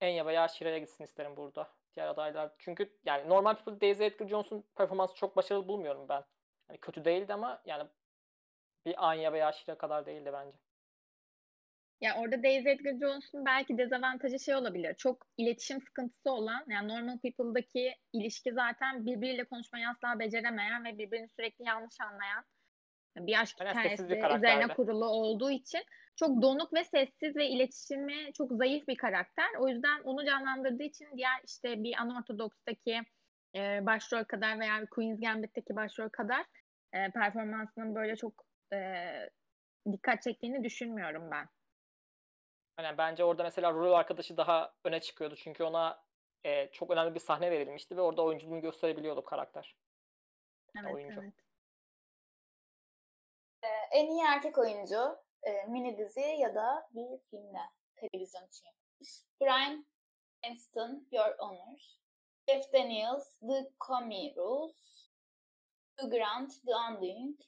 Enya 0.00 0.26
veya 0.26 0.48
Shira'ya 0.48 0.78
gitsin 0.78 1.04
isterim 1.04 1.36
burada. 1.36 1.72
Diğer 1.96 2.08
adaylar. 2.08 2.52
Çünkü 2.58 2.98
yani 3.04 3.28
normal 3.28 3.54
people 3.54 3.80
Daisy 3.80 4.04
Edgar 4.04 4.28
Jones'un 4.28 4.64
performansı 4.76 5.14
çok 5.14 5.36
başarılı 5.36 5.68
bulmuyorum 5.68 6.08
ben. 6.08 6.24
Yani 6.68 6.80
kötü 6.80 7.04
değildi 7.04 7.32
ama 7.32 7.62
yani 7.64 7.88
bir 8.86 9.08
Anya 9.08 9.32
veya 9.32 9.52
Shira 9.52 9.78
kadar 9.78 10.06
değildi 10.06 10.30
bence. 10.32 10.56
Ya 12.00 12.16
orada 12.16 12.42
Daisy 12.42 12.70
Edgar 12.70 12.92
Jones'un 12.92 13.46
belki 13.46 13.78
dezavantajı 13.78 14.38
şey 14.38 14.54
olabilir. 14.54 14.94
Çok 14.94 15.26
iletişim 15.36 15.80
sıkıntısı 15.80 16.30
olan, 16.30 16.64
yani 16.68 16.88
Normal 16.88 17.18
People'daki 17.18 17.94
ilişki 18.12 18.52
zaten 18.52 19.06
birbiriyle 19.06 19.44
konuşmayı 19.44 19.88
asla 19.88 20.18
beceremeyen 20.18 20.84
ve 20.84 20.98
birbirini 20.98 21.28
sürekli 21.28 21.64
yanlış 21.64 22.00
anlayan 22.00 22.44
Bir 23.16 23.40
aşk 23.40 23.60
hikayesi 23.60 24.04
üzerine 24.04 24.68
kurulu 24.68 25.04
olduğu 25.04 25.50
için 25.50 25.84
çok 26.16 26.42
donuk 26.42 26.74
ve 26.74 26.84
sessiz 26.84 27.36
ve 27.36 27.48
iletişimi 27.48 28.32
çok 28.32 28.52
zayıf 28.52 28.88
bir 28.88 28.96
karakter. 28.96 29.48
O 29.58 29.68
yüzden 29.68 30.02
onu 30.02 30.26
canlandırdığı 30.26 30.82
için 30.82 31.08
diğer 31.16 31.40
işte 31.46 31.82
bir 31.82 31.98
Unorthodox'taki 32.04 33.00
e, 33.54 33.86
başrol 33.86 34.24
kadar 34.24 34.60
veya 34.60 34.86
Queen's 34.90 35.20
Gambit'teki 35.20 35.76
başrol 35.76 36.08
kadar 36.08 36.46
e, 36.92 37.10
performansının 37.10 37.94
böyle 37.94 38.16
çok 38.16 38.44
e, 38.72 38.78
dikkat 39.92 40.22
çektiğini 40.22 40.64
düşünmüyorum 40.64 41.30
ben. 41.30 41.48
Hani 42.76 42.98
bence 42.98 43.24
orada 43.24 43.42
mesela 43.42 43.72
rol 43.72 43.92
arkadaşı 43.92 44.36
daha 44.36 44.74
öne 44.84 45.00
çıkıyordu. 45.00 45.36
Çünkü 45.36 45.64
ona 45.64 46.04
e, 46.44 46.70
çok 46.70 46.90
önemli 46.90 47.14
bir 47.14 47.20
sahne 47.20 47.50
verilmişti 47.50 47.96
ve 47.96 48.00
orada 48.00 48.22
oyunculuğunu 48.22 48.60
gösterebiliyordu 48.60 49.24
karakter. 49.24 49.76
Evet, 50.80 50.94
oyuncu. 50.94 51.20
evet. 51.20 51.34
Ee, 53.62 53.98
en 53.98 54.06
iyi 54.06 54.22
erkek 54.22 54.58
oyuncu 54.58 55.23
e, 55.46 55.66
mini 55.68 55.98
dizi 55.98 56.20
ya 56.20 56.54
da 56.54 56.88
bir 56.94 57.18
filmde 57.30 57.58
televizyon 57.96 58.46
için 58.46 58.66
yapılmış. 58.66 59.24
Brian 59.40 59.86
Cranston, 60.42 61.08
Your 61.12 61.34
Honor. 61.38 61.80
Jeff 62.48 62.72
Daniels, 62.72 63.38
The 63.40 63.70
Comey 63.86 64.34
Rules. 64.36 65.08
Hugh 65.98 66.10
Grant, 66.10 66.52
The 66.66 66.72
Undoing. 66.90 67.40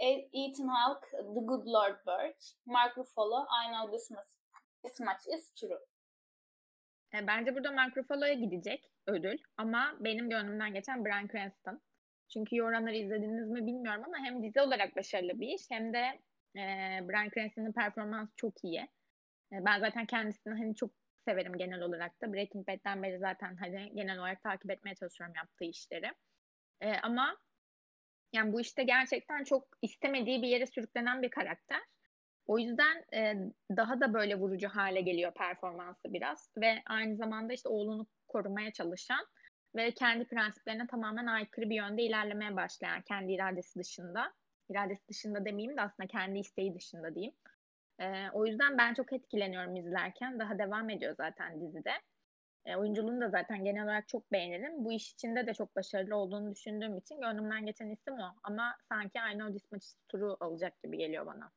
Ee, 0.00 0.28
Ethan 0.32 0.68
Hawke, 0.68 1.06
The 1.10 1.40
Good 1.40 1.66
Lord 1.66 2.06
Bird. 2.06 2.36
Mark 2.66 2.96
Ruffalo, 2.96 3.46
I 3.46 3.70
Know 3.70 3.90
This 3.90 4.10
Much, 4.10 4.28
This 4.82 5.00
Much 5.00 5.26
Is 5.34 5.52
True. 5.54 5.78
E, 7.14 7.26
Bence 7.26 7.54
burada 7.54 7.72
Mark 7.72 7.96
Ruffalo'ya 7.96 8.34
gidecek 8.34 8.90
ödül 9.06 9.38
ama 9.56 9.96
benim 10.00 10.30
gönlümden 10.30 10.74
geçen 10.74 11.04
Bryan 11.04 11.28
Cranston. 11.28 11.80
Çünkü 12.32 12.56
Yoranları 12.56 12.96
izlediniz 12.96 13.50
mi 13.50 13.66
bilmiyorum 13.66 14.02
ama 14.06 14.18
hem 14.18 14.42
dizi 14.42 14.60
olarak 14.60 14.96
başarılı 14.96 15.40
bir 15.40 15.48
iş 15.48 15.62
hem 15.70 15.92
de 15.92 15.98
e, 16.56 16.62
Bryan 17.08 17.30
Cranston'ın 17.34 17.72
performansı 17.72 18.32
çok 18.36 18.64
iyi. 18.64 18.80
E, 19.52 19.56
ben 19.66 19.80
zaten 19.80 20.06
kendisini 20.06 20.54
hani 20.54 20.74
çok 20.76 20.90
severim 21.24 21.58
genel 21.58 21.80
olarak 21.80 22.22
da. 22.22 22.32
Breaking 22.32 22.68
Bad'den 22.68 23.02
beri 23.02 23.18
zaten 23.18 23.56
hani 23.56 23.92
genel 23.94 24.18
olarak 24.18 24.42
takip 24.42 24.70
etmeye 24.70 24.94
çalışıyorum 24.94 25.34
yaptığı 25.36 25.64
işleri. 25.64 26.12
E, 26.80 26.92
ama 26.92 27.36
yani 28.32 28.52
bu 28.52 28.60
işte 28.60 28.82
gerçekten 28.82 29.44
çok 29.44 29.68
istemediği 29.82 30.42
bir 30.42 30.48
yere 30.48 30.66
sürüklenen 30.66 31.22
bir 31.22 31.30
karakter. 31.30 31.80
O 32.46 32.58
yüzden 32.58 33.04
e, 33.14 33.34
daha 33.76 34.00
da 34.00 34.14
böyle 34.14 34.34
vurucu 34.34 34.68
hale 34.68 35.00
geliyor 35.00 35.34
performansı 35.34 36.12
biraz 36.12 36.50
ve 36.56 36.82
aynı 36.86 37.16
zamanda 37.16 37.52
işte 37.52 37.68
oğlunu 37.68 38.06
korumaya 38.28 38.72
çalışan 38.72 39.26
ve 39.76 39.90
kendi 39.90 40.24
prensiplerine 40.24 40.86
tamamen 40.86 41.26
aykırı 41.26 41.70
bir 41.70 41.76
yönde 41.76 42.02
ilerlemeye 42.02 42.56
başlayan 42.56 43.02
kendi 43.02 43.32
iradesi 43.32 43.78
dışında. 43.78 44.32
İradesi 44.70 45.08
dışında 45.08 45.44
demeyeyim 45.44 45.76
de 45.76 45.80
aslında 45.80 46.06
kendi 46.06 46.38
isteği 46.38 46.74
dışında 46.74 47.14
diyeyim. 47.14 47.34
E, 47.98 48.30
o 48.32 48.46
yüzden 48.46 48.78
ben 48.78 48.94
çok 48.94 49.12
etkileniyorum 49.12 49.76
izlerken. 49.76 50.38
Daha 50.38 50.58
devam 50.58 50.90
ediyor 50.90 51.14
zaten 51.16 51.60
dizide. 51.60 51.92
E, 52.66 52.76
oyunculuğunu 52.76 53.20
da 53.20 53.28
zaten 53.28 53.64
genel 53.64 53.84
olarak 53.84 54.08
çok 54.08 54.32
beğenirim. 54.32 54.84
Bu 54.84 54.92
iş 54.92 55.12
içinde 55.12 55.46
de 55.46 55.54
çok 55.54 55.76
başarılı 55.76 56.16
olduğunu 56.16 56.54
düşündüğüm 56.54 56.98
için 56.98 57.20
gönlümden 57.20 57.66
geçen 57.66 57.90
isim 57.90 58.14
o. 58.14 58.34
Ama 58.42 58.76
sanki 58.88 59.18
This 59.52 59.72
Much 59.72 59.84
Is 59.84 59.96
True 60.08 60.36
alacak 60.40 60.82
gibi 60.82 60.98
geliyor 60.98 61.26
bana. 61.26 61.50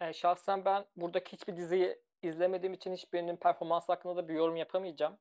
E, 0.00 0.12
şahsen 0.12 0.64
ben 0.64 0.84
buradaki 0.96 1.32
hiçbir 1.32 1.56
diziyi 1.56 1.96
izlemediğim 2.22 2.74
için 2.74 2.92
hiçbirinin 2.92 3.36
performansı 3.36 3.92
hakkında 3.92 4.16
da 4.16 4.28
bir 4.28 4.34
yorum 4.34 4.56
yapamayacağım. 4.56 5.18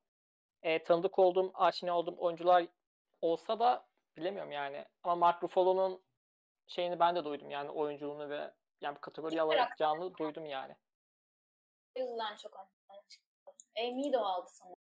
E, 0.64 0.84
tanıdık 0.84 1.20
olduğum, 1.20 1.52
aşina 1.54 1.98
olduğum 1.98 2.16
oyuncular 2.18 2.68
olsa 3.22 3.60
da 3.60 3.88
bilemiyorum 4.18 4.52
yani. 4.52 4.86
Ama 5.04 5.16
Mark 5.16 5.44
Ruffalo'nun 5.44 6.04
şeyini 6.68 7.00
ben 7.00 7.16
de 7.16 7.26
duydum 7.26 7.50
yani 7.50 7.70
oyunculuğunu 7.70 8.30
ve 8.30 8.54
yani 8.82 8.96
bu 8.96 9.02
kategoriyi 9.02 9.42
alacağını 9.42 10.18
duydum 10.18 10.46
yani. 10.46 10.76
O 11.96 12.00
yüzden 12.00 12.36
çok 12.36 12.54
önemli 12.56 13.08
çıktı. 13.08 13.28
Amy 13.80 14.14
de 14.14 14.18
o 14.18 14.22
aldı 14.22 14.50
sanırım. 14.50 14.76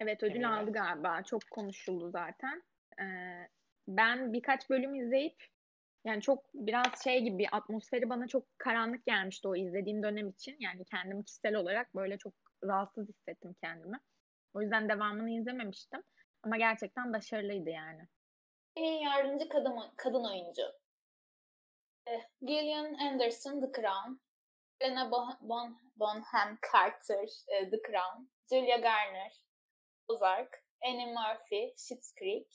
Evet 0.00 0.22
ödül 0.22 0.34
Eminim. 0.34 0.50
aldı 0.50 0.72
galiba. 0.72 1.22
Çok 1.22 1.40
konuşuldu 1.50 2.10
zaten. 2.10 2.62
Ee, 3.00 3.48
ben 3.88 4.32
birkaç 4.32 4.70
bölüm 4.70 4.94
izleyip 4.94 5.44
yani 6.04 6.22
çok 6.22 6.44
biraz 6.54 7.04
şey 7.04 7.22
gibi 7.22 7.38
bir 7.38 7.48
atmosferi 7.56 8.10
bana 8.10 8.28
çok 8.28 8.58
karanlık 8.58 9.06
gelmişti 9.06 9.48
o 9.48 9.56
izlediğim 9.56 10.02
dönem 10.02 10.28
için. 10.28 10.56
Yani 10.60 10.84
kendimi 10.84 11.24
kişisel 11.24 11.54
olarak 11.54 11.94
böyle 11.94 12.18
çok 12.18 12.34
rahatsız 12.64 13.08
hissettim 13.08 13.54
kendimi. 13.62 14.00
O 14.54 14.62
yüzden 14.62 14.88
devamını 14.88 15.30
izlememiştim. 15.30 16.02
Ama 16.42 16.56
gerçekten 16.56 17.12
başarılıydı 17.12 17.70
yani. 17.70 18.08
En 18.76 18.92
yardımcı 18.92 19.48
kadın, 19.48 19.76
kadın 19.96 20.24
oyuncu. 20.24 20.62
Eh, 22.06 22.22
Gillian 22.40 22.94
Anderson, 22.94 23.60
The 23.60 23.80
Crown. 23.80 24.20
Helena 24.78 25.10
Bon, 25.10 25.38
Bon, 25.40 25.80
Bonham 25.96 26.58
Carter, 26.72 27.28
eh, 27.48 27.70
The 27.70 27.82
Crown. 27.86 28.28
Julia 28.50 28.76
Garner, 28.76 29.32
Ozark. 30.08 30.64
Annie 30.82 31.12
Murphy, 31.12 31.74
Schitt's 31.76 32.14
Creek. 32.18 32.48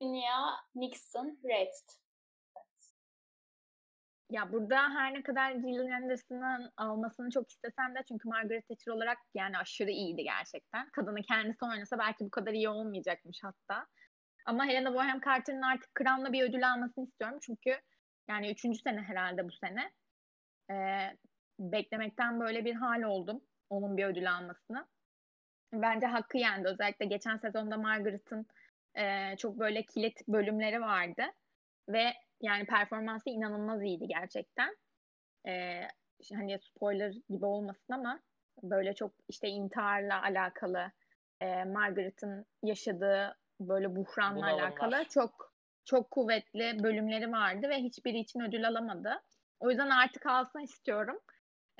Nia 0.00 0.56
Nixon, 0.74 1.38
Rest. 1.44 2.03
Ya 4.34 4.52
burada 4.52 4.76
her 4.76 5.14
ne 5.14 5.22
kadar 5.22 5.52
Gillian 5.52 6.02
Anderson'ın 6.02 6.70
almasını 6.76 7.30
çok 7.30 7.50
istesem 7.50 7.94
de 7.94 7.98
çünkü 8.08 8.28
Margaret 8.28 8.68
Thatcher 8.68 8.92
olarak 8.92 9.18
yani 9.34 9.58
aşırı 9.58 9.90
iyiydi 9.90 10.22
gerçekten. 10.24 10.88
Kadını 10.90 11.22
kendisi 11.22 11.64
oynasa 11.64 11.98
belki 11.98 12.24
bu 12.24 12.30
kadar 12.30 12.52
iyi 12.52 12.68
olmayacakmış 12.68 13.38
hatta. 13.42 13.86
Ama 14.46 14.66
Helena 14.66 14.94
Bonham 14.94 15.20
Carter'ın 15.24 15.62
artık 15.62 15.90
Crown'la 15.98 16.32
bir 16.32 16.42
ödül 16.42 16.72
almasını 16.72 17.04
istiyorum. 17.04 17.38
Çünkü 17.42 17.80
yani 18.28 18.50
üçüncü 18.50 18.78
sene 18.78 19.00
herhalde 19.00 19.44
bu 19.44 19.52
sene. 19.52 19.92
Ee, 20.70 21.16
beklemekten 21.58 22.40
böyle 22.40 22.64
bir 22.64 22.74
hal 22.74 23.02
oldum 23.02 23.40
onun 23.70 23.96
bir 23.96 24.04
ödül 24.04 24.32
almasını. 24.32 24.86
Bence 25.72 26.06
hakkı 26.06 26.38
yendi. 26.38 26.68
Özellikle 26.68 27.06
geçen 27.06 27.36
sezonda 27.36 27.76
Margaret'ın 27.76 28.46
e, 28.94 29.36
çok 29.36 29.58
böyle 29.58 29.82
kilit 29.82 30.28
bölümleri 30.28 30.80
vardı. 30.80 31.22
Ve 31.88 32.12
yani 32.44 32.66
performansı 32.66 33.30
inanılmaz 33.30 33.82
iyiydi 33.82 34.06
gerçekten. 34.08 34.76
Ee, 35.46 35.80
hani 36.34 36.58
spoiler 36.58 37.14
gibi 37.30 37.44
olmasın 37.46 37.92
ama 37.92 38.20
böyle 38.62 38.94
çok 38.94 39.12
işte 39.28 39.48
intiharla 39.48 40.22
alakalı 40.22 40.92
e, 41.40 41.64
Margaret'ın 41.64 42.46
yaşadığı 42.62 43.36
böyle 43.60 43.96
buhranla 43.96 44.36
Bunalımlar. 44.36 44.62
alakalı 44.62 45.04
çok 45.04 45.54
çok 45.84 46.10
kuvvetli 46.10 46.82
bölümleri 46.82 47.32
vardı 47.32 47.68
ve 47.68 47.76
hiçbiri 47.76 48.18
için 48.18 48.40
ödül 48.40 48.68
alamadı. 48.68 49.22
O 49.60 49.70
yüzden 49.70 49.90
artık 49.90 50.26
alsın 50.26 50.60
istiyorum. 50.60 51.20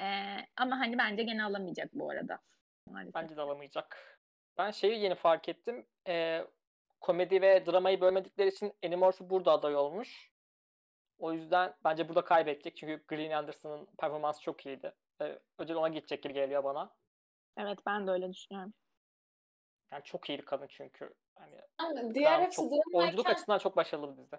Ee, 0.00 0.36
ama 0.56 0.78
hani 0.78 0.98
bence 0.98 1.22
gene 1.22 1.44
alamayacak 1.44 1.90
bu 1.92 2.10
arada. 2.10 2.38
Maalesef. 2.90 3.14
Bence 3.14 3.36
de 3.36 3.40
alamayacak. 3.40 4.18
Ben 4.58 4.70
şeyi 4.70 5.00
yeni 5.00 5.14
fark 5.14 5.48
ettim. 5.48 5.86
E, 6.08 6.44
komedi 7.00 7.42
ve 7.42 7.66
dramayı 7.66 8.00
bölmedikleri 8.00 8.48
için 8.48 8.72
Annie 8.84 8.96
Murphy 8.96 9.30
burada 9.30 9.52
aday 9.52 9.76
olmuş. 9.76 10.33
O 11.24 11.32
yüzden 11.32 11.74
bence 11.84 12.08
burada 12.08 12.24
kaybedecek. 12.24 12.76
Çünkü 12.76 13.04
Gillian 13.10 13.38
Anderson'ın 13.38 13.88
performansı 13.98 14.42
çok 14.42 14.66
iyiydi. 14.66 14.92
E, 15.20 15.38
ödül 15.58 15.74
ona 15.74 15.88
gidecek 15.88 16.22
gibi 16.22 16.34
geliyor 16.34 16.64
bana. 16.64 16.94
Evet 17.56 17.78
ben 17.86 18.06
de 18.06 18.10
öyle 18.10 18.32
düşünüyorum. 18.32 18.74
Yani 19.92 20.02
çok 20.04 20.28
iyi 20.28 20.38
bir 20.38 20.44
kadın 20.44 20.66
çünkü. 20.66 21.14
Hani 21.34 21.60
Ama 21.78 22.14
diğer 22.14 22.40
hepsi 22.42 22.56
çok, 22.56 22.72
oyunculuk 22.72 22.94
dramayken, 22.94 23.30
açısından 23.30 23.58
çok 23.58 23.76
başarılı 23.76 24.12
bir 24.12 24.22
dizi. 24.22 24.36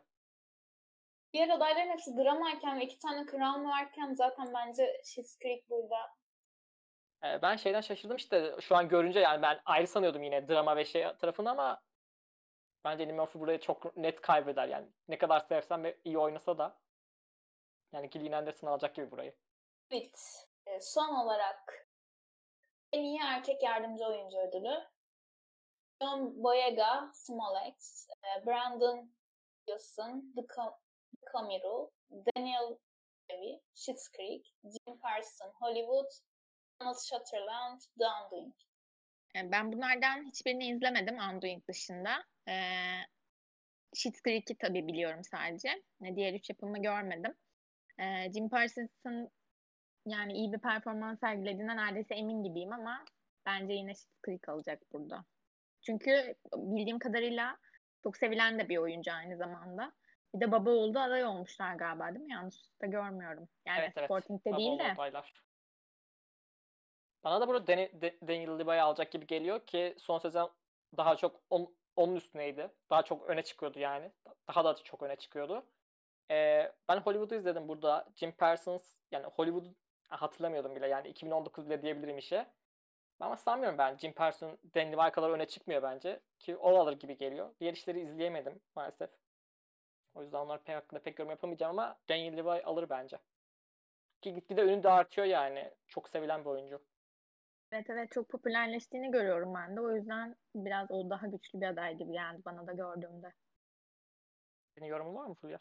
diğer 1.33 1.49
adayların 1.49 1.89
hepsi 1.89 2.17
dramayken 2.17 2.79
ve 2.79 2.83
iki 2.83 2.97
tane 2.97 3.25
Crown 3.25 3.65
varken 3.65 4.13
zaten 4.13 4.53
bence 4.53 5.01
Schitt's 5.03 5.39
Creek 5.39 5.69
burada 5.69 5.97
E, 7.23 7.41
ben 7.41 7.55
şeyden 7.55 7.81
şaşırdım 7.81 8.17
işte 8.17 8.55
şu 8.61 8.75
an 8.75 8.89
görünce 8.89 9.19
yani 9.19 9.41
ben 9.41 9.59
ayrı 9.65 9.87
sanıyordum 9.87 10.23
yine 10.23 10.47
drama 10.47 10.75
ve 10.75 10.85
şey 10.85 11.15
tarafını 11.19 11.49
ama 11.49 11.81
bence 12.85 13.03
Eddie 13.03 13.13
Murphy 13.13 13.41
burayı 13.41 13.59
çok 13.59 13.97
net 13.97 14.21
kaybeder 14.21 14.67
yani. 14.67 14.87
Ne 15.07 15.17
kadar 15.17 15.39
sevsem 15.39 15.83
ve 15.83 15.97
iyi 16.03 16.17
oynasa 16.17 16.57
da 16.57 16.79
yani 17.93 18.09
Gillian 18.09 18.31
Anderson 18.31 18.67
alacak 18.67 18.95
gibi 18.95 19.11
burayı. 19.11 19.35
Evet. 19.91 20.47
E, 20.67 20.79
Son 20.79 21.15
olarak 21.15 21.87
en 22.93 23.03
iyi 23.03 23.19
erkek 23.23 23.63
yardımcı 23.63 24.05
oyuncu 24.05 24.37
ödülü. 24.37 24.83
John 26.01 26.43
Boyega, 26.43 27.11
Small 27.13 27.67
X, 27.69 28.07
e, 28.09 28.45
Brandon 28.45 29.11
Wilson, 29.67 30.33
The, 30.35 30.41
Com- 30.41 30.75
The 31.21 31.31
Comey 31.31 31.61
Rule, 31.63 31.91
Daniel 32.09 32.77
Levy, 33.31 33.59
Schitt's 33.75 34.11
Creek, 34.11 34.53
Jim 34.63 34.97
Parsons, 34.99 35.53
Hollywood, 35.59 36.11
Donald 36.81 36.95
Sutherland, 36.97 37.79
The 37.99 38.05
Undoing. 38.05 38.53
Yani 39.35 39.51
ben 39.51 39.71
bunlardan 39.73 40.23
hiçbirini 40.23 40.67
izlemedim 40.67 41.17
Undoing 41.19 41.67
dışında. 41.67 42.23
Ee, 42.47 42.99
Schitt's 43.93 44.21
Creek'i 44.23 44.57
tabii 44.57 44.87
biliyorum 44.87 45.23
sadece. 45.23 45.69
Ee, 46.05 46.15
Diğer 46.15 46.33
üç 46.33 46.49
yapımı 46.49 46.81
görmedim. 46.81 47.33
Ee, 47.99 48.31
Jim 48.33 48.49
Parsons'ın 48.49 49.31
yani 50.05 50.33
iyi 50.33 50.53
bir 50.53 50.59
performans 50.59 51.19
sergilediğine 51.19 51.77
neredeyse 51.77 52.15
emin 52.15 52.43
gibiyim 52.43 52.73
ama 52.73 53.05
bence 53.45 53.73
yine 53.73 53.93
Schitt's 53.93 54.21
Creek 54.25 54.49
alacak 54.49 54.81
burada. 54.93 55.25
Çünkü 55.81 56.35
bildiğim 56.55 56.99
kadarıyla 56.99 57.57
çok 58.03 58.17
sevilen 58.17 58.59
de 58.59 58.69
bir 58.69 58.77
oyuncu 58.77 59.11
aynı 59.11 59.37
zamanda. 59.37 59.93
Bir 60.35 60.39
de 60.39 60.51
baba 60.51 60.69
oğlu 60.69 60.99
aday 60.99 61.25
olmuşlar 61.25 61.75
galiba 61.75 62.15
değil 62.15 62.25
mi? 62.25 62.31
Yanlış 62.31 62.55
da 62.81 62.85
görmüyorum. 62.85 63.49
Yani 63.65 63.79
Evet 63.79 63.93
evet. 63.95 64.05
Sporting'de 64.05 64.51
Baba 64.51 64.57
değil 64.57 64.79
de. 64.79 64.93
adaylar. 64.93 65.33
Bana 67.23 67.41
da 67.41 67.47
burada 67.47 67.67
Daniel 67.67 68.59
Levi'yi 68.59 68.81
alacak 68.81 69.11
gibi 69.11 69.27
geliyor 69.27 69.65
ki 69.65 69.95
son 69.97 70.19
sezon 70.19 70.51
daha 70.97 71.15
çok 71.15 71.41
on- 71.49 71.75
onun 71.95 72.15
üstüneydi. 72.15 72.71
Daha 72.89 73.03
çok 73.03 73.29
öne 73.29 73.43
çıkıyordu 73.43 73.79
yani. 73.79 74.11
Daha 74.47 74.65
da 74.65 74.75
çok 74.83 75.03
öne 75.03 75.15
çıkıyordu. 75.15 75.65
Ee, 76.31 76.71
ben 76.89 76.97
Hollywood'u 76.97 77.35
izledim 77.35 77.67
burada. 77.67 78.07
Jim 78.15 78.31
Parsons 78.31 78.95
yani 79.11 79.25
Hollywood'u 79.25 79.75
hatırlamıyordum 80.09 80.75
bile 80.75 80.87
yani 80.87 81.07
2019 81.07 81.65
bile 81.65 81.81
diyebilirim 81.81 82.17
işe. 82.17 82.47
Ama 83.19 83.37
sanmıyorum 83.37 83.77
ben. 83.77 83.97
Jim 83.97 84.13
Parsons 84.13 84.59
Daniel 84.75 84.97
Levi 84.97 85.11
kadar 85.11 85.29
öne 85.29 85.47
çıkmıyor 85.47 85.83
bence. 85.83 86.19
Ki 86.39 86.57
o 86.57 86.77
alır 86.79 86.93
gibi 86.99 87.17
geliyor. 87.17 87.49
Diğer 87.59 87.73
işleri 87.73 87.99
izleyemedim 87.99 88.59
maalesef. 88.75 89.09
O 90.15 90.21
yüzden 90.21 90.37
onlar 90.39 90.63
pek 90.63 90.75
hakkında 90.75 91.01
pek 91.01 91.19
yorum 91.19 91.29
yapamayacağım 91.29 91.79
ama 91.79 91.97
Daniel 92.09 92.37
Levi 92.37 92.63
alır 92.63 92.89
bence. 92.89 93.19
Ki 94.21 94.33
gitgide 94.33 94.61
ünü 94.61 94.83
de 94.83 94.89
artıyor 94.89 95.27
yani. 95.27 95.73
Çok 95.87 96.09
sevilen 96.09 96.41
bir 96.45 96.49
oyuncu. 96.49 96.81
Evet 97.75 97.89
evet 97.89 98.11
çok 98.11 98.29
popülerleştiğini 98.29 99.11
görüyorum 99.11 99.53
ben 99.53 99.75
de. 99.75 99.81
O 99.81 99.95
yüzden 99.95 100.35
biraz 100.55 100.91
o 100.91 101.09
daha 101.09 101.27
güçlü 101.27 101.61
bir 101.61 101.65
aday 101.65 101.97
gibi 101.97 102.11
geldi 102.11 102.41
bana 102.45 102.67
da 102.67 102.73
gördüğümde. 102.73 103.33
Senin 104.75 104.87
yorumun 104.87 105.15
var 105.15 105.25
mı 105.25 105.35
Fulya? 105.35 105.59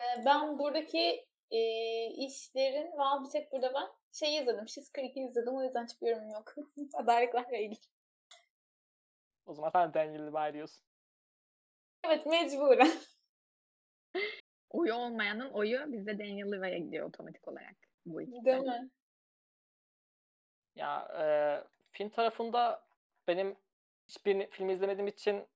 Ee, 0.00 0.24
Ben 0.26 0.58
buradaki 0.58 1.26
e, 1.50 1.60
işlerin, 2.06 2.98
vav 2.98 3.24
bir 3.24 3.30
tek 3.30 3.52
burada 3.52 3.74
ben 3.74 3.88
şey 4.12 4.36
izledim, 4.36 4.68
Schitt's 4.68 4.92
Creek'i 4.92 5.20
izledim 5.20 5.54
o 5.54 5.62
yüzden 5.62 5.86
hiçbir 5.86 6.08
yorumum 6.08 6.30
yok. 6.30 6.54
Adaylıklarla 6.94 7.56
ilgili. 7.56 7.80
O 9.46 9.54
zaman 9.54 9.70
sen 9.70 9.94
Daniel 9.94 10.26
Levi 10.26 10.54
diyorsun. 10.54 10.84
Evet 12.04 12.26
mecburen. 12.26 12.92
Oyu 14.70 14.94
olmayanın 14.94 15.50
oyu 15.50 15.92
bizde 15.92 16.18
Daniel 16.18 16.52
Levi'ye 16.52 16.78
gidiyor 16.78 17.08
otomatik 17.08 17.48
olarak. 17.48 17.76
Bu 18.06 18.22
ikisi. 18.22 18.44
Değil 18.44 18.62
mi? 18.62 18.90
Ya 20.74 21.08
e, 21.18 21.24
film 21.92 22.08
tarafında 22.08 22.82
benim 23.28 23.56
hiçbir 24.08 24.50
film 24.50 24.70
izlemediğim 24.70 25.08
için 25.08 25.46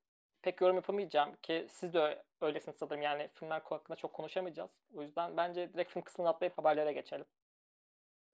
pek 0.42 0.61
yorum 0.61 0.76
yapamayacağım 0.76 1.37
ki 1.37 1.66
siz 1.70 1.94
de 1.94 2.22
öylesiniz 2.40 2.76
sanırım 2.78 3.02
yani 3.02 3.28
filmler 3.35 3.61
hakkında 3.61 3.96
çok 3.96 4.12
konuşamayacağız. 4.12 4.70
O 4.94 5.02
yüzden 5.02 5.37
bence 5.37 5.72
direkt 5.72 5.92
film 5.92 6.02
kısmını 6.02 6.28
atlayıp 6.28 6.59
haberlere 6.59 6.92
geçelim. 6.92 7.26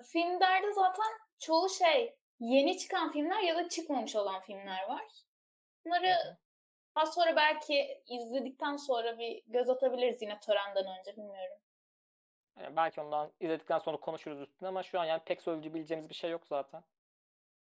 Filmlerde 0.02 0.72
zaten 0.72 1.12
çoğu 1.38 1.68
şey 1.68 2.16
yeni 2.40 2.78
çıkan 2.78 3.12
filmler 3.12 3.40
ya 3.42 3.56
da 3.56 3.68
çıkmamış 3.68 4.16
olan 4.16 4.40
filmler 4.40 4.88
var. 4.88 5.04
Bunları 5.84 6.36
daha 6.96 7.06
sonra 7.06 7.36
belki 7.36 8.02
izledikten 8.06 8.76
sonra 8.76 9.18
bir 9.18 9.42
göz 9.46 9.68
atabiliriz 9.68 10.22
yine 10.22 10.40
törenden 10.40 10.98
önce 10.98 11.16
bilmiyorum. 11.16 11.58
Yani 12.60 12.76
belki 12.76 13.00
ondan 13.00 13.32
izledikten 13.40 13.78
sonra 13.78 13.96
konuşuruz 13.96 14.40
üstüne 14.40 14.68
ama 14.68 14.82
şu 14.82 15.00
an 15.00 15.04
yani 15.04 15.22
pek 15.24 15.42
söyleyebileceğimiz 15.42 16.08
bir 16.08 16.14
şey 16.14 16.30
yok 16.30 16.46
zaten. 16.46 16.82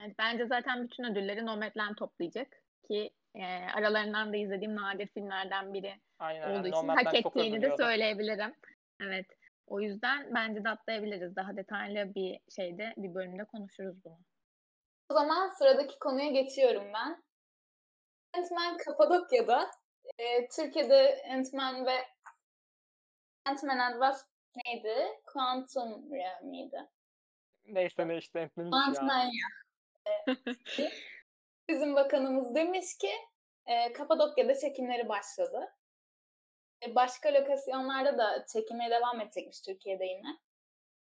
Evet, 0.01 0.15
bence 0.19 0.47
zaten 0.47 0.85
bütün 0.85 1.05
ödülleri 1.05 1.47
Nomadland 1.47 1.97
toplayacak 1.97 2.63
ki 2.89 3.11
e, 3.35 3.45
aralarından 3.75 4.33
da 4.33 4.37
izlediğim 4.37 4.77
nadir 4.77 5.07
filmlerden 5.07 5.75
biri 5.75 6.01
Aynen. 6.19 6.43
olduğu 6.43 6.53
yani 6.53 6.69
için 6.69 6.79
Nomadland 6.79 7.07
hak 7.07 7.23
çok 7.23 7.37
ettiğini 7.37 7.63
de 7.63 7.77
söyleyebilirim. 7.77 8.55
Evet. 9.01 9.27
O 9.67 9.81
yüzden 9.81 10.35
bence 10.35 10.65
de 10.65 10.69
atlayabiliriz. 10.69 11.37
Daha 11.37 11.57
detaylı 11.57 12.15
bir 12.15 12.41
şeyde, 12.57 12.95
bir 12.97 13.15
bölümde 13.15 13.45
konuşuruz 13.45 14.05
bunu. 14.05 14.19
O 15.11 15.15
zaman 15.15 15.49
sıradaki 15.49 15.99
konuya 15.99 16.31
geçiyorum 16.31 16.85
ben. 16.95 17.23
Ant-Man 18.37 18.77
Kapadokya'da 18.77 19.71
e, 20.19 20.49
Türkiye'de 20.49 21.25
Ant-Man 21.31 21.87
ve 21.87 21.97
Ant-Man 23.45 23.79
and 23.79 23.93
Wasp 23.93 24.36
neydi? 24.65 24.95
Quantum 25.27 26.13
Realm 26.13 26.47
miydi? 26.47 26.89
Neyse 27.67 28.09
ne 28.09 28.17
işte. 28.17 28.51
Ant-Man 28.57 29.25
ya. 29.25 29.49
Bizim 31.69 31.95
bakanımız 31.95 32.55
demiş 32.55 32.99
ki 33.01 33.11
e, 33.67 33.93
Kapadokya'da 33.93 34.55
çekimleri 34.55 35.09
başladı. 35.09 35.75
E, 36.87 36.95
başka 36.95 37.35
lokasyonlarda 37.35 38.19
da 38.19 38.47
çekimeye 38.53 38.91
devam 38.91 39.21
edecekmiş 39.21 39.61
Türkiye'de 39.61 40.05
yine. 40.05 40.39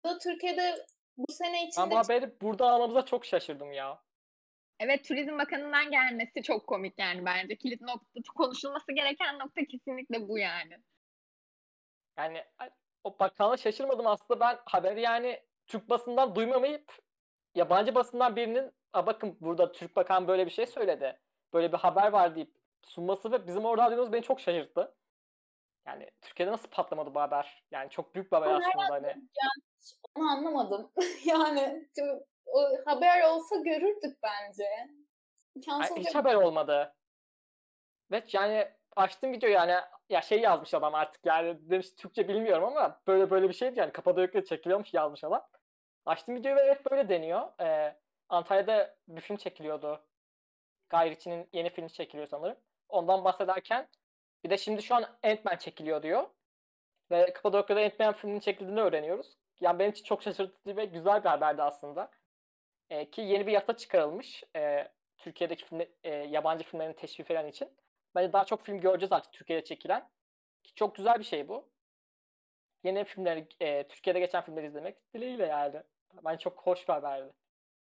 Bu 0.04 0.10
da 0.10 0.18
Türkiye'de 0.18 0.86
bu 1.18 1.32
sene 1.32 1.62
Ben 1.62 1.68
içinde 1.68 1.92
bu 1.92 1.98
haberi 1.98 2.42
burada 2.42 2.70
almamıza 2.70 3.06
çok 3.06 3.26
şaşırdım 3.26 3.72
ya. 3.72 4.02
Evet, 4.80 5.06
Turizm 5.08 5.38
Bakanı'ndan 5.38 5.92
gelmesi 5.92 6.44
çok 6.44 6.68
komik 6.68 7.00
yani 7.00 7.26
bence. 7.26 7.56
Kilit 7.56 7.82
nokta, 7.82 8.22
konuşulması 8.36 8.92
gereken 8.92 9.40
nokta 9.40 9.62
kesinlikle 9.66 10.28
bu 10.28 10.38
yani. 10.38 10.78
Yani 12.18 12.44
o 13.04 13.20
bakanlığa 13.20 13.58
şaşırmadım 13.58 14.08
aslında 14.08 14.40
ben 14.40 14.60
haberi 14.66 15.02
yani 15.02 15.44
Türk 15.68 15.90
basından 15.90 16.36
duymamayıp 16.36 16.98
yabancı 17.56 17.96
basından 17.96 18.36
birinin 18.36 18.72
"Aa, 18.94 19.06
bakın 19.06 19.38
burada 19.42 19.72
Türk 19.72 19.96
bakan 19.96 20.28
böyle 20.28 20.46
bir 20.46 20.52
şey 20.52 20.68
söyledi. 20.68 21.20
Böyle 21.54 21.72
bir 21.74 21.78
haber 21.78 22.12
var 22.12 22.36
deyip 22.36 22.56
sunması 22.82 23.32
ve 23.32 23.48
bizim 23.48 23.66
orada 23.66 23.84
aldığımız 23.84 24.14
beni 24.14 24.22
çok 24.24 24.40
şaşırttı. 24.40 24.96
Yani 25.88 26.10
Türkiye'de 26.22 26.52
nasıl 26.52 26.70
patlamadı 26.70 27.16
bu 27.16 27.22
haber? 27.22 27.64
Yani 27.72 27.90
çok 27.90 28.16
büyük 28.16 28.32
bir 28.32 28.38
haber 28.38 28.48
Ama 28.48 28.58
aslında 28.58 28.94
hani. 28.94 29.16
onu 30.16 30.30
anlamadım. 30.30 30.92
yani 31.26 31.90
o 32.46 32.62
haber 32.86 33.24
olsa 33.24 33.56
görürdük 33.56 34.18
bence. 34.24 34.64
Yani 35.68 36.00
hiç 36.00 36.16
haber 36.16 36.36
olmadı. 36.36 36.96
Ve 38.12 38.24
yani 38.32 38.68
açtım 38.96 39.32
video 39.32 39.50
yani 39.50 39.76
ya 40.10 40.22
şey 40.22 40.41
yazmış 40.41 40.74
adam 40.74 40.96
artık 40.96 41.26
yani 41.26 41.70
demiş 41.70 41.91
Türkçe 41.98 42.28
bilmiyorum 42.28 42.63
ama 42.63 43.02
böyle 43.08 43.30
böyle 43.30 43.50
bir 43.50 43.54
şeydi 43.54 43.80
yani 43.80 43.91
Kapadokya'da 43.91 44.46
çekiliyormuş 44.46 44.93
yazmış 44.93 45.24
adam. 45.24 45.48
Açtım 46.06 46.36
videoyu 46.36 46.56
ve 46.56 46.62
evet 46.62 46.91
böyle 46.91 47.10
deniyor. 47.10 47.48
Ee, 47.62 47.96
Antalya'da 48.30 48.96
bir 49.08 49.22
film 49.22 49.38
çekiliyordu. 49.38 50.06
Guy 50.89 51.15
yeni 51.54 51.70
filmi 51.70 51.91
çekiliyor 51.91 52.28
sanırım. 52.28 52.58
Ondan 52.89 53.24
bahsederken 53.24 53.88
bir 54.43 54.50
de 54.50 54.58
şimdi 54.58 54.84
şu 54.84 54.96
an 54.96 55.06
Ant-Man 55.24 55.58
çekiliyor 55.58 56.04
diyor. 56.04 56.30
Ve 57.12 57.34
Kapadokya'da 57.34 57.82
Ant-Man 57.82 58.13
filminin 58.13 58.39
çekildiğini 58.39 58.82
öğreniyoruz. 58.82 59.38
Yani 59.60 59.80
benim 59.80 59.91
için 59.91 60.04
çok 60.04 60.24
şaşırtıcı 60.24 60.78
ve 60.78 60.86
güzel 60.86 61.24
bir 61.24 61.30
haberdi 61.30 61.63
aslında. 61.63 62.12
Ee, 62.89 63.10
ki 63.10 63.22
yeni 63.22 63.48
bir 63.48 63.52
yasa 63.52 63.78
çıkarılmış. 63.78 64.43
Ee, 64.56 64.88
Türkiye'deki 65.17 65.65
filmle, 65.65 65.89
e, 66.04 66.13
yabancı 66.13 66.63
filmlerin 66.63 66.93
teşvik 66.93 67.32
eden 67.32 67.48
için. 67.48 67.70
Bence 68.15 68.34
daha 68.34 68.46
çok 68.46 68.65
film 68.65 68.82
göreceğiz 68.82 69.12
artık 69.12 69.34
Türkiye'de 69.34 69.63
çekilen. 69.63 70.10
Ki 70.63 70.76
çok 70.76 70.96
güzel 70.96 71.20
bir 71.20 71.24
şey 71.24 71.48
bu. 71.48 71.70
Yeni 72.84 73.04
filmleri, 73.06 73.48
e, 73.60 73.88
Türkiye'de 73.88 74.20
geçen 74.20 74.43
filmleri 74.43 74.67
izlemek 74.67 75.13
dileğiyle 75.13 75.46
yani. 75.46 75.82
Bence 76.26 76.39
çok 76.39 76.62
hoş 76.62 76.88
bir 76.88 76.93
haberdi. 76.93 77.34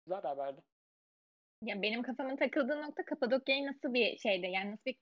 Güzel 0.06 0.22
bir 0.22 0.28
haberdi. 0.28 0.60
Ya 1.62 1.82
benim 1.82 2.02
kafamın 2.02 2.36
takıldığı 2.36 2.82
nokta 2.82 3.04
Kapadokya'yı 3.04 3.66
nasıl 3.66 3.94
bir 3.94 4.18
şeyde 4.18 4.46
yani 4.46 4.72
nasıl 4.72 4.84
bir 4.86 4.96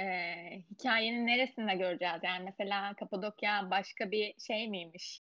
e, 0.00 0.06
hikayenin 0.70 1.26
neresinde 1.26 1.74
göreceğiz? 1.74 2.20
Yani 2.22 2.44
mesela 2.44 2.94
Kapadokya 2.94 3.70
başka 3.70 4.10
bir 4.10 4.34
şey 4.40 4.68
miymiş? 4.68 5.20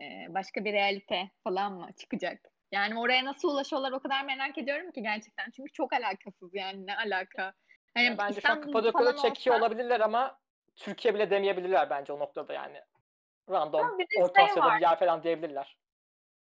E, 0.00 0.04
başka 0.28 0.64
bir 0.64 0.72
realite 0.72 1.30
falan 1.44 1.72
mı 1.72 1.88
çıkacak? 1.98 2.40
Yani 2.72 2.98
oraya 2.98 3.24
nasıl 3.24 3.48
ulaşıyorlar 3.48 3.92
o 3.92 4.00
kadar 4.00 4.24
merak 4.24 4.58
ediyorum 4.58 4.90
ki 4.92 5.02
gerçekten. 5.02 5.50
Çünkü 5.50 5.72
çok 5.72 5.92
alakasız 5.92 6.54
yani 6.54 6.86
ne 6.86 6.96
alaka? 6.96 7.54
Hani 7.98 8.06
Yani 8.06 8.18
bence 8.18 8.40
şu 8.40 8.48
an 8.48 8.56
İstanbul 8.58 8.72
Kapadokya'da 8.72 9.16
çekiyor 9.16 9.56
olsa- 9.56 9.66
olabilirler 9.66 10.00
ama 10.00 10.38
Türkiye 10.76 11.14
bile 11.14 11.30
demeyebilirler 11.30 11.90
bence 11.90 12.12
o 12.12 12.18
noktada 12.18 12.52
yani. 12.52 12.82
Random, 13.50 13.98
Orta 14.20 14.34
şey 14.40 14.44
Asya'da 14.44 14.66
var. 14.66 14.76
bir 14.76 14.82
yer 14.82 14.98
falan 14.98 15.22
diyebilirler. 15.22 15.78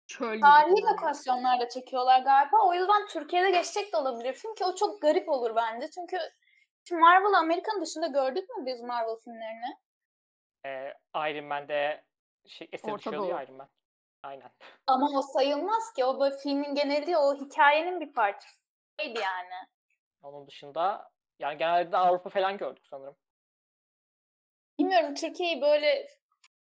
Çöl 0.08 0.42
Tarihi 0.42 0.82
lokasyonlarda 0.82 1.70
çekiyorlar 1.70 2.22
galiba. 2.22 2.58
O 2.66 2.74
yüzden 2.74 3.08
Türkiye'de 3.08 3.52
geçecek 3.52 3.94
de 3.94 3.98
olabilir 3.98 4.34
film 4.34 4.56
ki 4.56 4.66
o 4.66 4.76
çok 4.76 5.02
garip 5.02 5.30
olur 5.30 5.56
bence. 5.56 5.90
Çünkü 5.92 6.18
şimdi 6.88 7.02
Marvel 7.02 7.34
Amerika'nın 7.34 7.82
dışında 7.82 8.08
gördük 8.08 8.50
mü 8.50 8.66
biz 8.66 8.82
Marvel 8.82 9.16
filmlerini? 9.16 9.78
Ee, 10.66 10.94
Iron 11.16 11.46
Man'de 11.46 12.04
şey, 12.48 12.70
esir 12.72 12.92
Orta 12.92 12.98
düşüyordu 12.98 13.30
ya. 13.30 13.44
Iron 13.44 13.56
Man. 13.56 13.70
Aynen. 14.24 14.52
Ama 14.88 15.20
o 15.20 15.22
sayılmaz 15.22 15.94
ki. 15.94 16.06
O 16.06 16.20
böyle 16.20 16.38
filmin 16.38 16.76
geneli 16.76 17.18
o 17.18 17.36
hikayenin 17.36 18.00
bir 18.02 18.14
parçasıydı 18.14 19.20
yani. 19.22 19.54
Onun 20.24 20.48
dışında 20.48 21.12
yani 21.40 21.58
genelde 21.58 21.98
Avrupa 21.98 22.30
falan 22.30 22.58
gördük 22.58 22.84
sanırım. 22.90 23.16
Bilmiyorum 24.80 25.16
Türkiye'yi 25.16 25.62
böyle 25.62 26.08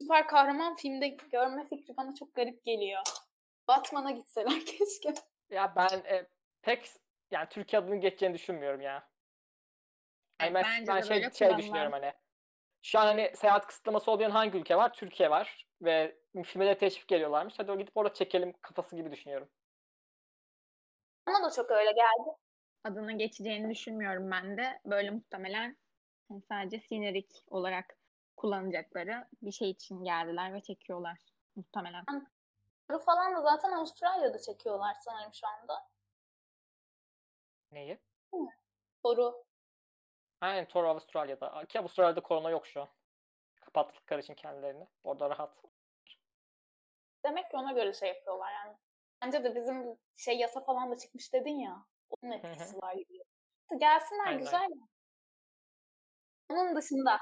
süper 0.02 0.28
kahraman 0.28 0.76
filmde 0.76 1.08
görme 1.08 1.68
fikri 1.68 1.98
bana 1.98 2.16
çok 2.16 2.36
garip 2.36 2.66
geliyor. 2.66 3.02
Batman'a 3.68 4.12
gitseler 4.12 4.60
keşke. 4.66 5.14
Ya 5.50 5.74
ben 5.76 6.16
e, 6.16 6.28
pek 6.62 6.90
yani 7.32 7.50
Türkiye 7.50 7.82
adını 7.82 7.96
geçeceğini 7.96 8.36
düşünmüyorum 8.36 8.82
ya. 8.82 9.10
Evet, 10.40 10.54
ben, 10.54 10.64
bence 10.88 10.92
ben 10.92 11.02
şey, 11.02 11.32
şey 11.32 11.58
düşünüyorum 11.58 11.92
hani. 11.92 12.14
Şu 12.82 13.00
an 13.00 13.06
hani 13.06 13.32
seyahat 13.36 13.68
kısıtlaması 13.68 14.12
olmayan 14.12 14.32
hangi 14.32 14.58
ülke 14.58 14.76
var? 14.76 14.94
Türkiye 14.94 15.30
var. 15.30 15.68
Ve 15.82 16.18
filme 16.46 16.66
de 16.66 16.78
teşvik 16.78 17.08
geliyorlarmış. 17.08 17.54
Hadi 17.58 17.72
o 17.72 17.78
gidip 17.78 17.98
orada 17.98 18.14
çekelim 18.14 18.54
kafası 18.62 18.96
gibi 18.96 19.12
düşünüyorum. 19.12 19.50
Bana 21.28 21.44
da 21.44 21.56
çok 21.56 21.72
öyle 21.72 21.92
geldi. 21.92 22.38
Adını 22.84 23.17
geçeceğini 23.17 23.70
düşünmüyorum 23.70 24.32
ben 24.32 24.58
de. 24.58 24.82
Böyle 24.86 25.10
muhtemelen 25.10 25.78
Yani 26.30 26.41
sadece 26.41 26.80
sinerik 26.80 27.44
olarak 27.48 27.98
kullanacakları 28.38 29.28
bir 29.41 29.52
şey 29.52 29.70
için 29.70 30.04
geldiler 30.04 30.54
ve 30.54 30.62
çekiyorlar 30.62 31.17
muhtemelen. 31.56 32.06
Bu 32.91 33.00
falan 33.00 33.36
da 33.36 33.41
zaten 33.41 33.72
Avustralya'da 33.72 34.39
çekiyorlar 34.39 34.96
sanırım 35.02 35.34
şu 35.34 35.48
anda. 35.48 35.88
Neyi? 37.72 38.00
Soru. 39.02 39.46
Aynen 40.41 40.67
Thor 40.67 40.84
Avustralya'da. 40.84 41.65
Ki 41.65 41.80
Avustralya'da 41.80 42.22
korona 42.22 42.50
yok 42.50 42.67
şu 42.67 42.82
an. 42.82 42.89
Kapattıkları 43.62 44.22
için 44.22 44.34
kendilerini. 44.34 44.88
Orada 45.04 45.30
rahat. 45.30 45.58
Demek 47.26 47.52
ki 47.52 47.58
ona 47.58 47.72
göre 47.72 47.94
şey 47.94 48.10
yapıyorlar 48.10 48.52
yani. 48.52 48.78
Bence 49.22 49.44
de 49.44 49.56
bizim 49.56 49.98
şey 50.15 50.38
yasa 50.38 50.62
falan 50.62 50.91
da 50.91 50.98
çıkmış 50.98 51.34
dedin 51.34 51.60
ya. 51.60 51.86
Onun 52.21 52.32
etkisi 52.32 52.78
var 52.78 52.93
gibi. 52.93 53.24
Gelsinler 53.80 54.28
Aynen. 54.28 54.39
güzel. 54.39 54.67
Onun 56.50 56.76
dışında 56.76 57.17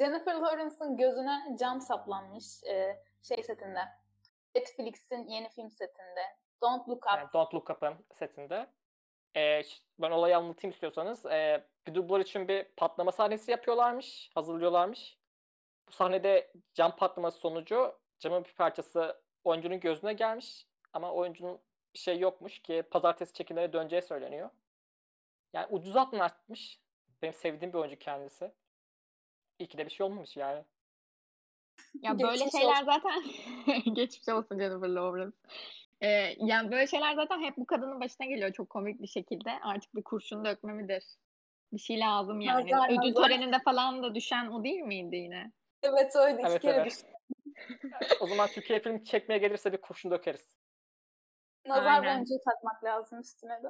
Jennifer 0.00 0.34
Lawrence'ın 0.34 0.96
gözüne 0.96 1.56
cam 1.60 1.80
saplanmış 1.80 2.64
e, 2.64 3.02
şey 3.22 3.42
setinde. 3.42 3.80
Netflix'in 4.54 5.28
yeni 5.28 5.48
film 5.48 5.70
setinde. 5.70 6.22
Don't 6.62 6.88
Look 6.88 7.06
Up. 7.06 7.18
Yani 7.18 7.28
Don't 7.32 7.54
Look 7.54 7.70
Up'ın 7.70 7.94
setinde. 8.18 8.70
Ee, 9.36 9.62
ben 9.98 10.10
olayı 10.10 10.36
anlatayım 10.36 10.72
istiyorsanız. 10.72 11.26
Ee, 11.26 11.66
bir 11.86 11.94
dublör 11.94 12.20
için 12.20 12.48
bir 12.48 12.64
patlama 12.76 13.12
sahnesi 13.12 13.50
yapıyorlarmış. 13.50 14.30
Hazırlıyorlarmış. 14.34 15.18
Bu 15.88 15.92
sahnede 15.92 16.52
cam 16.74 16.96
patlaması 16.96 17.38
sonucu 17.38 17.98
camın 18.18 18.44
bir 18.44 18.54
parçası 18.54 19.22
oyuncunun 19.44 19.80
gözüne 19.80 20.12
gelmiş. 20.12 20.66
Ama 20.92 21.12
oyuncunun 21.12 21.60
bir 21.96 22.00
şey 22.00 22.18
yokmuş 22.18 22.58
ki 22.58 22.82
pazartesi 22.90 23.32
çekimlere 23.32 23.72
döneceği 23.72 24.02
söyleniyor. 24.02 24.50
Yani 25.52 25.66
ucuz 25.70 25.96
atlatmış. 25.96 26.78
Benim 27.22 27.34
sevdiğim 27.34 27.72
bir 27.72 27.78
oyuncu 27.78 27.98
kendisi. 27.98 28.52
İyi 29.58 29.68
ki 29.68 29.78
de 29.78 29.86
bir 29.86 29.90
şey 29.90 30.06
olmamış 30.06 30.36
yani. 30.36 30.64
Ya 32.02 32.18
böyle 32.18 32.32
Geçmiş 32.44 32.52
şeyler 32.60 32.72
olsun. 32.72 32.84
zaten 32.84 33.94
geçmiş 33.94 34.28
olsun 34.28 34.58
Jennifer 34.58 34.88
Lawrence. 34.88 35.36
Ee, 36.00 36.08
yani 36.38 36.70
böyle 36.70 36.86
şeyler 36.86 37.14
zaten 37.14 37.42
hep 37.42 37.56
bu 37.56 37.66
kadının 37.66 38.00
başına 38.00 38.26
geliyor 38.26 38.52
çok 38.52 38.70
komik 38.70 39.02
bir 39.02 39.06
şekilde. 39.06 39.50
Artık 39.62 39.94
bir 39.94 40.02
kurşun 40.02 40.44
dökme 40.44 40.72
midir? 40.72 41.04
Bir 41.72 41.78
şey 41.78 42.00
lazım 42.00 42.40
yani. 42.40 42.70
Nazar, 42.72 42.88
Ödül 42.88 42.96
nazar. 43.10 43.22
töreninde 43.28 43.58
falan 43.64 44.02
da 44.02 44.14
düşen 44.14 44.46
o 44.46 44.64
değil 44.64 44.80
miydi 44.80 45.16
yine? 45.16 45.52
Evet 45.82 46.16
öyle 46.16 46.38
iki 46.40 46.50
Evet, 46.50 46.62
kere 46.62 46.76
evet. 46.76 46.86
düştü. 46.86 47.06
O 48.20 48.26
zaman 48.26 48.48
Türkiye 48.48 48.80
film 48.80 49.04
çekmeye 49.04 49.38
gelirse 49.38 49.72
bir 49.72 49.80
kurşun 49.80 50.10
dökeriz. 50.10 50.56
Nazar 51.68 52.02
Aynen. 52.02 52.20
boncuğu 52.20 52.40
takmak 52.44 52.84
lazım 52.84 53.20
üstüne 53.20 53.62
de. 53.62 53.68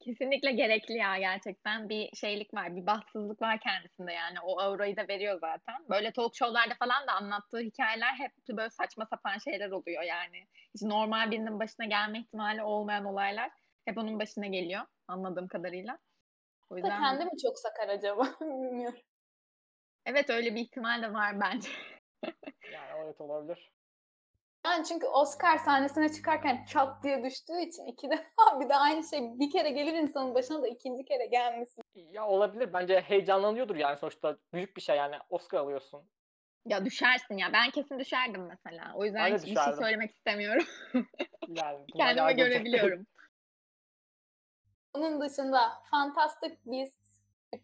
Kesinlikle 0.00 0.52
gerekli 0.52 0.94
ya 0.94 1.18
gerçekten. 1.18 1.88
Bir 1.88 2.16
şeylik 2.16 2.54
var, 2.54 2.76
bir 2.76 2.86
bahtsızlık 2.86 3.42
var 3.42 3.60
kendisinde 3.60 4.12
yani. 4.12 4.40
O 4.40 4.60
aurayı 4.60 4.96
da 4.96 5.08
veriyor 5.08 5.38
zaten. 5.40 5.88
Böyle 5.90 6.12
talk 6.12 6.34
show'larda 6.34 6.74
falan 6.74 7.06
da 7.06 7.12
anlattığı 7.12 7.58
hikayeler 7.58 8.12
hep 8.12 8.32
böyle 8.48 8.70
saçma 8.70 9.06
sapan 9.06 9.38
şeyler 9.38 9.70
oluyor 9.70 10.02
yani. 10.02 10.46
Hiç 10.74 10.82
normal 10.82 11.30
birinin 11.30 11.60
başına 11.60 11.86
gelme 11.86 12.18
ihtimali 12.20 12.62
olmayan 12.62 13.04
olaylar 13.04 13.50
hep 13.84 13.98
onun 13.98 14.18
başına 14.20 14.46
geliyor 14.46 14.82
anladığım 15.08 15.48
kadarıyla. 15.48 15.98
O 16.70 16.74
Da 16.74 16.78
yüzden 16.78 17.00
kendi 17.00 17.24
mi 17.24 17.38
çok 17.42 17.58
sakar 17.58 17.88
acaba? 17.88 18.22
Bilmiyorum. 18.40 18.98
evet 20.06 20.30
öyle 20.30 20.54
bir 20.54 20.60
ihtimal 20.60 21.02
de 21.02 21.12
var 21.12 21.40
bence. 21.40 21.68
Yani 22.72 23.02
evet 23.04 23.20
olabilir. 23.20 23.72
Yani 24.68 24.86
çünkü 24.86 25.06
Oscar 25.06 25.58
sahnesine 25.58 26.12
çıkarken 26.12 26.64
çat 26.64 27.02
diye 27.02 27.24
düştüğü 27.24 27.60
için 27.60 27.86
iki 27.86 28.10
defa 28.10 28.60
bir 28.60 28.68
de 28.68 28.76
aynı 28.76 29.04
şey 29.04 29.20
bir 29.38 29.50
kere 29.50 29.70
gelir 29.70 29.92
insanın 29.92 30.34
başına 30.34 30.62
da 30.62 30.68
ikinci 30.68 31.04
kere 31.04 31.26
gelmesin. 31.26 31.82
Ya 31.94 32.26
olabilir. 32.26 32.72
Bence 32.72 33.00
heyecanlanıyordur 33.00 33.76
yani 33.76 33.96
sonuçta. 33.96 34.36
Büyük 34.52 34.76
bir 34.76 34.82
şey 34.82 34.96
yani. 34.96 35.16
Oscar 35.30 35.58
alıyorsun. 35.58 36.10
Ya 36.66 36.84
düşersin 36.84 37.36
ya. 37.38 37.52
Ben 37.52 37.70
kesin 37.70 37.98
düşerdim 37.98 38.46
mesela. 38.46 38.92
O 38.94 39.04
yüzden 39.04 39.24
Ben 39.24 39.32
de 39.32 39.36
hiçbir 39.36 39.60
şey 39.60 39.72
söylemek 39.72 40.10
istemiyorum. 40.10 40.66
Yani 41.48 41.86
Kendime 41.96 42.32
görebiliyorum. 42.32 43.06
Onun 44.94 45.20
dışında 45.20 45.72
Fantastic 45.90 46.58
Beasts 46.66 47.20
3 47.54 47.62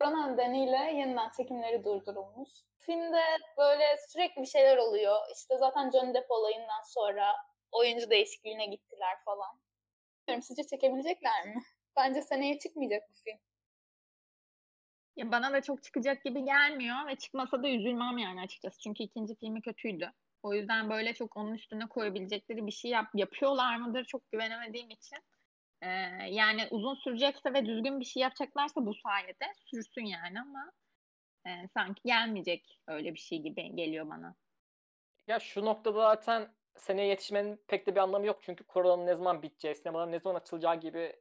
korona 0.00 0.26
nedeniyle 0.26 0.76
yeniden 0.76 1.30
çekimleri 1.36 1.84
durdurulmuş. 1.84 2.50
Filmde 2.86 3.22
böyle 3.58 3.96
sürekli 4.08 4.42
bir 4.42 4.46
şeyler 4.46 4.76
oluyor. 4.76 5.16
İşte 5.36 5.58
zaten 5.58 5.90
Johnny 5.90 6.14
Depp 6.14 6.30
olayından 6.30 6.82
sonra 6.84 7.36
oyuncu 7.72 8.10
değişikliğine 8.10 8.66
gittiler 8.66 9.16
falan. 9.24 9.60
Bilmiyorum 10.28 10.42
sizce 10.42 10.62
çekebilecekler 10.66 11.46
mi? 11.46 11.62
Bence 11.96 12.22
seneye 12.22 12.58
çıkmayacak 12.58 13.02
bu 13.10 13.14
film. 13.14 13.38
Ya 15.16 15.32
bana 15.32 15.52
da 15.52 15.62
çok 15.62 15.82
çıkacak 15.82 16.24
gibi 16.24 16.44
gelmiyor 16.44 17.06
ve 17.06 17.16
çıkmasa 17.16 17.62
da 17.62 17.68
üzülmem 17.68 18.18
yani 18.18 18.40
açıkçası. 18.40 18.78
Çünkü 18.78 19.02
ikinci 19.02 19.34
filmi 19.34 19.62
kötüydü. 19.62 20.12
O 20.42 20.54
yüzden 20.54 20.90
böyle 20.90 21.14
çok 21.14 21.36
onun 21.36 21.54
üstüne 21.54 21.88
koyabilecekleri 21.88 22.66
bir 22.66 22.72
şey 22.72 22.90
yap 22.90 23.06
yapıyorlar 23.14 23.76
mıdır 23.76 24.04
çok 24.04 24.32
güvenemediğim 24.32 24.90
için. 24.90 25.18
Ee, 25.82 25.88
yani 26.28 26.68
uzun 26.70 26.94
sürecekse 26.94 27.54
ve 27.54 27.66
düzgün 27.66 28.00
bir 28.00 28.04
şey 28.04 28.22
yapacaklarsa 28.22 28.86
bu 28.86 28.94
sayede 28.94 29.52
sürsün 29.64 30.04
yani 30.04 30.40
ama 30.40 30.72
e, 31.46 31.68
sanki 31.74 32.02
gelmeyecek 32.04 32.80
öyle 32.86 33.14
bir 33.14 33.18
şey 33.18 33.38
gibi 33.38 33.76
geliyor 33.76 34.10
bana. 34.10 34.34
Ya 35.26 35.40
şu 35.40 35.64
noktada 35.64 35.98
zaten 35.98 36.54
seneye 36.76 37.08
yetişmenin 37.08 37.60
pek 37.66 37.86
de 37.86 37.94
bir 37.94 38.00
anlamı 38.00 38.26
yok. 38.26 38.38
Çünkü 38.42 38.64
koronanın 38.64 39.06
ne 39.06 39.14
zaman 39.14 39.42
biteceği, 39.42 39.74
sinemaların 39.74 40.12
ne 40.12 40.20
zaman 40.20 40.40
açılacağı 40.40 40.80
gibi 40.80 41.16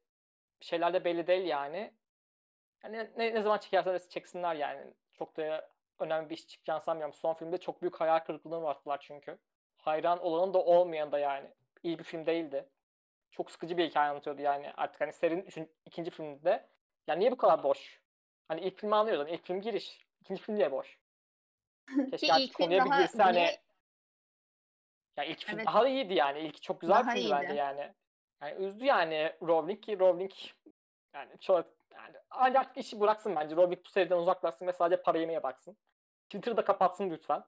şeyler 0.62 0.94
de 0.94 1.06
belli 1.06 1.28
değil 1.28 1.46
yani. 1.46 1.94
Yani 2.84 3.10
ne, 3.18 3.36
ne 3.36 3.42
zaman 3.42 3.58
çekerse 3.58 4.10
çeksinler 4.10 4.56
yani. 4.56 4.94
Çok 5.14 5.38
da 5.38 5.70
önemli 6.00 6.30
bir 6.30 6.36
iş 6.36 6.48
çıkacağını 6.48 6.82
sanmıyorum. 6.82 7.14
Son 7.14 7.34
filmde 7.34 7.58
çok 7.58 7.82
büyük 7.82 7.96
hayal 7.96 8.20
kırıklığına 8.20 8.60
uğrattılar 8.62 9.00
çünkü. 9.02 9.38
Hayran 9.78 10.20
olanın 10.20 10.54
da 10.54 10.60
olmayan 10.64 11.12
da 11.12 11.20
yani. 11.20 11.50
İyi 11.84 12.00
bir 12.00 12.04
film 12.04 12.26
değildi. 12.26 12.70
Çok 13.32 13.52
sıkıcı 13.52 13.78
bir 13.78 13.90
hikaye 13.90 14.10
anlatıyordu 14.10 14.42
yani. 14.42 14.72
Artık 14.78 15.02
hani 15.02 15.14
serinin 15.14 15.46
üçün, 15.46 15.72
ikinci 15.86 16.12
filminde. 16.12 16.70
Ya 17.08 17.16
niye 17.16 17.32
bu 17.32 17.38
kadar 17.38 17.64
boş? 17.64 18.02
Hani 18.48 18.62
ilk 18.62 18.78
filmi 18.78 18.96
anlıyordun. 18.96 19.28
İlk 19.28 19.46
film 19.46 19.62
giriş. 19.62 20.11
İkinci 20.22 20.42
film 20.42 20.56
niye 20.56 20.72
boş? 20.72 20.88
Ki 21.88 22.06
Keşke 22.12 22.34
artık 22.34 22.46
ilk 22.48 22.58
film 22.58 22.66
konuya 22.66 22.86
bir 22.86 22.90
daha 22.90 23.02
girse 23.02 23.24
hani. 23.24 23.36
bile- 23.38 23.62
Ya 25.18 25.24
ilk 25.24 25.40
film 25.40 25.58
Evet. 25.58 25.68
daha 25.68 25.88
iyiydi 25.88 26.14
yani. 26.14 26.40
İlk 26.40 26.62
çok 26.62 26.82
güzel 26.82 27.00
bir 27.00 27.04
Daha 27.06 27.14
filmdi 27.14 27.32
bence 27.32 27.48
iyiydi. 27.48 27.58
yani. 27.58 27.94
Yani 28.42 28.66
üzdü 28.66 28.86
yani 28.86 29.34
Rowling 29.42 29.84
ki 29.84 30.00
Rowling 30.00 30.32
yani 31.14 31.32
çok 31.40 31.66
yani 31.94 32.16
ancak 32.30 32.78
işi 32.78 33.00
bıraksın 33.00 33.36
bence. 33.36 33.56
Rowling 33.56 33.86
bu 33.86 33.90
seriden 33.90 34.18
uzaklaşsın 34.18 34.68
ve 34.68 34.74
sadece 34.74 35.02
para 35.02 35.18
yemeye 35.18 35.44
baksın. 35.44 35.78
Twitter'ı 36.30 36.58
da 36.58 36.66
kapatsın 36.66 37.10
lütfen. 37.10 37.44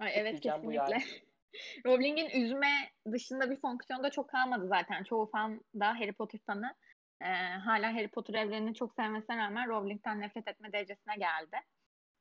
Ay, 0.00 0.10
evet 0.14 0.32
diyeceğim 0.32 0.62
bu 0.64 0.70
kesinlikle. 0.70 1.28
Rowling'in 1.86 2.30
üzme 2.30 2.90
dışında 3.12 3.50
bir 3.50 3.60
fonksiyonu 3.60 4.02
da 4.02 4.10
çok 4.10 4.28
kalmadı 4.30 4.66
zaten. 4.68 5.04
Çoğu 5.04 5.26
fan 5.30 5.60
da 5.80 5.86
Harry 6.00 6.12
Potter 6.12 6.40
fanı 6.46 6.74
e, 7.20 7.26
hala 7.64 7.94
Harry 7.94 8.08
Potter 8.08 8.34
evrenini 8.34 8.74
çok 8.74 8.94
sevmesine 8.94 9.36
rağmen 9.36 9.68
Rowling'den 9.68 10.20
nefret 10.20 10.48
etme 10.48 10.72
derecesine 10.72 11.16
geldi. 11.16 11.56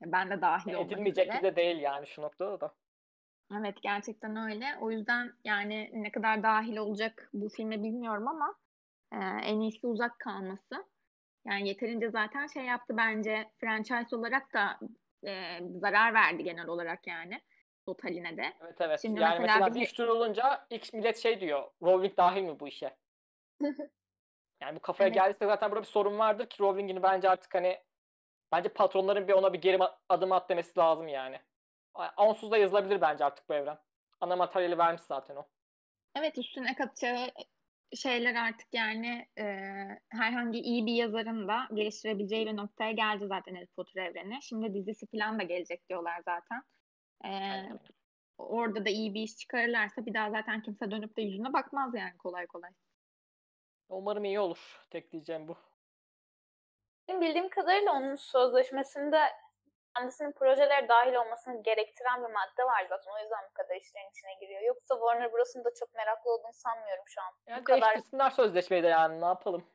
Ben 0.02 0.30
de 0.30 0.42
dahil 0.42 0.74
olmak 0.74 0.88
Edilmeyecek 0.92 1.30
üzere. 1.30 1.44
de 1.44 1.56
değil 1.56 1.78
yani 1.78 2.08
şu 2.08 2.22
noktada 2.22 2.62
da. 2.62 2.74
Evet 3.60 3.82
gerçekten 3.82 4.36
öyle. 4.36 4.66
O 4.82 4.92
yüzden 4.92 5.34
yani 5.44 5.90
ne 5.94 6.12
kadar 6.12 6.44
dahil 6.44 6.78
olacak 6.78 7.30
bu 7.34 7.50
filme 7.50 7.84
bilmiyorum 7.84 8.28
ama 8.28 8.56
e, 9.12 9.18
en 9.44 9.60
iyisi 9.60 9.88
uzak 9.88 10.20
kalması. 10.20 10.86
Yani 11.46 11.68
yeterince 11.68 12.10
zaten 12.10 12.48
şey 12.48 12.64
yaptı 12.66 12.98
bence 12.98 13.52
franchise 13.60 14.16
olarak 14.16 14.54
da 14.54 14.80
e, 15.28 15.60
zarar 15.80 16.14
verdi 16.14 16.44
genel 16.44 16.68
olarak 16.68 17.08
yani 17.08 17.42
totaline 17.86 18.38
de. 18.38 18.54
Evet 18.62 18.82
evet. 18.82 19.02
Şimdi 19.02 19.22
yani 19.22 19.40
mesela 19.40 19.60
mesela 19.66 19.76
bir- 19.76 19.98
bir 19.98 20.08
olunca 20.08 20.68
ilk 20.70 20.94
millet 20.94 21.18
şey 21.18 21.40
diyor. 21.40 21.64
Rowling 21.82 22.18
dahil 22.18 22.44
mi 22.44 22.60
bu 22.60 22.68
işe? 22.68 22.96
Yani 24.62 24.76
bu 24.76 24.80
kafaya 24.80 25.08
Evet. 25.08 25.16
geldiyse 25.16 25.46
zaten 25.46 25.72
burada 25.72 25.82
bir 25.82 25.88
sorun 25.88 26.20
vardır 26.20 26.50
ki 26.50 26.64
Rowling'in 26.64 27.04
bence 27.04 27.30
artık 27.30 27.54
hani 27.56 27.78
bence 28.52 28.70
patronların 28.70 29.28
bir 29.28 29.34
ona 29.34 29.54
bir 29.54 29.62
geri 29.62 29.80
adım 30.10 30.32
at 30.32 30.50
demesi 30.50 30.80
lazım 30.80 31.08
yani. 31.08 31.40
Onsuz 32.18 32.52
da 32.52 32.58
yazılabilir 32.58 33.02
bence 33.02 33.26
artık 33.26 33.50
bu 33.50 33.54
evren. 33.54 33.78
Ana 34.22 34.36
materyali 34.36 34.78
vermiş 34.78 35.02
zaten 35.02 35.36
o. 35.36 35.48
Evet 36.16 36.38
üstüne 36.38 36.76
katacağı 36.76 37.32
şeyler 37.96 38.36
artık 38.36 38.68
yani 38.74 39.28
e, 39.38 39.44
herhangi 40.10 40.60
iyi 40.60 40.86
bir 40.86 40.94
yazarın 40.94 41.48
da 41.48 41.68
geliştirebileceği 41.74 42.46
bir 42.48 42.56
noktaya 42.58 42.92
geldi 42.92 43.28
zaten 43.28 43.56
Harry 43.56 43.68
Potter 43.68 44.06
evreni. 44.06 44.40
Şimdi 44.42 44.74
dizisi 44.74 45.08
falan 45.08 45.40
da 45.40 45.44
gelecek 45.44 45.90
diyorlar 45.90 46.22
zaten. 46.26 46.64
E, 47.26 47.28
Aynen 47.28 47.80
orada 48.38 48.86
da 48.86 48.90
iyi 48.90 49.14
bir 49.14 49.22
iş 49.22 49.38
çıkarırlarsa 49.38 50.06
bir 50.06 50.14
daha 50.14 50.32
zaten 50.32 50.62
kimse 50.62 50.92
dönüp 50.92 51.18
de 51.18 51.22
yüzüne 51.22 51.54
bakmaz 51.54 51.96
yani 51.96 52.18
kolay 52.18 52.48
kolay. 52.48 52.72
Umarım 53.90 54.26
iyi 54.26 54.40
olur. 54.40 54.86
Tek 54.90 55.12
diyeceğim 55.12 55.48
bu. 55.48 55.58
Benim 57.08 57.22
bildiğim 57.22 57.50
kadarıyla 57.50 57.92
onun 57.92 58.16
sözleşmesinde 58.16 59.20
kendisinin 59.98 60.32
projelere 60.32 60.90
dahil 60.90 61.14
olmasını 61.14 61.64
gerektiren 61.64 62.24
bir 62.24 62.34
madde 62.34 62.64
var 62.64 62.86
zaten. 62.90 63.12
O 63.12 63.20
yüzden 63.20 63.44
bu 63.50 63.54
kadar 63.54 63.76
işlerin 63.76 64.10
içine 64.10 64.34
giriyor. 64.40 64.62
Yoksa 64.62 64.96
Warner 64.96 65.34
Bros'un 65.34 65.64
da 65.64 65.70
çok 65.80 65.96
meraklı 65.96 66.32
olduğunu 66.32 66.54
sanmıyorum 66.54 67.04
şu 67.08 67.22
an. 67.22 67.28
Yani 67.48 67.62
bu 67.62 67.64
kadar 67.64 68.30
sözleşmeyi 68.30 68.84
de 68.84 68.88
yani 68.88 69.22
ne 69.22 69.26
yapalım. 69.26 69.66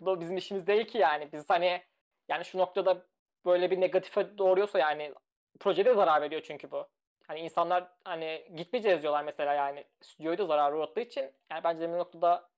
Bu 0.00 0.06
da 0.06 0.20
bizim 0.20 0.36
işimiz 0.36 0.66
değil 0.66 0.86
ki 0.86 0.98
yani. 0.98 1.32
Biz 1.32 1.50
hani 1.50 1.82
Yani 2.28 2.44
şu 2.44 2.58
noktada 2.58 3.06
böyle 3.44 3.70
bir 3.70 3.80
negatife 3.80 4.38
doğuruyorsa 4.38 4.78
yani 4.78 5.14
projede 5.60 5.94
zarar 5.94 6.22
veriyor 6.22 6.42
çünkü 6.42 6.70
bu. 6.70 6.88
Hani 7.26 7.40
insanlar 7.40 7.88
hani 8.04 8.48
gitmeyeceğiz 8.56 9.02
diyorlar 9.02 9.24
mesela 9.24 9.54
yani 9.54 9.84
stüdyoyu 10.00 10.38
da 10.38 10.46
zarar 10.46 10.72
uğrattığı 10.72 11.00
için 11.00 11.32
yani 11.50 11.64
bence 11.64 11.88
bir 11.88 11.98
noktada 11.98 12.48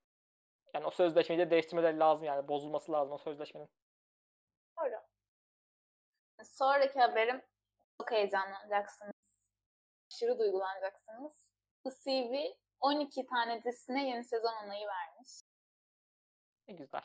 yani 0.73 0.85
o 0.85 0.91
sözleşmeyi 0.91 1.39
de 1.39 1.51
değiştirmeleri 1.51 1.99
lazım 1.99 2.23
yani 2.23 2.47
bozulması 2.47 2.91
lazım 2.91 3.13
o 3.13 3.17
sözleşmenin. 3.17 3.69
Doğru. 4.79 4.95
Sonraki 6.43 6.99
haberim 6.99 7.41
çok 8.01 8.11
heyecanlanacaksınız. 8.11 9.51
Aşırı 10.11 10.39
duygulanacaksınız. 10.39 11.49
The 11.83 11.89
CV 11.91 12.33
12 12.81 13.25
tane 13.25 13.63
dizisine 13.63 14.09
yeni 14.09 14.23
sezon 14.23 14.53
onayı 14.65 14.87
vermiş. 14.87 15.29
Ne 16.67 16.73
güzel. 16.73 17.01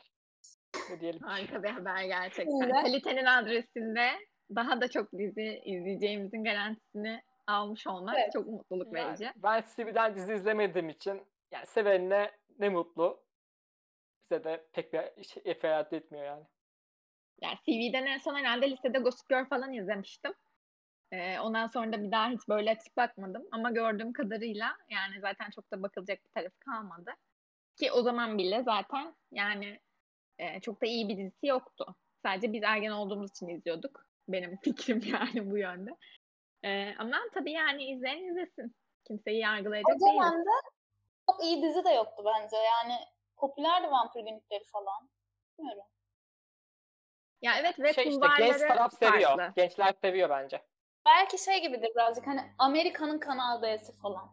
Ne 0.89 0.99
diyelim. 0.99 1.21
Harika 1.21 1.63
bir 1.63 1.69
haber 1.69 2.03
gerçekten. 2.03 2.61
Öyle. 2.63 2.73
Kalitenin 2.73 3.25
adresinde 3.25 4.09
daha 4.55 4.81
da 4.81 4.87
çok 4.87 5.11
dizi 5.11 5.61
izleyeceğimizin 5.65 6.43
garantisini 6.43 7.23
almış 7.47 7.87
olmak 7.87 8.15
Evet. 8.19 8.33
çok 8.33 8.47
mutluluk 8.47 8.97
Yani 8.97 9.07
verici. 9.09 9.31
ben 9.35 9.63
CB'den 9.75 10.15
dizi 10.15 10.33
izlemediğim 10.33 10.89
için 10.89 11.27
yani 11.51 11.65
sevenine 11.65 12.31
ne 12.59 12.69
mutlu. 12.69 13.26
Bize 14.31 14.43
de 14.43 14.65
pek 14.73 14.93
bir 14.93 15.23
şey 15.23 15.43
ifade 15.45 15.97
etmiyor 15.97 16.25
yani. 16.25 16.43
Yani 17.41 17.57
CV'den 17.65 18.05
en 18.05 18.17
son 18.17 18.35
herhalde 18.35 18.71
lisede 18.71 18.99
Gossip 18.99 19.29
Girl 19.29 19.45
falan 19.45 19.73
izlemiştim. 19.73 20.33
Ee, 21.11 21.39
ondan 21.39 21.67
sonra 21.67 21.93
da 21.93 22.03
bir 22.03 22.11
daha 22.11 22.29
hiç 22.29 22.47
böyle 22.49 22.71
açıp 22.71 22.97
bakmadım. 22.97 23.47
Ama 23.51 23.71
gördüğüm 23.71 24.13
kadarıyla 24.13 24.77
yani 24.89 25.21
zaten 25.21 25.49
çok 25.49 25.71
da 25.71 25.83
bakılacak 25.83 26.25
bir 26.25 26.29
tarafı 26.29 26.59
kalmadı. 26.59 27.11
Ki 27.79 27.91
o 27.91 28.01
zaman 28.01 28.37
bile 28.37 28.63
zaten 28.63 29.15
yani 29.31 29.79
e, 30.39 30.59
çok 30.61 30.81
da 30.81 30.85
iyi 30.85 31.09
bir 31.09 31.17
dizisi 31.17 31.47
yoktu. 31.47 31.95
Sadece 32.23 32.53
biz 32.53 32.63
ergen 32.63 32.91
olduğumuz 32.91 33.31
için 33.31 33.47
izliyorduk. 33.47 34.05
Benim 34.27 34.57
fikrim 34.63 35.01
yani 35.13 35.51
bu 35.51 35.57
yönde. 35.57 35.91
Ee, 36.63 36.95
ama 36.97 37.17
tabii 37.33 37.51
yani 37.51 37.83
izleyen 37.83 38.23
izlesin. 38.23 38.75
Kimseyi 39.07 39.39
yargılayacak 39.39 39.95
O 39.95 39.99
değiliz. 39.99 40.23
zaman 40.23 40.45
da 40.45 40.51
çok 41.29 41.43
iyi 41.43 41.63
dizi 41.63 41.85
de 41.85 41.89
yoktu 41.89 42.23
bence. 42.25 42.57
Yani 42.57 42.93
popülerdi 43.37 43.91
Vampir 43.91 44.19
Günlükleri 44.19 44.63
falan. 44.63 45.09
Bilmiyorum. 45.59 45.83
Ya 47.41 47.59
evet 47.59 47.79
ve 47.79 47.93
Şey 47.93 48.07
işte 48.07 48.27
genç 48.37 48.57
taraf 48.57 48.93
seviyor. 48.93 49.37
farklı. 49.37 49.53
Gençler 49.55 49.93
seviyor 50.01 50.29
bence. 50.29 50.61
Belki 51.05 51.43
şey 51.43 51.61
gibidir 51.61 51.89
birazcık 51.95 52.27
hani 52.27 52.41
Amerika'nın 52.57 53.19
Kanal 53.19 53.61
D'si 53.61 53.93
falan. 54.01 54.29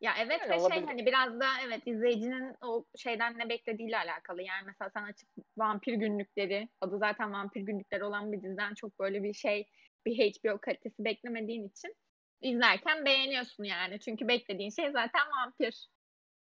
Ya 0.00 0.14
evet 0.18 0.40
Yani 0.40 0.50
ve 0.50 0.54
şey 0.54 0.62
olabilir. 0.66 0.86
hani 0.86 1.06
biraz 1.06 1.40
da 1.40 1.46
evet 1.66 1.82
izleyicinin 1.86 2.56
o 2.62 2.84
şeyden 2.96 3.38
ne 3.38 3.48
beklediğiyle 3.48 3.98
alakalı. 3.98 4.42
Yani 4.42 4.62
mesela 4.66 4.90
sen 4.90 5.02
açıp 5.02 5.28
vampir 5.56 5.92
günlükleri, 5.92 6.68
adı 6.80 6.98
zaten 6.98 7.32
vampir 7.32 7.60
günlükleri 7.60 8.04
olan 8.04 8.32
bir 8.32 8.42
diziden 8.42 8.74
çok 8.74 8.98
böyle 8.98 9.22
bir 9.22 9.32
şey, 9.34 9.68
bir 10.06 10.32
HBO 10.32 10.58
kalitesi 10.58 11.04
beklemediğin 11.04 11.68
için 11.68 11.94
izlerken 12.40 13.04
beğeniyorsun 13.04 13.64
yani. 13.64 14.00
Çünkü 14.00 14.28
beklediğin 14.28 14.70
şey 14.70 14.90
zaten 14.92 15.22
vampir 15.30 15.88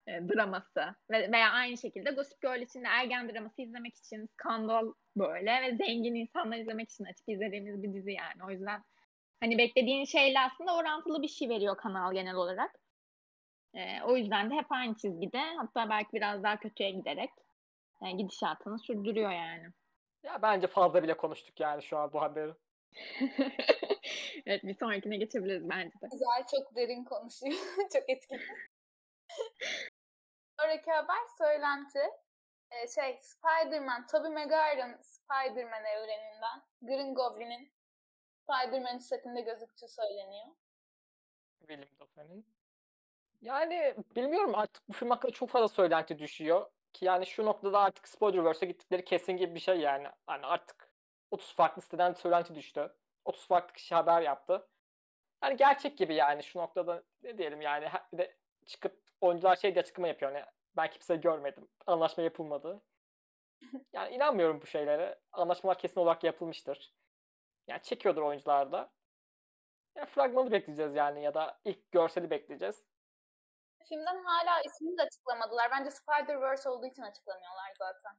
e, 0.08 0.12
draması. 0.12 0.96
Ve, 1.12 1.32
veya 1.32 1.52
aynı 1.52 1.78
şekilde 1.78 2.12
Gossip 2.12 2.42
Girl 2.42 2.62
için 2.62 2.84
de 2.84 2.88
ergen 2.88 3.30
draması 3.30 3.62
izlemek 3.62 3.96
için 3.96 4.26
skandal 4.26 4.94
böyle 5.18 5.62
ve 5.62 5.76
zengin 5.76 6.16
insanlar 6.16 6.58
izlemek 6.58 6.90
için 6.90 7.06
açıp 7.06 7.30
izlediğimiz 7.30 7.84
bir 7.84 7.94
dizi 7.94 8.12
yani. 8.12 8.44
O 8.48 8.52
yüzden 8.52 8.84
hani 9.40 9.58
beklediğin 9.58 10.06
şeyle 10.06 10.40
aslında 10.40 10.76
orantılı 10.76 11.22
bir 11.22 11.28
şey 11.28 11.50
veriyor 11.50 11.78
kanal 11.78 12.14
genel 12.14 12.36
olarak. 12.36 12.72
Ee, 13.74 14.02
o 14.04 14.18
yüzden 14.18 14.50
de 14.50 14.56
hep 14.56 14.72
aynı 14.72 14.96
çizgide 14.96 15.42
hatta 15.58 15.90
belki 15.90 16.14
biraz 16.14 16.44
daha 16.44 16.60
kötüye 16.60 16.92
giderek 16.92 17.30
e, 18.02 18.12
gidişatını 18.12 18.80
sürdürüyor 18.80 19.32
yani. 19.32 19.68
Ya 20.24 20.42
bence 20.42 20.68
fazla 20.68 21.04
bile 21.04 21.18
konuştuk 21.18 21.60
yani 21.60 21.84
şu 21.84 21.98
an 21.98 22.14
bu 22.14 22.22
haberi. 22.22 22.54
evet 24.46 24.64
bir 24.64 24.74
sonrakine 24.74 25.18
geçebiliriz 25.18 25.70
bence 25.70 25.94
de. 26.02 26.08
Güzel, 26.12 26.46
çok 26.52 26.76
derin 26.76 27.04
konuşuyor. 27.04 27.54
çok 27.94 28.10
etkili. 28.10 28.42
Sonraki 30.62 30.92
haber 30.92 31.28
söylenti. 31.38 32.00
Ee, 32.72 32.88
şey, 32.88 33.20
Spider-Man, 33.22 34.08
Tobey 34.08 34.32
Maguire'ın 34.32 35.02
Spider-Man 35.02 35.86
evreninden 35.86 36.62
Green 36.82 37.16
Goblin'in 37.16 37.74
Spider-Man 38.44 38.98
setinde 38.98 39.42
gözüktüğü 39.42 39.88
söyleniyor. 39.88 40.46
Willem 41.60 42.00
Dafoe'nin. 42.00 42.46
Yani 43.42 43.96
bilmiyorum 44.16 44.56
artık 44.56 44.90
bu 44.90 44.94
film 44.94 45.10
hakkında 45.10 45.32
çok 45.32 45.50
fazla 45.50 45.68
söylenti 45.68 46.20
düşüyor. 46.20 46.72
Ki 46.94 47.06
yani 47.06 47.26
şu 47.26 47.46
noktada 47.46 47.80
artık 47.80 48.08
Spoilerverse'e 48.08 48.68
gittikleri 48.68 49.06
kesin 49.06 49.38
gibi 49.38 49.56
bir 49.56 49.60
şey 49.60 49.80
yani. 49.80 50.08
Hani 50.28 50.46
artık 50.46 50.94
30 51.32 51.56
farklı 51.56 51.82
siteden 51.82 52.14
söylenti 52.14 52.56
düştü. 52.56 52.96
30 53.26 53.48
farklı 53.48 53.74
kişi 53.74 53.96
haber 53.96 54.22
yaptı. 54.22 54.68
Yani 55.44 55.58
gerçek 55.58 55.98
gibi 55.98 56.16
yani 56.16 56.44
şu 56.44 56.60
noktada 56.60 57.04
ne 57.22 57.38
diyelim 57.38 57.62
yani 57.62 57.88
bir 58.14 58.18
de 58.18 58.41
çıkıp 58.66 59.02
oyuncular 59.22 59.56
şey 59.56 59.74
diye 59.74 59.82
açıklama 59.82 60.08
yapıyor. 60.08 60.32
Yani 60.32 60.46
ben 60.78 60.90
kimseyi 60.90 61.22
görmedim. 61.22 61.68
Anlaşma 61.88 62.24
yapılmadı. 62.24 62.82
Yani 63.94 64.16
inanmıyorum 64.16 64.62
bu 64.62 64.66
şeylere. 64.66 65.20
Anlaşmalar 65.32 65.80
kesin 65.80 66.02
olarak 66.02 66.24
yapılmıştır. 66.24 66.94
Yani 67.68 67.82
çekiyordur 67.82 68.22
oyuncular 68.22 68.72
da. 68.72 68.92
Ya 69.96 70.06
fragmanı 70.06 70.52
bekleyeceğiz 70.52 70.96
yani 70.96 71.24
ya 71.24 71.34
da 71.34 71.60
ilk 71.66 71.92
görseli 71.92 72.30
bekleyeceğiz. 72.30 72.84
Filmden 73.90 74.24
hala 74.24 74.62
ismini 74.62 74.98
de 74.98 75.02
açıklamadılar. 75.02 75.72
Bence 75.72 75.90
Spider-Verse 75.90 76.70
olduğu 76.70 76.86
için 76.86 77.02
açıklamıyorlar 77.02 77.74
zaten. 77.78 78.18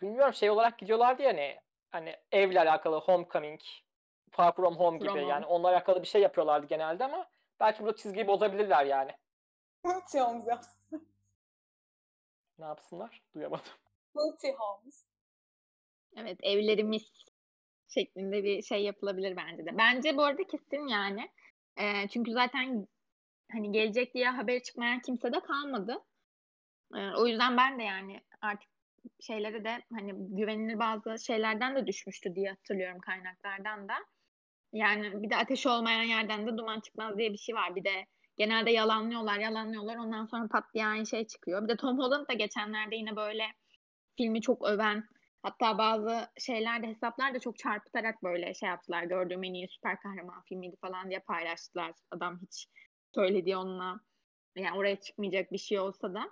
Bilmiyorum 0.00 0.34
şey 0.34 0.50
olarak 0.50 0.78
gidiyorlardı 0.78 1.22
ya 1.22 1.28
hani 1.28 1.60
hani 1.90 2.16
evle 2.32 2.60
alakalı 2.60 2.96
Homecoming, 2.96 3.60
Far 4.30 4.54
From 4.54 4.76
Home 4.76 4.98
gibi 4.98 5.08
From 5.08 5.28
yani 5.28 5.46
onunla 5.46 5.68
alakalı 5.68 6.02
bir 6.02 6.06
şey 6.06 6.22
yapıyorlardı 6.22 6.66
genelde 6.66 7.04
ama 7.04 7.30
belki 7.60 7.82
burada 7.82 7.96
çizgiyi 7.96 8.26
bozabilirler 8.26 8.86
yani. 8.86 9.10
Multi 9.84 10.20
Homes 10.20 10.46
yapsın. 10.46 11.08
Ne 12.58 12.64
yapsınlar? 12.64 13.22
Duyamadım. 13.34 13.72
Multi 14.14 14.52
Homes. 14.52 15.04
Evet 16.16 16.38
evlerimiz 16.42 17.24
şeklinde 17.88 18.44
bir 18.44 18.62
şey 18.62 18.82
yapılabilir 18.82 19.36
bence 19.36 19.66
de. 19.66 19.78
Bence 19.78 20.16
bu 20.16 20.24
arada 20.24 20.44
kesin 20.46 20.86
yani. 20.86 21.30
Ee, 21.80 22.08
çünkü 22.08 22.32
zaten 22.32 22.88
hani 23.52 23.72
gelecek 23.72 24.14
diye 24.14 24.28
haberi 24.28 24.62
çıkmayan 24.62 25.00
kimse 25.00 25.32
de 25.32 25.40
kalmadı. 25.40 26.04
Ee, 26.94 27.10
o 27.16 27.26
yüzden 27.26 27.56
ben 27.56 27.78
de 27.78 27.82
yani 27.82 28.20
artık 28.40 28.70
şeylere 29.20 29.64
de 29.64 29.82
hani 29.92 30.12
güvenilir 30.36 30.78
bazı 30.78 31.24
şeylerden 31.24 31.76
de 31.76 31.86
düşmüştü 31.86 32.34
diye 32.34 32.50
hatırlıyorum 32.50 32.98
kaynaklardan 33.00 33.88
da. 33.88 33.94
Yani 34.72 35.22
bir 35.22 35.30
de 35.30 35.36
ateş 35.36 35.66
olmayan 35.66 36.02
yerden 36.02 36.46
de 36.46 36.58
duman 36.58 36.80
çıkmaz 36.80 37.18
diye 37.18 37.32
bir 37.32 37.38
şey 37.38 37.54
var. 37.54 37.76
Bir 37.76 37.84
de 37.84 38.06
genelde 38.38 38.70
yalanlıyorlar, 38.70 39.38
yalanlıyorlar. 39.38 39.96
Ondan 39.96 40.26
sonra 40.26 40.48
pat 40.48 40.64
diye 40.74 40.86
aynı 40.86 41.06
şey 41.06 41.26
çıkıyor. 41.26 41.64
Bir 41.64 41.68
de 41.68 41.76
Tom 41.76 41.98
Holland 41.98 42.28
da 42.28 42.32
geçenlerde 42.32 42.96
yine 42.96 43.16
böyle 43.16 43.44
filmi 44.16 44.40
çok 44.40 44.64
öven 44.68 45.04
hatta 45.42 45.78
bazı 45.78 46.28
şeylerde 46.38 46.86
hesaplar 46.86 47.34
da 47.34 47.38
çok 47.38 47.58
çarpıtarak 47.58 48.22
böyle 48.22 48.54
şey 48.54 48.68
yaptılar. 48.68 49.02
Gördüğüm 49.02 49.44
en 49.44 49.54
iyi 49.54 49.68
süper 49.68 50.00
kahraman 50.00 50.42
filmiydi 50.42 50.76
falan 50.80 51.10
diye 51.10 51.20
paylaştılar. 51.20 51.92
Adam 52.10 52.38
hiç 52.42 52.66
söylediği 53.14 53.56
onunla 53.56 54.00
yani 54.56 54.78
oraya 54.78 55.00
çıkmayacak 55.00 55.52
bir 55.52 55.58
şey 55.58 55.78
olsa 55.78 56.14
da. 56.14 56.30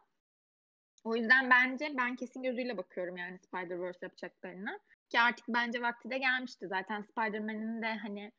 O 1.04 1.16
yüzden 1.16 1.50
bence 1.50 1.94
ben 1.96 2.16
kesin 2.16 2.42
gözüyle 2.42 2.76
bakıyorum 2.76 3.16
yani 3.16 3.38
Spider-Verse 3.38 3.98
yapacaklarına. 4.02 4.80
Ki 5.08 5.20
artık 5.20 5.44
bence 5.48 5.82
vakti 5.82 6.10
de 6.10 6.18
gelmişti. 6.18 6.68
Zaten 6.68 7.02
Spider-Man'in 7.02 7.82
de 7.82 7.94
hani 7.94 8.32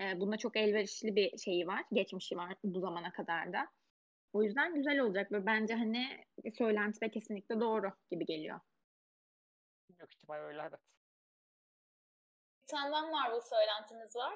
e, 0.00 0.20
bunda 0.20 0.36
çok 0.36 0.56
elverişli 0.56 1.16
bir 1.16 1.38
şeyi 1.38 1.66
var. 1.66 1.84
Geçmişi 1.92 2.36
var 2.36 2.54
bu 2.64 2.80
zamana 2.80 3.12
kadar 3.12 3.52
da. 3.52 3.66
O 4.32 4.42
yüzden 4.42 4.74
güzel 4.74 4.98
olacak 5.00 5.32
ve 5.32 5.46
bence 5.46 5.74
hani 5.74 6.24
söylenti 6.58 7.00
de 7.00 7.10
kesinlikle 7.10 7.60
doğru 7.60 7.92
gibi 8.10 8.26
geliyor. 8.26 8.60
Büyük 9.88 10.14
ihtimal 10.14 10.38
öyle 10.38 10.62
evet. 10.62 10.80
Bir 12.62 12.66
tane 12.66 12.92
daha 12.92 13.06
Marvel 13.06 13.40
söylentimiz 13.40 14.16
var. 14.16 14.34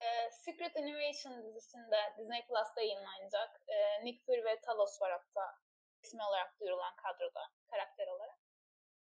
Ee, 0.00 0.30
Secret 0.30 0.76
Invasion 0.76 1.42
dizisinde 1.44 1.96
Disney 2.18 2.46
Plus'ta 2.46 2.80
yayınlanacak. 2.80 3.60
Ee, 3.68 4.04
Nick 4.04 4.24
Fury 4.24 4.44
ve 4.44 4.60
Talos 4.60 5.02
var 5.02 5.12
hatta 5.12 5.54
ismi 6.02 6.22
olarak 6.22 6.60
duyurulan 6.60 6.96
kadroda 6.96 7.40
karakter 7.70 8.06
olarak. 8.06 8.38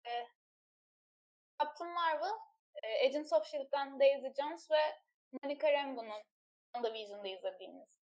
Ee, 0.07 0.29
Captain 1.61 1.91
Marvel, 1.95 2.35
e, 2.83 3.07
Agents 3.07 3.33
of 3.33 3.47
S.H.I.E.L.D'den 3.47 4.01
Daisy 4.01 4.43
Jones 4.43 4.71
ve 4.71 4.99
Monica 5.43 5.73
Rambeau'nun 5.73 6.23
WandaVision'da 6.73 7.29
izlediğimiz 7.29 7.99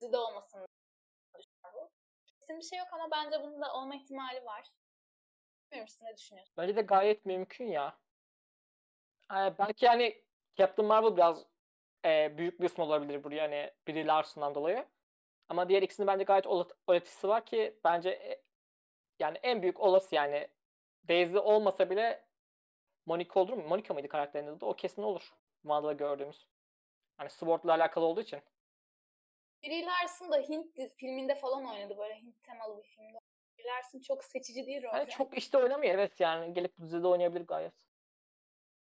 dizide 0.00 0.18
olmasını 0.18 0.66
düşünüyorum. 1.38 1.88
Kesin 2.40 2.58
bir 2.58 2.62
şey 2.64 2.78
yok 2.78 2.88
ama 2.92 3.10
bence 3.10 3.42
bunun 3.42 3.60
da 3.60 3.74
olma 3.74 3.94
ihtimali 3.94 4.44
var. 4.44 4.68
Bilmiyorum 5.70 5.88
siz 5.88 6.02
ne 6.02 6.16
düşünüyorsunuz? 6.16 6.56
Bence 6.56 6.76
de 6.76 6.82
gayet 6.82 7.26
mümkün 7.26 7.66
ya. 7.66 7.98
Ee, 9.32 9.58
belki 9.58 9.84
yani 9.84 10.24
Captain 10.56 10.88
Marvel 10.88 11.16
biraz 11.16 11.44
e, 12.04 12.38
büyük 12.38 12.60
bir 12.60 12.64
isim 12.66 12.84
olabilir 12.84 13.24
buraya 13.24 13.42
hani 13.42 13.70
Brie 13.88 14.06
Larson'dan 14.06 14.54
dolayı. 14.54 14.86
Ama 15.48 15.68
diğer 15.68 15.82
ikisinin 15.82 16.06
bence 16.06 16.24
gayet 16.24 16.46
olat- 16.46 16.76
olatisi 16.86 17.28
var 17.28 17.46
ki 17.46 17.80
bence 17.84 18.10
e, 18.10 18.42
yani 19.18 19.38
en 19.42 19.62
büyük 19.62 19.80
olası 19.80 20.14
yani 20.14 20.48
Daisy 21.08 21.38
olmasa 21.38 21.90
bile 21.90 22.23
Monica 23.06 23.40
olur 23.40 23.52
mu? 23.52 23.62
Monica 23.68 23.94
mıydı 23.94 24.08
karakterinin 24.08 24.56
adı? 24.56 24.66
O 24.66 24.76
kesin 24.76 25.02
olur. 25.02 25.34
Wanda'da 25.62 25.92
gördüğümüz. 25.92 26.46
Hani 27.16 27.30
Sword'la 27.30 27.72
alakalı 27.72 28.04
olduğu 28.04 28.20
için. 28.20 28.42
Brie 29.62 29.86
Larson 29.86 30.32
da 30.32 30.36
Hint 30.36 30.94
filminde 30.96 31.34
falan 31.34 31.66
oynadı 31.66 31.98
böyle 31.98 32.14
Hint 32.14 32.42
temalı 32.42 32.78
bir 32.78 32.88
filmde. 32.88 33.18
Brie 33.58 33.64
Larson 33.64 34.00
çok 34.00 34.24
seçici 34.24 34.66
değil 34.66 34.82
rolde. 34.82 34.92
Hani 34.96 35.08
çok 35.08 35.38
işte 35.38 35.58
oynamıyor 35.58 35.94
evet 35.94 36.20
yani. 36.20 36.54
Gelip 36.54 36.78
dizide 36.78 37.06
oynayabilir 37.06 37.46
gayet. 37.46 37.74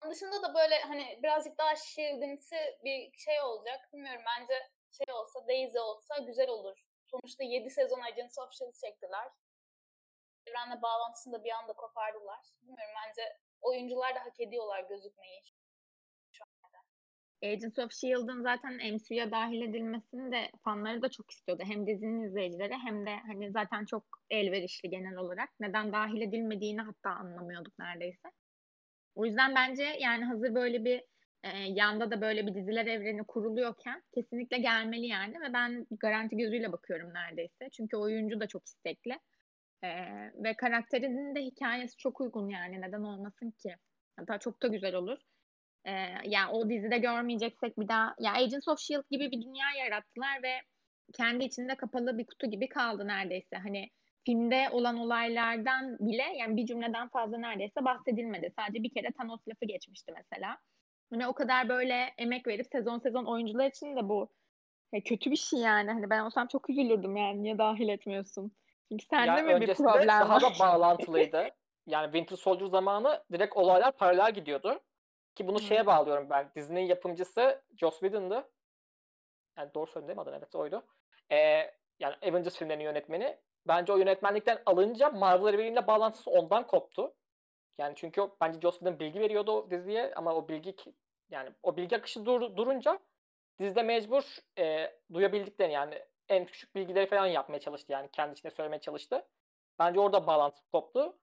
Onun 0.02 0.12
dışında 0.12 0.42
da 0.42 0.54
böyle 0.54 0.78
hani 0.80 1.20
birazcık 1.22 1.58
daha 1.58 1.76
Shield'imsi 1.76 2.56
bir 2.84 3.12
şey 3.18 3.40
olacak. 3.42 3.88
Bilmiyorum 3.92 4.22
bence 4.38 4.54
şey 4.90 5.14
olsa 5.14 5.48
Daisy 5.48 5.78
olsa 5.78 6.18
güzel 6.18 6.48
olur. 6.48 6.78
Sonuçta 7.06 7.44
7 7.44 7.70
sezon 7.70 8.00
Agents 8.00 8.38
of 8.38 8.54
S.H.I.E.L.D. 8.54 8.72
çektiler. 8.72 9.28
Evrenle 10.46 10.82
bağlantısını 10.82 11.32
da 11.32 11.44
bir 11.44 11.50
anda 11.50 11.72
kopardılar. 11.72 12.40
Bilmiyorum 12.62 12.94
bence 13.06 13.38
oyuncular 13.60 14.14
da 14.14 14.20
hak 14.20 14.40
ediyorlar 14.40 14.84
gözükmeyi. 14.88 15.40
Agents 17.42 17.78
of 17.78 17.92
S.H.I.E.L.D'ın 17.92 18.42
zaten 18.42 18.74
MCU'ya 18.74 19.30
dahil 19.30 19.62
edilmesini 19.62 20.32
de 20.32 20.50
fanları 20.64 21.02
da 21.02 21.08
çok 21.08 21.30
istiyordu. 21.30 21.62
Hem 21.66 21.86
dizinin 21.86 22.22
izleyicileri 22.22 22.74
hem 22.74 23.06
de 23.06 23.16
hani 23.26 23.50
zaten 23.50 23.84
çok 23.84 24.04
elverişli 24.30 24.90
genel 24.90 25.16
olarak. 25.16 25.48
Neden 25.60 25.92
dahil 25.92 26.20
edilmediğini 26.20 26.80
hatta 26.80 27.10
anlamıyorduk 27.10 27.78
neredeyse. 27.78 28.28
O 29.14 29.26
yüzden 29.26 29.54
bence 29.54 29.84
yani 30.00 30.24
hazır 30.24 30.54
böyle 30.54 30.84
bir 30.84 31.02
e, 31.42 31.48
yanda 31.58 32.10
da 32.10 32.20
böyle 32.20 32.46
bir 32.46 32.54
diziler 32.54 32.86
evreni 32.86 33.24
kuruluyorken 33.24 34.02
kesinlikle 34.14 34.58
gelmeli 34.58 35.06
yani 35.06 35.40
ve 35.40 35.52
ben 35.52 35.86
garanti 35.90 36.36
gözüyle 36.36 36.72
bakıyorum 36.72 37.14
neredeyse. 37.14 37.68
Çünkü 37.72 37.96
oyuncu 37.96 38.40
da 38.40 38.46
çok 38.46 38.66
istekli. 38.66 39.18
E, 39.84 39.88
ve 40.34 40.54
karakterinin 40.56 41.34
de 41.34 41.40
hikayesi 41.40 41.96
çok 41.96 42.20
uygun 42.20 42.48
yani 42.48 42.80
neden 42.80 43.02
olmasın 43.02 43.50
ki? 43.50 43.76
Hatta 44.16 44.38
çok 44.38 44.62
da 44.62 44.66
güzel 44.68 44.94
olur. 44.94 45.18
Ee, 45.84 45.90
yani 46.24 46.50
o 46.52 46.68
dizide 46.70 46.98
görmeyeceksek 46.98 47.78
bir 47.78 47.88
daha 47.88 48.14
ya 48.18 48.32
Agents 48.32 48.68
of 48.68 48.80
S.H.I.E.L.D. 48.80 49.06
gibi 49.10 49.30
bir 49.30 49.42
dünya 49.42 49.66
yarattılar 49.84 50.42
ve 50.42 50.52
kendi 51.14 51.44
içinde 51.44 51.74
kapalı 51.76 52.18
bir 52.18 52.26
kutu 52.26 52.50
gibi 52.50 52.68
kaldı 52.68 53.06
neredeyse. 53.08 53.56
Hani 53.56 53.90
filmde 54.26 54.68
olan 54.72 54.96
olaylardan 54.96 55.98
bile 55.98 56.22
yani 56.38 56.56
bir 56.56 56.66
cümleden 56.66 57.08
fazla 57.08 57.38
neredeyse 57.38 57.84
bahsedilmedi. 57.84 58.52
Sadece 58.58 58.82
bir 58.82 58.90
kere 58.90 59.12
Thanos 59.12 59.40
lafı 59.48 59.64
geçmişti 59.66 60.12
mesela. 60.16 60.58
Hani 61.10 61.26
o 61.26 61.32
kadar 61.34 61.68
böyle 61.68 61.94
emek 62.18 62.46
verip 62.46 62.66
sezon 62.72 62.98
sezon 62.98 63.24
oyuncular 63.24 63.66
için 63.66 63.96
de 63.96 64.08
bu 64.08 64.28
e, 64.92 65.00
kötü 65.00 65.30
bir 65.30 65.36
şey 65.36 65.60
yani. 65.60 65.90
Hani 65.90 66.10
ben 66.10 66.20
olsam 66.20 66.46
çok 66.46 66.70
üzülürdüm 66.70 67.16
yani 67.16 67.42
niye 67.42 67.58
dahil 67.58 67.88
etmiyorsun? 67.88 68.52
Çünkü 68.88 69.04
sende 69.06 69.30
Yani 69.30 69.54
mi 69.54 69.60
bir 69.60 69.74
problem 69.74 70.08
daha 70.08 70.34
var? 70.34 70.42
da 70.42 70.58
bağlantılıydı. 70.60 71.48
Yani 71.88 72.04
Winter 72.04 72.36
Soldier 72.36 72.66
zamanı 72.66 73.24
direkt 73.32 73.56
olaylar 73.56 73.92
paralel 73.92 74.34
gidiyordu. 74.34 74.80
Ki 75.34 75.48
bunu 75.48 75.60
şeye 75.60 75.86
bağlıyorum 75.86 76.30
ben. 76.30 76.50
Dizinin 76.56 76.80
yapımcısı 76.80 77.62
Joss 77.76 78.00
Whedon'dı. 78.00 78.48
Yani 79.58 79.74
doğru 79.74 79.86
söyledim 79.86 80.08
değil 80.08 80.16
mi 80.16 80.22
adını? 80.22 80.36
Evet 80.36 80.54
oydu. 80.54 80.82
Ee, 81.32 81.36
yani 82.00 82.14
Avengers 82.22 82.56
filmlerinin 82.56 82.84
yönetmeni. 82.84 83.38
Bence 83.68 83.92
o 83.92 83.96
yönetmenlikten 83.96 84.62
alınca 84.66 85.10
Marvel 85.10 85.54
evreniyle 85.54 85.86
bağlantısı 85.86 86.30
ondan 86.30 86.66
koptu. 86.66 87.14
Yani 87.78 87.92
çünkü 87.96 88.20
o, 88.20 88.36
bence 88.40 88.60
Joss 88.60 88.78
Whedon 88.78 88.98
bilgi 88.98 89.20
veriyordu 89.20 89.52
o 89.52 89.70
diziye 89.70 90.12
ama 90.14 90.34
o 90.34 90.48
bilgi 90.48 90.76
yani 91.30 91.50
o 91.62 91.76
bilgi 91.76 91.96
akışı 91.96 92.26
dur- 92.26 92.56
durunca 92.56 92.98
dizide 93.60 93.82
mecbur 93.82 94.22
e, 94.58 94.92
duyabildiklerini 95.12 95.74
yani 95.74 96.02
en 96.28 96.46
küçük 96.46 96.74
bilgileri 96.74 97.06
falan 97.06 97.26
yapmaya 97.26 97.60
çalıştı 97.60 97.92
yani 97.92 98.08
kendi 98.12 98.32
içinde 98.32 98.50
söylemeye 98.50 98.80
çalıştı. 98.80 99.28
Bence 99.78 100.00
orada 100.00 100.26
bağlantı 100.26 100.62
koptu. 100.72 101.18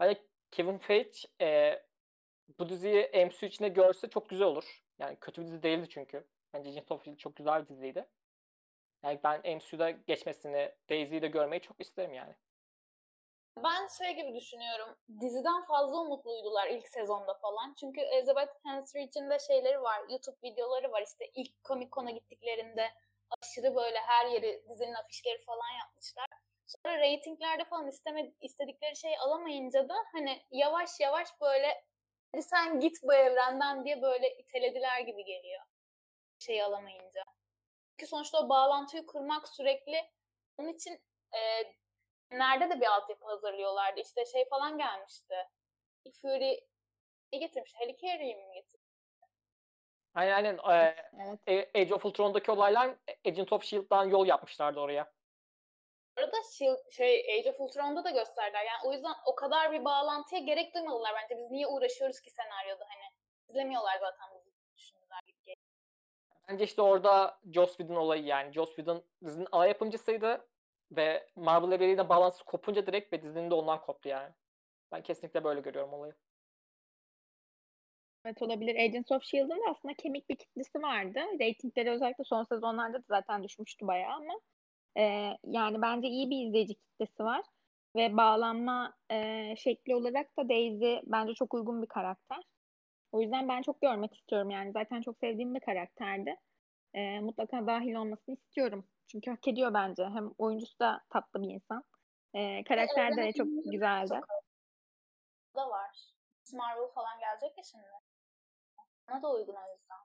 Bence 0.00 0.22
Kevin 0.50 0.78
Feige 0.78 1.18
e, 1.40 1.82
bu 2.58 2.68
diziyi 2.68 3.10
MCU 3.26 3.46
içinde 3.46 3.68
görse 3.68 4.10
çok 4.10 4.28
güzel 4.28 4.46
olur. 4.46 4.84
Yani 4.98 5.16
kötü 5.20 5.42
bir 5.42 5.46
dizi 5.46 5.62
değildi 5.62 5.88
çünkü. 5.88 6.26
Bence 6.54 6.70
Agents 6.70 6.90
of 6.90 7.18
çok 7.18 7.36
güzel 7.36 7.62
bir 7.62 7.68
diziydi. 7.68 8.06
Yani 9.02 9.20
ben 9.24 9.56
MCU'da 9.56 9.90
geçmesini, 9.90 10.72
Daisy'yi 10.90 11.22
de 11.22 11.28
görmeyi 11.28 11.60
çok 11.60 11.80
isterim 11.80 12.14
yani. 12.14 12.34
Ben 13.64 13.86
şey 13.98 14.16
gibi 14.16 14.34
düşünüyorum. 14.34 14.96
Diziden 15.20 15.64
fazla 15.64 16.00
umutluydular 16.00 16.68
ilk 16.68 16.88
sezonda 16.88 17.34
falan. 17.34 17.74
Çünkü 17.80 18.00
Elizabeth 18.00 18.52
Henstridge'in 18.64 19.30
de 19.30 19.38
şeyleri 19.38 19.82
var. 19.82 20.00
YouTube 20.10 20.36
videoları 20.44 20.92
var. 20.92 21.02
İşte 21.02 21.30
ilk 21.34 21.64
Comic 21.64 21.90
Con'a 21.92 22.10
gittiklerinde 22.10 22.88
aşırı 23.42 23.74
böyle 23.74 23.98
her 23.98 24.26
yeri 24.26 24.64
dizinin 24.68 24.94
afişleri 24.94 25.38
falan 25.38 25.70
yapmışlar. 25.78 26.26
Sonra 26.66 26.98
reytinglerde 26.98 27.64
falan 27.64 27.88
isteme, 27.88 28.32
istedikleri 28.40 28.96
şeyi 28.96 29.18
alamayınca 29.18 29.88
da 29.88 29.94
hani 30.12 30.42
yavaş 30.50 31.00
yavaş 31.00 31.28
böyle 31.40 31.84
hadi 32.32 32.42
sen 32.42 32.80
git 32.80 33.02
bu 33.02 33.14
evrenden 33.14 33.84
diye 33.84 34.02
böyle 34.02 34.36
itelediler 34.36 35.00
gibi 35.00 35.24
geliyor. 35.24 35.62
Şeyi 36.38 36.64
alamayınca. 36.64 37.22
Çünkü 37.90 38.06
sonuçta 38.10 38.38
o 38.44 38.48
bağlantıyı 38.48 39.06
kurmak 39.06 39.48
sürekli 39.48 40.10
onun 40.58 40.68
için 40.68 41.00
e, 41.32 41.40
nerede 42.30 42.70
de 42.70 42.80
bir 42.80 42.86
altyapı 42.86 43.24
hazırlıyorlardı. 43.24 44.00
İşte 44.00 44.26
şey 44.26 44.48
falan 44.48 44.78
gelmişti. 44.78 45.34
Fury 46.22 46.60
ne 47.32 47.38
getirmiş? 47.38 47.74
Helicarrier'i 47.74 48.36
mi 48.36 48.54
getirmiş? 48.54 48.77
Aynen 50.14 50.32
aynen. 50.34 50.58
e, 50.58 50.94
Evet. 51.46 51.68
e, 51.74 51.80
Age 51.80 51.94
of 51.94 52.04
Ultron'daki 52.04 52.50
olaylar 52.50 52.90
Agent 53.26 53.52
of 53.52 53.64
S.H.I.E.L.D'dan 53.64 54.04
yol 54.04 54.26
yapmışlardı 54.26 54.80
oraya. 54.80 55.12
Bu 56.16 56.22
arada 56.22 56.36
Shield, 56.52 56.90
şey 56.90 57.38
Age 57.38 57.50
of 57.50 57.60
Ultron'da 57.60 58.04
da 58.04 58.10
gösterdiler. 58.10 58.64
Yani 58.64 58.78
o 58.84 58.92
yüzden 58.92 59.12
o 59.26 59.34
kadar 59.34 59.72
bir 59.72 59.84
bağlantıya 59.84 60.40
gerek 60.40 60.74
duymadılar 60.74 61.12
bence. 61.22 61.42
Biz 61.42 61.50
niye 61.50 61.66
uğraşıyoruz 61.66 62.20
ki 62.20 62.30
senaryoda 62.30 62.84
hani? 62.88 63.14
İzlemiyorlar 63.48 63.98
zaten 64.00 64.28
bu 64.34 64.44
diziyi 64.44 64.74
düşündüler 64.76 65.20
gibi 65.26 65.38
geliyor. 65.44 65.66
Bence 66.48 66.64
işte 66.64 66.82
orada 66.82 67.38
Joss 67.52 67.76
Whedon 67.76 67.96
olayı 67.96 68.24
yani. 68.24 68.52
Joss 68.52 68.68
Whedon 68.68 69.04
dizinin 69.24 69.48
ana 69.52 69.66
yapımcısıydı 69.66 70.48
ve 70.90 71.26
Marvel 71.36 71.72
evreniyle 71.72 72.08
bağlantısı 72.08 72.44
kopunca 72.44 72.86
direkt 72.86 73.12
ve 73.12 73.22
dizinin 73.22 73.50
de 73.50 73.54
ondan 73.54 73.80
koptu 73.80 74.08
yani. 74.08 74.34
Ben 74.92 75.02
kesinlikle 75.02 75.44
böyle 75.44 75.60
görüyorum 75.60 75.92
olayı. 75.92 76.14
Evet 78.24 78.42
olabilir. 78.42 78.76
Agents 78.76 79.12
of 79.12 79.24
S.H.I.E.L.D'ın 79.24 79.58
da 79.66 79.70
aslında 79.70 79.94
kemik 79.94 80.28
bir 80.28 80.36
kitlesi 80.36 80.82
vardı. 80.82 81.20
Reytingleri 81.40 81.90
özellikle 81.90 82.24
son 82.24 82.44
sezonlarda 82.44 82.98
da 82.98 83.04
zaten 83.08 83.42
düşmüştü 83.42 83.86
bayağı 83.86 84.14
ama 84.14 84.34
e, 84.96 85.02
yani 85.44 85.82
bence 85.82 86.08
iyi 86.08 86.30
bir 86.30 86.46
izleyici 86.46 86.74
kitlesi 86.74 87.24
var. 87.24 87.42
Ve 87.96 88.16
bağlanma 88.16 88.94
e, 89.10 89.54
şekli 89.56 89.94
olarak 89.94 90.38
da 90.38 90.48
Daisy 90.48 90.96
bence 91.06 91.34
çok 91.34 91.54
uygun 91.54 91.82
bir 91.82 91.86
karakter. 91.86 92.38
O 93.12 93.20
yüzden 93.20 93.48
ben 93.48 93.62
çok 93.62 93.80
görmek 93.80 94.14
istiyorum 94.14 94.50
yani. 94.50 94.72
Zaten 94.72 95.02
çok 95.02 95.18
sevdiğim 95.18 95.54
bir 95.54 95.60
karakterdi. 95.60 96.36
E, 96.94 97.20
mutlaka 97.20 97.66
dahil 97.66 97.94
olmasını 97.94 98.34
istiyorum. 98.34 98.84
Çünkü 99.06 99.30
hak 99.30 99.48
ediyor 99.48 99.74
bence. 99.74 100.04
Hem 100.04 100.30
oyuncusu 100.38 100.78
da 100.78 101.00
tatlı 101.10 101.42
bir 101.42 101.48
insan. 101.48 101.84
E, 102.34 102.64
karakter 102.64 103.16
de 103.16 103.32
çok 103.32 103.48
güzeldi. 103.64 104.20
Da 105.56 105.70
var. 105.70 106.08
Marvel 106.52 106.88
falan 106.94 107.18
gelecek 107.20 107.58
ya 107.58 107.64
şimdi. 107.64 107.84
Ona 109.10 109.22
da 109.22 109.32
uygun 109.32 109.54
o 109.54 109.72
yüzden. 109.72 109.98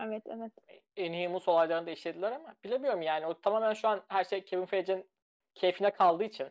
Evet 0.00 0.22
evet. 0.26 0.52
Inhumans 0.96 1.48
olaylarını 1.48 1.86
da 1.86 1.90
işlediler 1.90 2.32
ama 2.32 2.54
bilemiyorum 2.64 3.02
yani. 3.02 3.26
O 3.26 3.40
tamamen 3.40 3.74
şu 3.74 3.88
an 3.88 4.04
her 4.08 4.24
şey 4.24 4.44
Kevin 4.44 4.66
Feige'in 4.66 5.10
keyfine 5.54 5.90
kaldığı 5.90 6.24
için. 6.24 6.48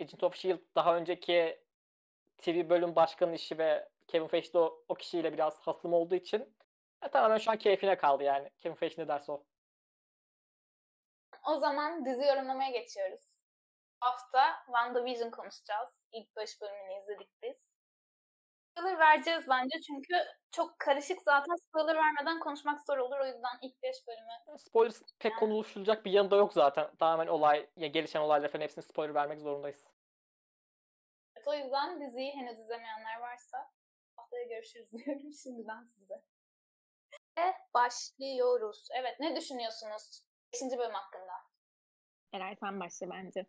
Agent 0.00 0.22
of 0.22 0.36
S.H.I.E.L.D. 0.36 0.62
daha 0.74 0.96
önceki 0.96 1.60
TV 2.38 2.68
bölüm 2.68 2.96
başkanı 2.96 3.34
işi 3.34 3.58
ve 3.58 3.88
Kevin 4.06 4.26
Feige 4.28 4.52
de 4.52 4.58
o, 4.58 4.84
o 4.88 4.94
kişiyle 4.94 5.32
biraz 5.32 5.58
hasım 5.60 5.92
olduğu 5.92 6.14
için 6.14 6.56
e, 7.02 7.08
tamamen 7.08 7.38
şu 7.38 7.50
an 7.50 7.56
keyfine 7.56 7.96
kaldı 7.96 8.22
yani. 8.22 8.50
Kevin 8.58 8.74
Feige 8.74 9.02
ne 9.02 9.08
derse 9.08 9.32
o. 9.32 9.44
O 11.46 11.56
zaman 11.58 12.04
dizi 12.04 12.24
yorumlamaya 12.24 12.70
geçiyoruz. 12.70 13.36
Hafta 14.00 14.64
WandaVision 14.66 15.30
konuşacağız. 15.30 15.88
İlk 16.12 16.36
5 16.36 16.60
bölümünü 16.60 16.98
izledik 16.98 17.42
biz. 17.42 17.65
Spoiler 18.78 18.98
vereceğiz 18.98 19.44
bence 19.48 19.80
çünkü 19.80 20.14
çok 20.50 20.78
karışık 20.78 21.22
zaten 21.22 21.54
spoiler 21.54 21.96
vermeden 21.96 22.40
konuşmak 22.40 22.86
zor 22.86 22.98
olur. 22.98 23.18
O 23.18 23.26
yüzden 23.26 23.58
ilk 23.62 23.82
5 23.82 23.96
bölümü 24.06 24.58
Spoiler 24.58 24.94
pek 25.18 25.36
konuşulacak 25.36 26.04
bir 26.04 26.10
yanı 26.10 26.30
da 26.30 26.36
yok 26.36 26.52
zaten. 26.52 26.96
Tamamen 26.96 27.26
olay, 27.26 27.68
ya 27.76 27.86
gelişen 27.86 28.20
olaylar 28.20 28.48
falan 28.48 28.62
hepsini 28.62 28.84
spoiler 28.84 29.14
vermek 29.14 29.40
zorundayız. 29.40 29.84
Evet, 31.36 31.48
o 31.48 31.54
yüzden 31.54 32.00
diziyi 32.00 32.32
henüz 32.32 32.58
izlemeyenler 32.58 33.20
varsa 33.20 33.70
haftaya 34.16 34.44
görüşürüz 34.44 34.92
diyorum 34.92 35.32
şimdiden 35.42 35.82
size. 35.82 36.22
Ve 37.38 37.54
başlıyoruz. 37.74 38.88
Evet 38.94 39.20
ne 39.20 39.36
düşünüyorsunuz 39.36 40.22
5. 40.52 40.78
bölüm 40.78 40.94
hakkında? 40.94 41.32
Eray 42.32 42.56
sen 42.56 42.80
başla 42.80 43.10
bence. 43.10 43.46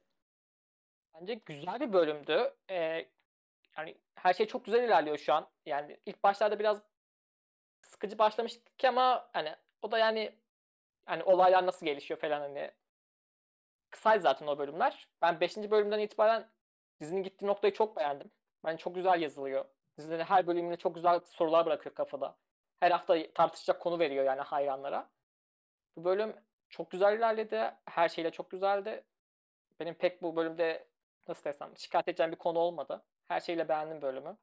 Bence 1.14 1.34
güzel 1.34 1.80
bir 1.80 1.94
bölümdü. 1.94 2.56
Ee, 2.70 3.10
yani 3.78 3.98
her 4.16 4.34
şey 4.34 4.48
çok 4.48 4.66
güzel 4.66 4.84
ilerliyor 4.84 5.18
şu 5.18 5.34
an. 5.34 5.50
Yani 5.66 6.00
ilk 6.06 6.24
başlarda 6.24 6.60
biraz 6.60 6.84
sıkıcı 7.82 8.18
başlamıştık 8.20 8.84
ama 8.84 9.30
hani 9.34 9.56
o 9.82 9.92
da 9.92 9.98
yani 9.98 10.36
hani 11.06 11.24
olaylar 11.24 11.66
nasıl 11.66 11.86
gelişiyor 11.86 12.20
falan 12.20 12.40
hani 12.40 12.72
kısaydı 13.90 14.22
zaten 14.22 14.48
o 14.48 14.58
bölümler. 14.58 15.08
Ben 15.22 15.40
5. 15.40 15.58
bölümden 15.58 16.00
itibaren 16.00 16.50
dizinin 17.02 17.24
gittiği 17.24 17.48
noktayı 17.48 17.74
çok 17.74 17.98
beğendim. 17.98 18.32
Bence 18.66 18.78
çok 18.78 18.96
güzel 18.96 19.22
yazılıyor. 19.22 19.66
Dizinin 19.98 20.20
her 20.20 20.48
bölümünde 20.48 20.76
çok 20.78 20.96
güzel 20.96 21.20
sorular 21.20 21.66
bırakıyor 21.66 21.96
kafada. 21.96 22.38
Her 22.80 22.92
hafta 22.92 23.34
tartışacak 23.34 23.82
konu 23.82 24.00
veriyor 24.00 24.26
yani 24.26 24.42
hayranlara. 24.42 25.10
Bu 25.98 26.04
bölüm 26.06 26.36
çok 26.70 26.92
güzel 26.92 27.18
ilerledi. 27.18 27.72
Her 27.86 28.10
şeyle 28.10 28.32
çok 28.32 28.52
güzeldi. 28.52 29.04
Benim 29.80 29.94
pek 29.94 30.22
bu 30.22 30.36
bölümde 30.36 30.88
nasıl 31.28 31.44
desem 31.44 31.78
şikayet 31.78 32.08
edeceğim 32.08 32.32
bir 32.32 32.38
konu 32.38 32.60
olmadı. 32.60 33.04
Her 33.28 33.40
şeyle 33.40 33.70
beğendim 33.70 34.02
bölümü. 34.02 34.38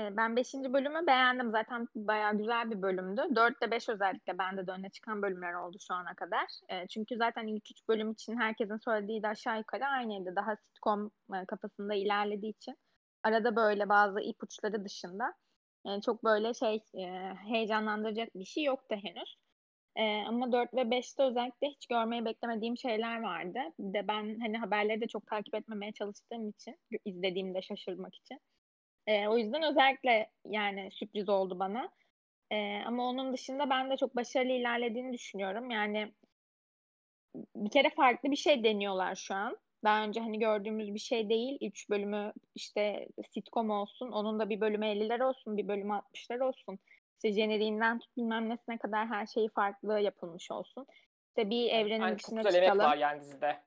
Ee, 0.00 0.16
Ben 0.16 0.36
5. 0.36 0.72
bölümü 0.72 1.06
beğendim. 1.06 1.50
Zaten 1.50 1.88
bayağı 1.94 2.38
güzel 2.38 2.70
bir 2.70 2.82
bölümdü. 2.82 3.22
4 3.36 3.62
ile 3.62 3.70
5 3.70 3.88
özellikle 3.88 4.38
bende 4.38 4.66
de 4.66 4.70
öne 4.72 4.90
çıkan 4.90 5.22
bölümler 5.22 5.54
oldu 5.54 5.76
şu 5.88 5.94
ana 5.94 6.14
kadar. 6.14 6.46
Ee, 6.68 6.86
Çünkü 6.88 7.16
zaten 7.16 7.46
ilk 7.46 7.70
3 7.70 7.88
bölüm 7.88 8.12
için 8.12 8.36
herkesin 8.40 8.76
söylediği 8.76 9.22
de 9.22 9.28
aşağı 9.28 9.58
yukarı 9.58 9.86
aynıydı. 9.86 10.36
Daha 10.36 10.56
sitcom 10.56 11.10
e, 11.34 11.46
kafasında 11.46 11.94
ilerlediği 11.94 12.52
için. 12.52 12.76
Arada 13.22 13.56
böyle 13.56 13.88
bazı 13.88 14.20
ipuçları 14.20 14.84
dışında 14.84 15.34
e, 15.86 16.00
çok 16.00 16.24
böyle 16.24 16.54
şey 16.54 16.84
e, 16.94 17.34
heyecanlandıracak 17.34 18.28
bir 18.34 18.44
şey 18.44 18.64
yoktu 18.64 18.96
henüz. 19.02 19.39
E, 19.96 20.02
ama 20.26 20.52
4 20.52 20.74
ve 20.74 20.90
5'te 20.90 21.22
özellikle 21.22 21.68
hiç 21.68 21.86
görmeyi 21.86 22.24
beklemediğim 22.24 22.76
şeyler 22.76 23.20
vardı. 23.22 23.58
Bir 23.78 23.94
de 23.94 24.08
ben 24.08 24.40
hani 24.40 24.58
haberleri 24.58 25.00
de 25.00 25.06
çok 25.08 25.26
takip 25.26 25.54
etmemeye 25.54 25.92
çalıştığım 25.92 26.48
için, 26.48 26.76
izlediğimde 27.04 27.62
şaşırmak 27.62 28.14
için. 28.14 28.40
E, 29.06 29.28
o 29.28 29.38
yüzden 29.38 29.62
özellikle 29.62 30.30
yani 30.46 30.88
sürpriz 30.92 31.28
oldu 31.28 31.58
bana. 31.58 31.90
E, 32.50 32.82
ama 32.86 33.08
onun 33.08 33.32
dışında 33.32 33.70
ben 33.70 33.90
de 33.90 33.96
çok 33.96 34.16
başarılı 34.16 34.52
ilerlediğini 34.52 35.12
düşünüyorum. 35.12 35.70
Yani 35.70 36.12
bir 37.56 37.70
kere 37.70 37.90
farklı 37.90 38.30
bir 38.30 38.36
şey 38.36 38.64
deniyorlar 38.64 39.14
şu 39.14 39.34
an. 39.34 39.58
Daha 39.84 40.04
önce 40.04 40.20
hani 40.20 40.38
gördüğümüz 40.38 40.94
bir 40.94 40.98
şey 40.98 41.28
değil. 41.28 41.58
Üç 41.62 41.90
bölümü 41.90 42.32
işte 42.54 43.08
sitcom 43.34 43.70
olsun. 43.70 44.12
Onun 44.12 44.38
da 44.38 44.48
bir 44.48 44.60
bölümü 44.60 44.86
50'ler 44.86 45.24
olsun, 45.24 45.56
bir 45.56 45.68
bölümü 45.68 45.92
60'lar 45.92 46.40
olsun. 46.40 46.78
İşte 47.24 47.32
jeneriğinden 47.32 47.98
tut 47.98 48.16
bilmem 48.16 48.48
nesine 48.48 48.78
kadar 48.78 49.06
her 49.08 49.26
şeyi 49.26 49.48
farklı 49.48 50.00
yapılmış 50.00 50.50
olsun. 50.50 50.86
İşte 51.28 51.50
bir 51.50 51.70
evrenin 51.70 52.00
Yani 52.00 52.18
çok 52.18 52.36
dışına 52.36 52.42
emek 52.48 52.52
çıkalım 52.52 52.78
var 52.78 52.96
yani 52.96 53.20
dizide. 53.20 53.64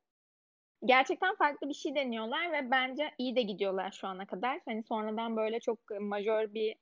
gerçekten 0.86 1.36
farklı 1.36 1.70
bir 1.70 1.74
şey 1.74 1.96
deniyorlar 1.96 2.52
ve 2.52 2.72
bence 2.72 3.12
iyi 3.18 3.36
de 3.36 3.42
gidiyorlar 3.42 3.92
şu 3.92 4.08
ana 4.08 4.26
kadar. 4.28 4.60
Hani 4.66 4.84
sonradan 4.84 5.38
böyle 5.38 5.60
çok 5.60 5.80
majör 6.00 6.54
bir 6.54 6.76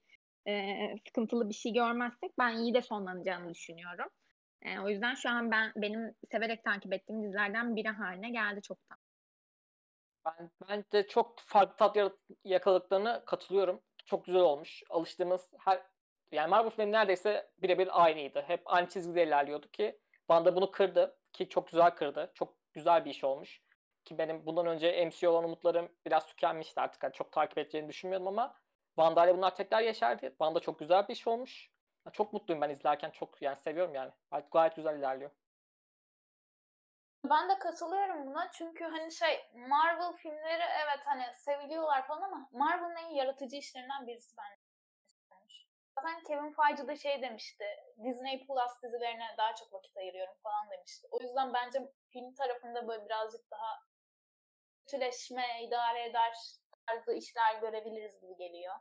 e, 0.48 0.78
sıkıntılı 1.08 1.50
bir 1.50 1.54
şey 1.54 1.74
görmezsek 1.74 2.32
ben 2.40 2.58
iyi 2.58 2.74
de 2.74 2.82
sonlanacağını 2.82 3.54
düşünüyorum. 3.54 4.08
E, 4.62 4.80
o 4.80 4.90
yüzden 4.90 5.16
şu 5.16 5.30
an 5.30 5.52
ben 5.52 5.72
benim 5.76 6.16
severek 6.32 6.64
takip 6.64 6.94
ettiğim 6.94 7.24
dizilerden 7.24 7.76
biri 7.76 7.90
haline 7.90 8.30
geldi 8.32 8.62
çoktan. 8.62 8.98
Ben 10.26 10.52
bence 10.70 11.08
çok 11.08 11.40
farklı 11.40 11.76
tat 11.78 12.14
yakaladıklarına 12.44 13.26
katılıyorum. 13.26 13.82
Çok 14.06 14.26
güzel 14.26 14.42
olmuş. 14.42 14.84
Alıştığımız 14.90 15.52
her 15.60 15.91
yani 16.32 16.50
Marvel 16.50 16.70
filmi 16.70 16.92
neredeyse 16.92 17.52
birebir 17.62 18.04
aynıydı. 18.04 18.42
Hep 18.42 18.62
aynı 18.66 18.90
çizgide 18.90 19.24
ilerliyordu 19.24 19.68
ki 19.68 20.00
Wanda 20.28 20.56
bunu 20.56 20.72
kırdı 20.72 21.18
ki 21.34 21.50
çok 21.50 21.68
güzel 21.68 21.90
kırdı. 21.90 22.32
Çok 22.34 22.56
güzel 22.74 23.06
bir 23.06 23.10
iş 23.12 23.24
olmuş. 23.24 23.62
Ki 24.06 24.18
benim 24.18 24.46
bundan 24.46 24.66
önce 24.66 25.06
MCU 25.06 25.30
olan 25.30 25.44
umutlarım 25.44 25.90
biraz 26.06 26.26
tükenmişti 26.26 26.82
artık. 26.82 27.04
Yani 27.04 27.14
çok 27.14 27.32
takip 27.32 27.58
edeceğini 27.58 27.90
düşünmüyordum 27.90 28.28
ama 28.28 28.56
Wanda 28.96 29.26
ile 29.26 29.38
bunlar 29.38 29.56
tekrar 29.56 29.82
yeşerdi. 29.82 30.30
Wanda 30.30 30.60
çok 30.60 30.80
güzel 30.80 31.08
bir 31.08 31.14
iş 31.14 31.28
olmuş. 31.28 31.72
Ya 32.06 32.12
Çok 32.12 32.34
mutluyum 32.34 32.62
ben 32.62 32.70
izlerken. 32.70 33.10
Çok 33.10 33.42
yani 33.42 33.58
seviyorum 33.58 33.96
yani. 33.96 34.12
Gayet, 34.32 34.52
gayet 34.52 34.76
güzel 34.76 34.98
ilerliyor. 34.98 35.32
Ben 37.30 37.50
de 37.50 37.60
katılıyorum 37.60 38.26
buna 38.26 38.52
çünkü 38.52 38.84
hani 38.84 39.12
şey 39.12 39.50
Marvel 39.54 40.14
filmleri 40.14 40.64
evet 40.86 41.00
hani 41.06 41.24
seviliyorlar 41.36 42.08
falan 42.08 42.22
ama 42.22 42.50
Marvel'ın 42.52 42.96
en 42.96 43.10
yaratıcı 43.10 43.56
işlerinden 43.56 44.08
birisi 44.08 44.36
bence. 44.38 44.61
Zaten 46.02 46.24
Kevin 46.24 46.54
Feige 46.54 46.88
de 46.88 46.96
şey 46.96 47.22
demişti 47.22 47.66
Disney 48.04 48.48
Plus 48.48 48.84
dizilerine 48.84 49.36
daha 49.38 49.56
çok 49.56 49.74
vakit 49.74 49.98
ayırıyorum 49.98 50.34
falan 50.44 50.70
demişti. 50.72 51.08
O 51.12 51.20
yüzden 51.22 51.54
bence 51.54 51.92
film 52.10 52.34
tarafında 52.34 52.88
böyle 52.88 53.06
birazcık 53.06 53.52
daha 53.52 53.80
kötüleşme, 54.86 55.64
idare 55.64 56.04
eder 56.06 56.34
tarzı 56.88 57.14
işler 57.14 57.62
görebiliriz 57.62 58.22
gibi 58.22 58.36
geliyor. 58.36 58.76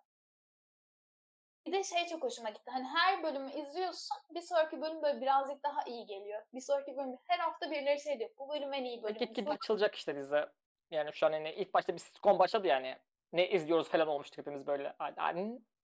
Bir 1.67 1.73
de 1.73 1.85
şey 1.85 2.07
çok 2.07 2.23
hoşuma 2.23 2.51
gitti. 2.51 2.71
Hani 2.71 2.85
her 2.85 3.23
bölümü 3.23 3.53
izliyorsun. 3.53 4.17
Bir 4.31 4.41
sonraki 4.41 4.81
bölüm 4.81 5.03
böyle 5.03 5.21
birazcık 5.21 5.63
daha 5.63 5.83
iyi 5.87 6.07
geliyor. 6.07 6.43
Bir 6.55 6.61
sonraki 6.61 6.97
bölüm 6.97 7.19
her 7.27 7.39
hafta 7.39 7.71
birileri 7.71 8.01
şey 8.01 8.19
diyor. 8.19 8.31
Bu 8.39 8.49
bölüm 8.49 8.73
en 8.73 8.85
iyi 8.85 9.03
bölüm. 9.03 9.19
Gitgide 9.19 9.51
açılacak 9.51 9.95
işte 9.95 10.17
dizi. 10.17 10.47
Yani 10.91 11.13
şu 11.13 11.27
an 11.27 11.33
hani 11.33 11.53
ilk 11.53 11.75
başta 11.75 11.93
bir 11.93 11.99
sitcom 11.99 12.39
başladı 12.39 12.67
yani. 12.67 12.99
Ne 13.33 13.49
izliyoruz 13.49 13.89
falan 13.89 14.09
olmuştuk 14.09 14.39
hepimiz 14.39 14.67
böyle. 14.67 14.95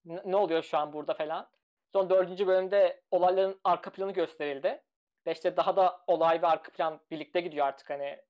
Ne 0.06 0.36
oluyor 0.36 0.62
şu 0.62 0.78
an 0.78 0.92
burada 0.92 1.14
falan. 1.14 1.48
Son 1.92 2.10
dördüncü 2.10 2.46
bölümde 2.46 3.02
olayların 3.10 3.60
arka 3.64 3.90
planı 3.92 4.12
gösterildi. 4.12 4.82
Ve 5.26 5.32
işte 5.32 5.56
daha 5.56 5.76
da 5.76 6.00
olay 6.06 6.42
ve 6.42 6.46
arka 6.46 6.72
plan 6.72 7.00
birlikte 7.10 7.40
gidiyor 7.40 7.66
artık 7.66 7.90
hani. 7.90 8.20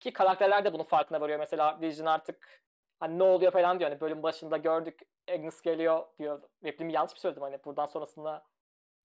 Ki 0.00 0.12
karakterler 0.12 0.64
de 0.64 0.72
bunun 0.72 0.84
farkına 0.84 1.20
varıyor. 1.20 1.38
Mesela 1.38 1.80
Vision 1.80 2.06
artık 2.06 2.62
hani 3.00 3.18
ne 3.18 3.22
oluyor 3.22 3.52
falan 3.52 3.78
diyor. 3.78 3.90
Hani 3.90 4.00
bölüm 4.00 4.22
başında 4.22 4.56
gördük 4.56 5.00
Agnes 5.30 5.60
geliyor 5.62 6.06
diyor. 6.18 6.42
Repliğimi 6.64 6.92
yanlış 6.92 7.12
mı 7.12 7.20
söyledim 7.20 7.42
hani 7.42 7.64
buradan 7.64 7.86
sonrasında 7.86 8.46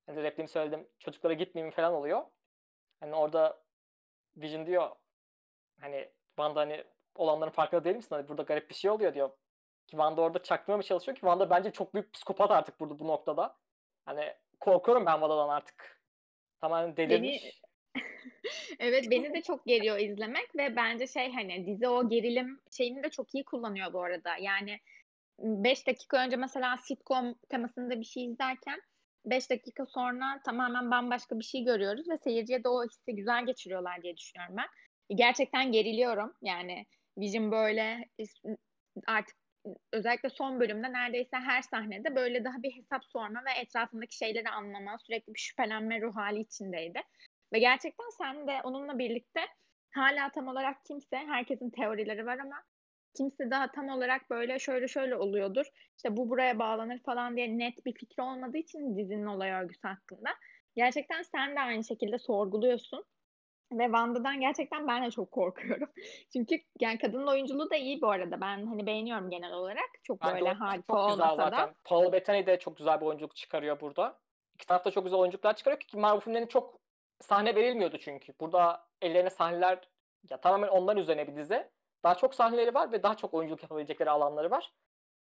hani 0.05 0.23
repliğimi 0.23 0.49
söyledim 0.49 0.87
çocuklara 0.99 1.33
gitmeyeyim 1.33 1.75
falan 1.75 1.93
oluyor. 1.93 2.21
Hani 2.99 3.15
orada 3.15 3.63
Vision 4.37 4.65
diyor 4.65 4.89
hani 5.79 6.09
Wanda 6.35 6.59
hani 6.59 6.83
olanların 7.15 7.51
farkında 7.51 7.83
değil 7.83 7.95
misin? 7.95 8.15
Hani 8.15 8.29
burada 8.29 8.43
garip 8.43 8.69
bir 8.69 8.75
şey 8.75 8.91
oluyor 8.91 9.13
diyor. 9.13 9.29
Ki 9.87 9.91
Wanda 9.91 10.21
orada 10.21 10.43
çaktırmamaya 10.43 10.83
çalışıyor 10.83 11.15
ki 11.15 11.21
Wanda 11.21 11.49
bence 11.49 11.71
çok 11.71 11.93
büyük 11.93 12.13
psikopat 12.13 12.51
artık 12.51 12.79
burada 12.79 12.99
bu 12.99 13.07
noktada. 13.07 13.55
Hani 14.05 14.33
korkuyorum 14.59 15.05
ben 15.05 15.13
Wanda'dan 15.13 15.49
artık. 15.49 16.01
Tamamen 16.61 16.97
delirmiş. 16.97 17.61
Evet 18.79 19.11
beni 19.11 19.33
de 19.33 19.41
çok 19.41 19.65
geriyor 19.65 19.99
izlemek 19.99 20.55
ve 20.55 20.75
bence 20.75 21.07
şey 21.07 21.33
hani 21.33 21.65
dizi 21.67 21.87
o 21.87 22.09
gerilim 22.09 22.59
şeyini 22.71 23.03
de 23.03 23.09
çok 23.09 23.35
iyi 23.35 23.45
kullanıyor 23.45 23.93
bu 23.93 24.03
arada. 24.03 24.37
Yani 24.39 24.79
5 25.39 25.87
dakika 25.87 26.25
önce 26.25 26.35
mesela 26.35 26.77
sitcom 26.77 27.35
temasında 27.49 27.99
bir 27.99 28.05
şey 28.05 28.25
izlerken 28.25 28.81
5 29.25 29.49
dakika 29.49 29.85
sonra 29.85 30.41
tamamen 30.45 30.91
bambaşka 30.91 31.39
bir 31.39 31.43
şey 31.43 31.63
görüyoruz 31.63 32.09
ve 32.09 32.17
seyirciye 32.17 32.63
de 32.63 32.69
o 32.69 32.83
hissi 32.83 33.15
güzel 33.15 33.45
geçiriyorlar 33.45 34.01
diye 34.03 34.17
düşünüyorum 34.17 34.55
ben. 34.57 34.67
Gerçekten 35.15 35.71
geriliyorum. 35.71 36.33
Yani 36.41 36.85
Vision 37.17 37.51
böyle 37.51 38.09
artık 39.07 39.35
özellikle 39.93 40.29
son 40.29 40.59
bölümde 40.59 40.93
neredeyse 40.93 41.37
her 41.37 41.61
sahnede 41.61 42.15
böyle 42.15 42.43
daha 42.43 42.63
bir 42.63 42.71
hesap 42.71 43.05
sorma 43.05 43.39
ve 43.45 43.59
etrafındaki 43.61 44.17
şeyleri 44.17 44.49
anlama, 44.49 44.97
sürekli 44.97 45.33
bir 45.33 45.39
şüphelenme 45.39 46.01
ruh 46.01 46.15
hali 46.15 46.39
içindeydi. 46.39 47.01
Ve 47.53 47.59
gerçekten 47.59 48.09
sen 48.17 48.47
de 48.47 48.61
onunla 48.63 48.99
birlikte 48.99 49.41
hala 49.91 50.31
tam 50.31 50.47
olarak 50.47 50.85
kimse, 50.85 51.17
herkesin 51.17 51.69
teorileri 51.69 52.25
var 52.25 52.37
ama 52.37 52.63
kimse 53.17 53.51
daha 53.51 53.71
tam 53.71 53.89
olarak 53.89 54.29
böyle 54.29 54.59
şöyle 54.59 54.87
şöyle 54.87 55.15
oluyordur. 55.15 55.65
İşte 55.97 56.17
bu 56.17 56.29
buraya 56.29 56.59
bağlanır 56.59 56.99
falan 57.05 57.37
diye 57.37 57.57
net 57.57 57.85
bir 57.85 57.93
fikri 57.93 58.23
olmadığı 58.23 58.57
için 58.57 58.97
dizinin 58.97 59.25
olay 59.25 59.51
örgüsü 59.51 59.87
hakkında. 59.87 60.29
Gerçekten 60.75 61.21
sen 61.21 61.55
de 61.55 61.59
aynı 61.59 61.83
şekilde 61.83 62.17
sorguluyorsun. 62.17 63.05
Ve 63.71 63.83
Wanda'dan 63.83 64.39
gerçekten 64.39 64.87
ben 64.87 65.05
de 65.05 65.11
çok 65.11 65.31
korkuyorum. 65.31 65.89
Çünkü 66.33 66.55
yani 66.79 66.97
kadının 66.97 67.27
oyunculuğu 67.27 67.69
da 67.69 67.75
iyi 67.75 68.01
bu 68.01 68.09
arada. 68.09 68.41
Ben 68.41 68.65
hani 68.65 68.85
beğeniyorum 68.85 69.29
genel 69.29 69.53
olarak. 69.53 69.89
Çok 70.03 70.21
Bence 70.21 70.41
böyle 70.41 70.51
harika 70.51 70.93
çok 70.93 71.09
güzel 71.09 71.29
olmasa 71.31 71.35
zaten. 71.35 71.67
da. 71.67 71.73
Paul 71.83 72.11
Bettany 72.11 72.45
de 72.45 72.59
çok 72.59 72.77
güzel 72.77 73.01
bir 73.01 73.05
oyunculuk 73.05 73.35
çıkarıyor 73.35 73.79
burada. 73.79 74.19
İki 74.55 74.65
tarafta 74.67 74.91
çok 74.91 75.03
güzel 75.03 75.19
oyunculuklar 75.19 75.55
çıkarıyor 75.55 75.79
ki 75.79 75.97
Marvel 75.97 76.19
filmlerinin 76.19 76.47
çok 76.47 76.79
sahne 77.19 77.55
verilmiyordu 77.55 77.97
çünkü. 77.97 78.33
Burada 78.39 78.87
ellerine 79.01 79.29
sahneler 79.29 79.89
ya 80.29 80.41
tamamen 80.41 80.67
onların 80.67 81.01
üzerine 81.01 81.27
bir 81.27 81.35
dizi. 81.35 81.69
Daha 82.03 82.15
çok 82.15 82.35
sahneleri 82.35 82.73
var 82.73 82.91
ve 82.91 83.03
daha 83.03 83.15
çok 83.15 83.33
oyunculuk 83.33 83.63
yapabilecekleri 83.63 84.09
alanları 84.09 84.51
var. 84.51 84.73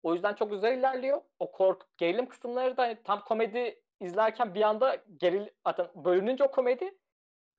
O 0.03 0.13
yüzden 0.13 0.33
çok 0.33 0.51
güzel 0.51 0.77
ilerliyor. 0.77 1.21
O 1.39 1.51
korku, 1.51 1.87
gerilim 1.97 2.25
kısımları 2.25 2.77
da 2.77 2.81
hani 2.81 3.03
tam 3.03 3.23
komedi 3.23 3.81
izlerken 3.99 4.53
bir 4.53 4.61
anda 4.61 4.97
geril 5.17 5.47
zaten 5.67 5.87
bölününce 5.95 6.43
o 6.43 6.51
komedi 6.51 6.97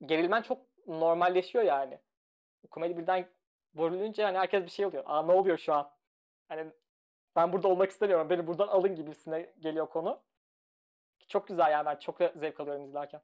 gerilmen 0.07 0.43
çok 0.43 0.74
normalleşiyor 0.87 1.65
yani. 1.65 1.99
Komedi 2.71 2.99
birden 2.99 3.29
bölününce 3.75 4.23
yani 4.23 4.39
herkes 4.39 4.65
bir 4.65 4.71
şey 4.71 4.87
oluyor. 4.87 5.03
Aa 5.07 5.23
ne 5.23 5.33
oluyor 5.33 5.59
şu 5.59 5.75
an? 5.75 5.91
Hani 6.49 6.67
ben 7.37 7.53
burada 7.53 7.69
olmak 7.69 7.91
istemiyorum. 7.91 8.31
Beni 8.31 8.47
buradan 8.47 8.69
alın 8.69 8.95
gibisine 8.95 9.53
geliyor 9.59 9.87
konu. 9.87 10.23
Çok 11.29 11.49
güzel 11.49 11.71
yani 11.71 11.87
ben 11.87 11.97
çok 11.97 12.19
zevk 12.19 12.61
alıyorum 12.61 12.85
izlerken. 12.85 13.21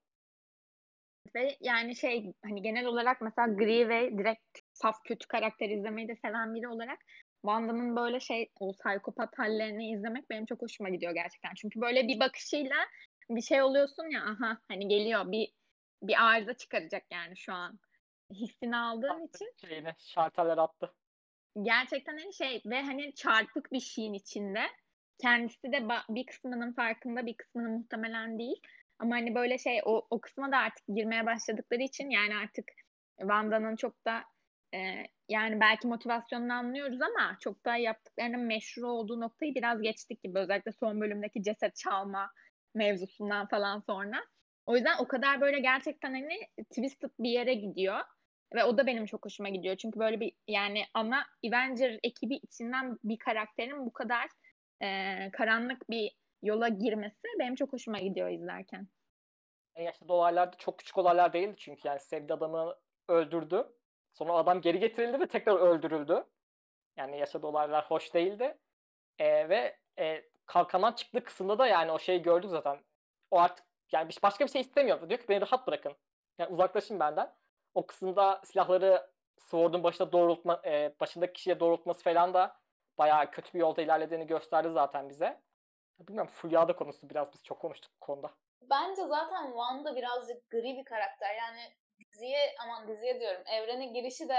Ve 1.34 1.56
yani 1.60 1.96
şey 1.96 2.32
hani 2.44 2.62
genel 2.62 2.86
olarak 2.86 3.20
mesela 3.20 3.48
gri 3.48 3.88
ve 3.88 4.18
direkt 4.18 4.58
saf 4.72 5.04
kötü 5.04 5.28
karakter 5.28 5.68
izlemeyi 5.68 6.08
de 6.08 6.16
seven 6.16 6.54
biri 6.54 6.68
olarak 6.68 6.98
Wanda'nın 7.42 7.96
böyle 7.96 8.20
şey 8.20 8.50
o 8.60 8.72
psikopat 8.72 9.38
hallerini 9.38 9.90
izlemek 9.90 10.30
benim 10.30 10.46
çok 10.46 10.62
hoşuma 10.62 10.88
gidiyor 10.88 11.12
gerçekten. 11.12 11.54
Çünkü 11.56 11.80
böyle 11.80 12.08
bir 12.08 12.20
bakışıyla 12.20 12.76
bir 13.30 13.42
şey 13.42 13.62
oluyorsun 13.62 14.10
ya 14.10 14.22
aha 14.24 14.58
hani 14.68 14.88
geliyor 14.88 15.32
bir 15.32 15.52
bir 16.02 16.24
arıza 16.26 16.54
çıkaracak 16.54 17.02
yani 17.10 17.36
şu 17.36 17.52
an 17.52 17.78
hissini 18.32 18.76
aldığın 18.76 19.26
için 19.26 19.52
Şeyine 19.60 19.94
şarteller 19.98 20.58
attı. 20.58 20.94
gerçekten 21.62 22.18
hani 22.18 22.34
şey 22.34 22.62
ve 22.66 22.82
hani 22.82 23.14
çarpık 23.14 23.72
bir 23.72 23.80
şeyin 23.80 24.14
içinde. 24.14 24.60
Kendisi 25.22 25.72
de 25.72 25.88
bir 26.08 26.26
kısmının 26.26 26.72
farkında 26.72 27.26
bir 27.26 27.36
kısmının 27.36 27.72
muhtemelen 27.72 28.38
değil. 28.38 28.62
Ama 28.98 29.16
hani 29.16 29.34
böyle 29.34 29.58
şey 29.58 29.80
o, 29.84 30.06
o 30.10 30.20
kısma 30.20 30.52
da 30.52 30.56
artık 30.56 30.84
girmeye 30.88 31.26
başladıkları 31.26 31.82
için 31.82 32.10
yani 32.10 32.36
artık 32.36 32.64
Wanda'nın 33.18 33.76
çok 33.76 34.04
da 34.06 34.24
e, 34.74 34.78
yani 35.28 35.60
belki 35.60 35.86
motivasyonunu 35.88 36.52
anlıyoruz 36.52 37.02
ama 37.02 37.36
çok 37.40 37.64
daha 37.64 37.76
yaptıklarının 37.76 38.40
meşru 38.40 38.88
olduğu 38.88 39.20
noktayı 39.20 39.54
biraz 39.54 39.82
geçtik 39.82 40.22
gibi. 40.22 40.38
Özellikle 40.38 40.72
son 40.72 41.00
bölümdeki 41.00 41.42
ceset 41.42 41.76
çalma 41.76 42.30
mevzusundan 42.74 43.46
falan 43.46 43.80
sonra. 43.80 44.24
O 44.70 44.76
yüzden 44.76 44.98
o 44.98 45.08
kadar 45.08 45.40
böyle 45.40 45.60
gerçekten 45.60 46.14
hani 46.14 46.48
twisted 46.70 47.10
bir 47.18 47.30
yere 47.30 47.54
gidiyor. 47.54 48.00
Ve 48.54 48.64
o 48.64 48.78
da 48.78 48.86
benim 48.86 49.06
çok 49.06 49.24
hoşuma 49.24 49.48
gidiyor. 49.48 49.76
Çünkü 49.76 49.98
böyle 49.98 50.20
bir 50.20 50.32
yani 50.48 50.84
ana 50.94 51.26
Avenger 51.46 52.00
ekibi 52.02 52.34
içinden 52.34 52.98
bir 53.04 53.18
karakterin 53.18 53.86
bu 53.86 53.92
kadar 53.92 54.28
e, 54.82 55.30
karanlık 55.30 55.90
bir 55.90 56.12
yola 56.42 56.68
girmesi 56.68 57.16
benim 57.38 57.54
çok 57.54 57.72
hoşuma 57.72 57.98
gidiyor 57.98 58.28
izlerken. 58.28 58.88
En 59.76 59.84
yaşlı 59.84 60.12
olaylar 60.14 60.58
çok 60.58 60.78
küçük 60.78 60.98
olaylar 60.98 61.32
değildi 61.32 61.54
çünkü 61.56 61.88
yani 61.88 62.00
sevdiği 62.00 62.36
adamı 62.36 62.74
öldürdü. 63.08 63.66
Sonra 64.12 64.32
adam 64.32 64.60
geri 64.60 64.78
getirildi 64.78 65.20
ve 65.20 65.26
tekrar 65.26 65.56
öldürüldü. 65.56 66.24
Yani 66.96 67.18
yaşadığı 67.18 67.46
olaylar 67.46 67.90
hoş 67.90 68.14
değildi. 68.14 68.58
E, 69.18 69.48
ve 69.48 69.76
e, 69.98 70.24
kalkandan 70.46 70.92
çıktığı 70.92 71.24
kısımda 71.24 71.58
da 71.58 71.66
yani 71.66 71.92
o 71.92 71.98
şeyi 71.98 72.22
gördük 72.22 72.50
zaten. 72.50 72.78
O 73.30 73.38
artık 73.38 73.69
yani 73.92 74.10
başka 74.22 74.46
bir 74.46 74.50
şey 74.50 74.60
istemiyor. 74.60 75.08
Diyor 75.08 75.20
ki 75.20 75.28
beni 75.28 75.40
rahat 75.40 75.66
bırakın. 75.66 75.96
Yani 76.38 76.52
uzaklaşın 76.52 77.00
benden. 77.00 77.34
O 77.74 77.86
kısımda 77.86 78.40
silahları 78.44 79.10
Sword'un 79.38 79.82
başına 79.82 80.12
doğrultma, 80.12 80.62
e, 80.64 80.94
başındaki 81.00 81.32
kişiye 81.32 81.60
doğrultması 81.60 82.04
falan 82.04 82.34
da 82.34 82.56
bayağı 82.98 83.30
kötü 83.30 83.52
bir 83.54 83.58
yolda 83.58 83.82
ilerlediğini 83.82 84.26
gösterdi 84.26 84.68
zaten 84.72 85.08
bize. 85.08 85.40
Bilmiyorum 85.98 86.30
Fulya'da 86.34 86.76
konusu 86.76 87.10
biraz 87.10 87.32
biz 87.32 87.44
çok 87.44 87.60
konuştuk 87.60 87.92
bu 87.96 88.00
konuda. 88.00 88.30
Bence 88.62 89.02
zaten 89.06 89.46
Wanda 89.46 89.96
birazcık 89.96 90.50
gri 90.50 90.76
bir 90.76 90.84
karakter. 90.84 91.34
Yani 91.34 91.60
diziye 91.98 92.54
aman 92.64 92.88
diziye 92.88 93.20
diyorum 93.20 93.42
evrene 93.46 93.86
girişi 93.86 94.28
de 94.28 94.36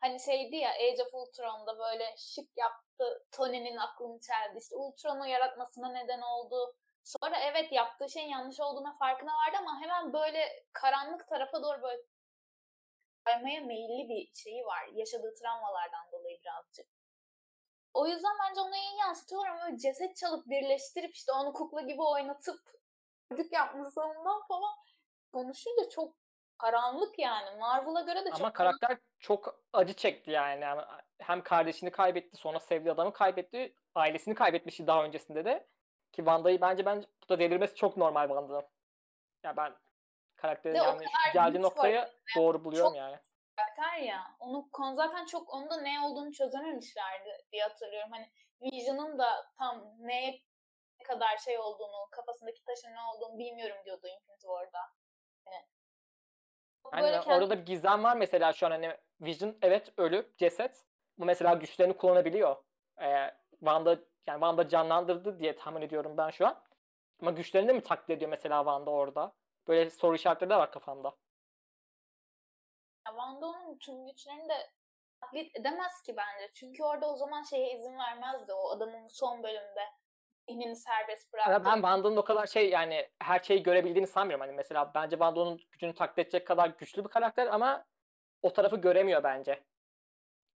hani 0.00 0.20
şeydi 0.20 0.56
ya 0.56 0.70
Age 0.70 1.02
of 1.02 1.14
Ultron'da 1.14 1.78
böyle 1.78 2.04
şık 2.16 2.56
yaptı 2.56 3.26
Tony'nin 3.32 3.76
aklını 3.76 4.20
çeldi. 4.20 4.58
İşte 4.58 4.76
Ultron'u 4.76 5.26
yaratmasına 5.26 5.92
neden 5.92 6.20
oldu. 6.20 6.74
Sonra 7.04 7.36
evet 7.36 7.72
yaptığı 7.72 8.08
şeyin 8.08 8.28
yanlış 8.28 8.60
olduğuna 8.60 8.96
farkına 8.96 9.32
vardı 9.32 9.56
ama 9.58 9.80
hemen 9.80 10.12
böyle 10.12 10.64
karanlık 10.72 11.28
tarafa 11.28 11.62
doğru 11.62 11.82
böyle 11.82 12.02
kaymaya 13.24 13.60
meyilli 13.60 14.08
bir 14.08 14.34
şeyi 14.34 14.64
var. 14.64 14.86
Yaşadığı 14.92 15.34
travmalardan 15.34 16.12
dolayı 16.12 16.40
birazcık. 16.40 16.86
O 17.94 18.06
yüzden 18.06 18.32
bence 18.42 18.60
onu 18.60 18.76
iyi 18.76 18.98
yansıtıyor 18.98 19.46
ama 19.46 19.64
böyle 19.64 19.78
ceset 19.78 20.16
çalıp 20.16 20.46
birleştirip 20.46 21.14
işte 21.14 21.32
onu 21.32 21.52
kukla 21.52 21.80
gibi 21.80 22.02
oynatıp 22.02 22.60
çocuk 23.28 23.52
yapmasından 23.52 24.42
falan 24.48 24.74
konuşunca 25.32 25.88
çok 25.88 26.14
karanlık 26.58 27.18
yani. 27.18 27.58
Marvel'a 27.58 28.00
göre 28.00 28.24
de 28.24 28.30
çok 28.30 28.40
Ama 28.40 28.52
karakter 28.52 28.98
çok 29.18 29.62
acı 29.72 29.94
çekti 29.94 30.30
yani. 30.30 30.62
yani. 30.62 30.82
Hem 31.18 31.42
kardeşini 31.42 31.90
kaybetti, 31.90 32.36
sonra 32.36 32.60
sevdiği 32.60 32.92
adamı 32.92 33.12
kaybetti, 33.12 33.74
ailesini 33.94 34.34
kaybetmişti 34.34 34.86
daha 34.86 35.04
öncesinde 35.04 35.44
de. 35.44 35.68
Ki 36.12 36.16
Wanda'yı 36.16 36.60
bence 36.60 36.86
ben 36.86 37.04
bu 37.24 37.28
da 37.28 37.38
delirmesi 37.38 37.74
çok 37.74 37.96
normal 37.96 38.28
Wanda'nın. 38.28 38.60
Ya 38.60 38.66
yani 39.44 39.56
ben 39.56 39.72
karakterin 40.36 40.74
yani 40.74 41.04
geldiği 41.32 41.62
noktayı 41.62 41.98
var. 41.98 42.10
doğru 42.36 42.64
buluyorum 42.64 42.90
çok 42.90 42.96
yani. 42.96 43.16
Karakter 43.56 43.98
ya. 43.98 44.36
Onu 44.40 44.70
konu 44.70 44.94
zaten 44.94 45.26
çok 45.26 45.54
onda 45.54 45.80
ne 45.80 46.00
olduğunu 46.00 46.32
çözememişlerdi 46.32 47.30
diye 47.52 47.62
hatırlıyorum. 47.62 48.10
Hani 48.12 48.30
Vision'ın 48.62 49.18
da 49.18 49.46
tam 49.58 49.84
neye 49.98 50.42
kadar 51.04 51.36
şey 51.36 51.58
olduğunu, 51.58 52.08
kafasındaki 52.10 52.64
taşın 52.64 52.88
ne 52.88 53.00
olduğunu 53.00 53.38
bilmiyorum 53.38 53.76
diyordu 53.84 54.06
Infinity 54.06 54.46
War'da. 54.46 54.78
Yani 55.46 55.64
Aynen. 56.92 57.20
Kendi... 57.20 57.34
Orada 57.34 57.50
da 57.50 57.58
bir 57.58 57.66
gizem 57.66 58.04
var 58.04 58.16
mesela 58.16 58.52
şu 58.52 58.66
an 58.66 58.70
hani 58.70 58.96
Vision 59.20 59.58
evet 59.62 59.92
ölü 59.96 60.32
ceset 60.36 60.84
ama 61.18 61.26
mesela 61.26 61.54
güçlerini 61.54 61.96
kullanabiliyor. 61.96 62.56
Ee, 63.02 63.30
Wanda 63.50 63.98
yani 64.26 64.36
Wanda 64.40 64.68
canlandırdı 64.68 65.38
diye 65.38 65.56
tahmin 65.56 65.82
ediyorum 65.82 66.16
ben 66.16 66.30
şu 66.30 66.46
an. 66.46 66.62
Ama 67.20 67.30
güçlerini 67.30 67.68
de 67.68 67.72
mi 67.72 67.82
taklit 67.82 68.10
ediyor 68.10 68.30
mesela 68.30 68.58
Wanda 68.58 68.90
orada? 68.90 69.32
Böyle 69.68 69.90
soru 69.90 70.14
işaretleri 70.14 70.50
de 70.50 70.56
var 70.56 70.72
kafamda. 70.72 71.08
Ya 73.06 73.12
Wanda 73.12 73.46
onun 73.46 73.78
tüm 73.78 74.06
güçlerini 74.06 74.48
de 74.48 74.70
taklit 75.20 75.56
edemez 75.56 76.02
ki 76.06 76.16
bence. 76.16 76.50
Çünkü 76.54 76.82
orada 76.82 77.12
o 77.12 77.16
zaman 77.16 77.42
şeye 77.42 77.74
izin 77.74 77.98
vermezdi 77.98 78.52
o 78.52 78.70
adamın 78.70 79.08
son 79.08 79.42
bölümde 79.42 79.84
zihnini 80.48 80.76
serbest 80.76 81.32
bıraktı. 81.32 81.62
Ben 81.64 81.74
Wanda'nın 81.74 82.16
o 82.16 82.24
kadar 82.24 82.46
şey 82.46 82.70
yani 82.70 83.10
her 83.22 83.40
şeyi 83.40 83.62
görebildiğini 83.62 84.06
sanmıyorum. 84.06 84.46
Hani 84.46 84.56
mesela 84.56 84.94
bence 84.94 85.10
Wanda'nın 85.16 85.60
gücünü 85.70 85.94
taklit 85.94 86.18
edecek 86.18 86.46
kadar 86.46 86.68
güçlü 86.68 87.04
bir 87.04 87.08
karakter 87.08 87.46
ama 87.46 87.84
o 88.42 88.52
tarafı 88.52 88.76
göremiyor 88.76 89.22
bence. 89.22 89.64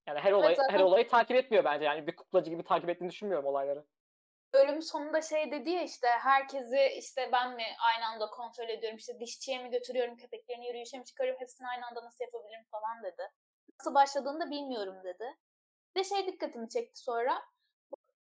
Yani 0.08 0.20
her 0.20 0.32
olayı 0.32 0.56
zaten... 0.56 0.74
her 0.74 0.80
olayı 0.80 1.08
takip 1.08 1.36
etmiyor 1.36 1.64
bence. 1.64 1.84
Yani 1.84 2.06
bir 2.06 2.16
kuklacı 2.16 2.50
gibi 2.50 2.64
takip 2.64 2.88
ettiğini 2.88 3.10
düşünmüyorum 3.10 3.46
olayları. 3.46 3.84
Bölüm 4.54 4.82
sonunda 4.82 5.22
şey 5.22 5.50
dedi 5.50 5.70
ya 5.70 5.82
işte 5.82 6.08
herkesi 6.08 6.92
işte 6.98 7.28
ben 7.32 7.54
mi 7.54 7.64
aynı 7.78 8.06
anda 8.06 8.30
kontrol 8.30 8.68
ediyorum 8.68 8.96
işte 8.96 9.20
dişçiye 9.20 9.62
mi 9.62 9.70
götürüyorum 9.70 10.16
köpeklerini 10.16 10.66
yürüyüşe 10.66 10.98
mi 10.98 11.04
çıkarıyorum 11.04 11.40
hepsini 11.40 11.68
aynı 11.68 11.86
anda 11.86 12.04
nasıl 12.04 12.24
yapabilirim 12.24 12.64
falan 12.70 13.02
dedi. 13.02 13.22
Nasıl 13.80 13.94
başladığını 13.94 14.40
da 14.40 14.50
bilmiyorum 14.50 14.96
dedi. 15.04 15.24
Bir 15.96 16.00
de 16.00 16.04
şey 16.04 16.26
dikkatimi 16.26 16.68
çekti 16.68 17.00
sonra. 17.00 17.42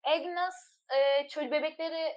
Agnes 0.04 0.78
e, 0.94 1.28
çocuk 1.28 1.52
bebekleri 1.52 2.14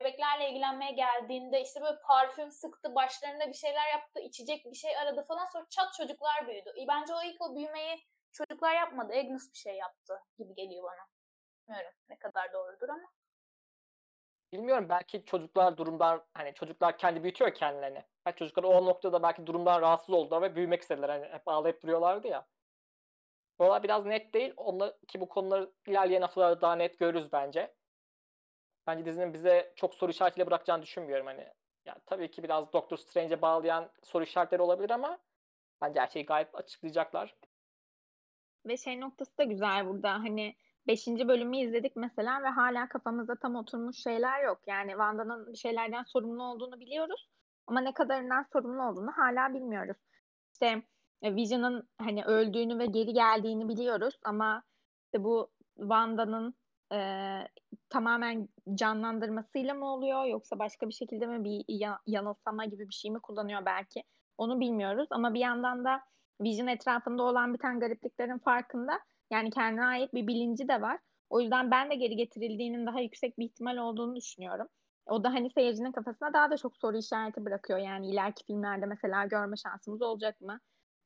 bebeklerle 0.00 0.48
ilgilenmeye 0.48 0.92
geldiğinde 0.92 1.62
işte 1.62 1.80
böyle 1.80 2.00
parfüm 2.00 2.50
sıktı, 2.50 2.94
başlarında 2.94 3.48
bir 3.48 3.54
şeyler 3.54 3.88
yaptı, 3.92 4.20
içecek 4.20 4.64
bir 4.64 4.76
şey 4.76 4.96
aradı 4.96 5.24
falan 5.28 5.46
sonra 5.46 5.66
çat 5.70 5.94
çocuklar 5.94 6.48
büyüdü. 6.48 6.72
Bence 6.88 7.14
o 7.14 7.22
ilk 7.22 7.40
o 7.42 7.56
büyümeyi 7.56 8.06
çocuklar 8.32 8.74
yapmadı. 8.74 9.12
Agnes 9.12 9.52
bir 9.52 9.58
şey 9.58 9.76
yaptı 9.76 10.20
gibi 10.38 10.54
geliyor 10.54 10.84
bana. 10.84 11.06
Bilmiyorum 11.68 11.92
ne 12.08 12.16
kadar 12.16 12.52
doğrudur 12.52 12.88
ama. 12.88 13.12
Bilmiyorum 14.52 14.86
belki 14.88 15.24
çocuklar 15.24 15.76
durumdan 15.76 16.24
hani 16.34 16.54
çocuklar 16.54 16.98
kendi 16.98 17.22
büyütüyor 17.22 17.54
kendilerini. 17.54 18.04
Belki 18.26 18.38
çocuklar 18.38 18.64
o 18.64 18.86
noktada 18.86 19.22
belki 19.22 19.46
durumdan 19.46 19.82
rahatsız 19.82 20.14
oldular 20.14 20.42
ve 20.42 20.56
büyümek 20.56 20.82
istediler. 20.82 21.08
Hani 21.08 21.26
hep 21.26 21.48
ağlayıp 21.48 21.82
duruyorlardı 21.82 22.28
ya. 22.28 22.46
Valla 23.60 23.82
biraz 23.82 24.06
net 24.06 24.34
değil. 24.34 24.54
Onlar 24.56 25.00
ki 25.08 25.20
bu 25.20 25.28
konuları 25.28 25.72
ilerleyen 25.86 26.22
haftalarda 26.22 26.60
daha 26.60 26.76
net 26.76 26.98
görürüz 26.98 27.32
bence 27.32 27.74
bence 28.86 29.04
dizinin 29.04 29.34
bize 29.34 29.72
çok 29.76 29.94
soru 29.94 30.10
işaretiyle 30.10 30.46
bırakacağını 30.46 30.82
düşünmüyorum. 30.82 31.26
Hani 31.26 31.48
yani 31.84 31.98
tabii 32.06 32.30
ki 32.30 32.42
biraz 32.42 32.72
Doctor 32.72 32.96
Strange'e 32.96 33.42
bağlayan 33.42 33.90
soru 34.02 34.24
işaretleri 34.24 34.62
olabilir 34.62 34.90
ama 34.90 35.18
bence 35.82 36.00
her 36.00 36.06
şeyi 36.06 36.26
gayet 36.26 36.54
açıklayacaklar. 36.54 37.36
Ve 38.66 38.76
şey 38.76 39.00
noktası 39.00 39.38
da 39.38 39.44
güzel 39.44 39.86
burada. 39.86 40.12
Hani 40.12 40.54
5. 40.86 41.06
bölümü 41.06 41.56
izledik 41.56 41.96
mesela 41.96 42.42
ve 42.42 42.48
hala 42.48 42.88
kafamızda 42.88 43.34
tam 43.36 43.56
oturmuş 43.56 44.02
şeyler 44.02 44.44
yok. 44.44 44.60
Yani 44.66 44.90
Wanda'nın 44.90 45.52
bir 45.52 45.58
şeylerden 45.58 46.02
sorumlu 46.02 46.42
olduğunu 46.42 46.80
biliyoruz. 46.80 47.28
Ama 47.66 47.80
ne 47.80 47.94
kadarından 47.94 48.46
sorumlu 48.52 48.82
olduğunu 48.82 49.12
hala 49.12 49.54
bilmiyoruz. 49.54 49.96
İşte 50.52 50.82
e, 51.22 51.34
Vision'ın 51.34 51.88
hani 51.98 52.24
öldüğünü 52.24 52.78
ve 52.78 52.86
geri 52.86 53.12
geldiğini 53.12 53.68
biliyoruz 53.68 54.18
ama 54.24 54.62
işte 55.04 55.24
bu 55.24 55.50
Wanda'nın 55.76 56.54
e, 56.92 56.98
tamamen 57.88 58.48
canlandırmasıyla 58.74 59.74
mı 59.74 59.92
oluyor 59.92 60.24
yoksa 60.24 60.58
başka 60.58 60.88
bir 60.88 60.92
şekilde 60.92 61.26
mi 61.26 61.44
bir 61.44 61.64
yanılsama 62.06 62.64
gibi 62.64 62.88
bir 62.88 62.94
şey 62.94 63.10
mi 63.10 63.20
kullanıyor 63.20 63.66
belki 63.66 64.02
onu 64.38 64.60
bilmiyoruz 64.60 65.08
ama 65.10 65.34
bir 65.34 65.40
yandan 65.40 65.84
da 65.84 66.02
Vision 66.40 66.66
etrafında 66.66 67.22
olan 67.22 67.54
bir 67.54 67.58
tane 67.58 67.78
garipliklerin 67.78 68.38
farkında 68.38 69.00
yani 69.30 69.50
kendine 69.50 69.84
ait 69.84 70.14
bir 70.14 70.26
bilinci 70.26 70.68
de 70.68 70.80
var. 70.80 70.98
O 71.30 71.40
yüzden 71.40 71.70
ben 71.70 71.90
de 71.90 71.94
geri 71.94 72.16
getirildiğinin 72.16 72.86
daha 72.86 73.00
yüksek 73.00 73.38
bir 73.38 73.44
ihtimal 73.44 73.76
olduğunu 73.76 74.16
düşünüyorum. 74.16 74.66
O 75.06 75.24
da 75.24 75.32
hani 75.32 75.50
seyircinin 75.50 75.92
kafasına 75.92 76.32
daha 76.32 76.50
da 76.50 76.56
çok 76.56 76.76
soru 76.76 76.96
işareti 76.96 77.44
bırakıyor. 77.44 77.78
Yani 77.78 78.10
ileriki 78.10 78.44
filmlerde 78.46 78.86
mesela 78.86 79.26
görme 79.26 79.56
şansımız 79.56 80.02
olacak 80.02 80.40
mı? 80.40 80.60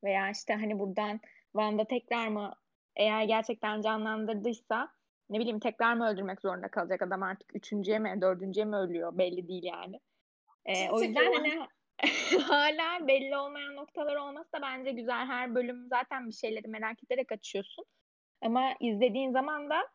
Veya 0.04 0.30
işte 0.30 0.54
hani 0.54 0.78
buradan 0.78 1.20
Wanda 1.52 1.84
tekrar 1.84 2.28
mı 2.28 2.54
eğer 2.96 3.24
gerçekten 3.24 3.80
canlandırdıysa 3.80 4.88
ne 5.30 5.38
bileyim 5.38 5.60
tekrar 5.60 5.94
mı 5.94 6.08
öldürmek 6.08 6.40
zorunda 6.40 6.68
kalacak 6.68 7.02
adam 7.02 7.22
artık 7.22 7.56
üçüncüye 7.56 7.98
mi 7.98 8.18
dördüncüye 8.20 8.66
mi 8.66 8.76
ölüyor 8.76 9.18
belli 9.18 9.48
değil 9.48 9.64
yani. 9.64 10.00
Ee, 10.66 10.90
o 10.90 11.02
yüzden 11.02 11.32
hani 11.32 11.66
hala 12.48 13.08
belli 13.08 13.36
olmayan 13.36 13.76
noktalar 13.76 14.16
olması 14.16 14.52
da 14.52 14.62
bence 14.62 14.90
güzel. 14.90 15.26
Her 15.26 15.54
bölüm 15.54 15.88
zaten 15.88 16.28
bir 16.28 16.34
şeyleri 16.34 16.68
merak 16.68 17.04
ederek 17.04 17.32
açıyorsun. 17.32 17.84
Ama 18.42 18.74
izlediğin 18.80 19.32
zaman 19.32 19.70
da 19.70 19.88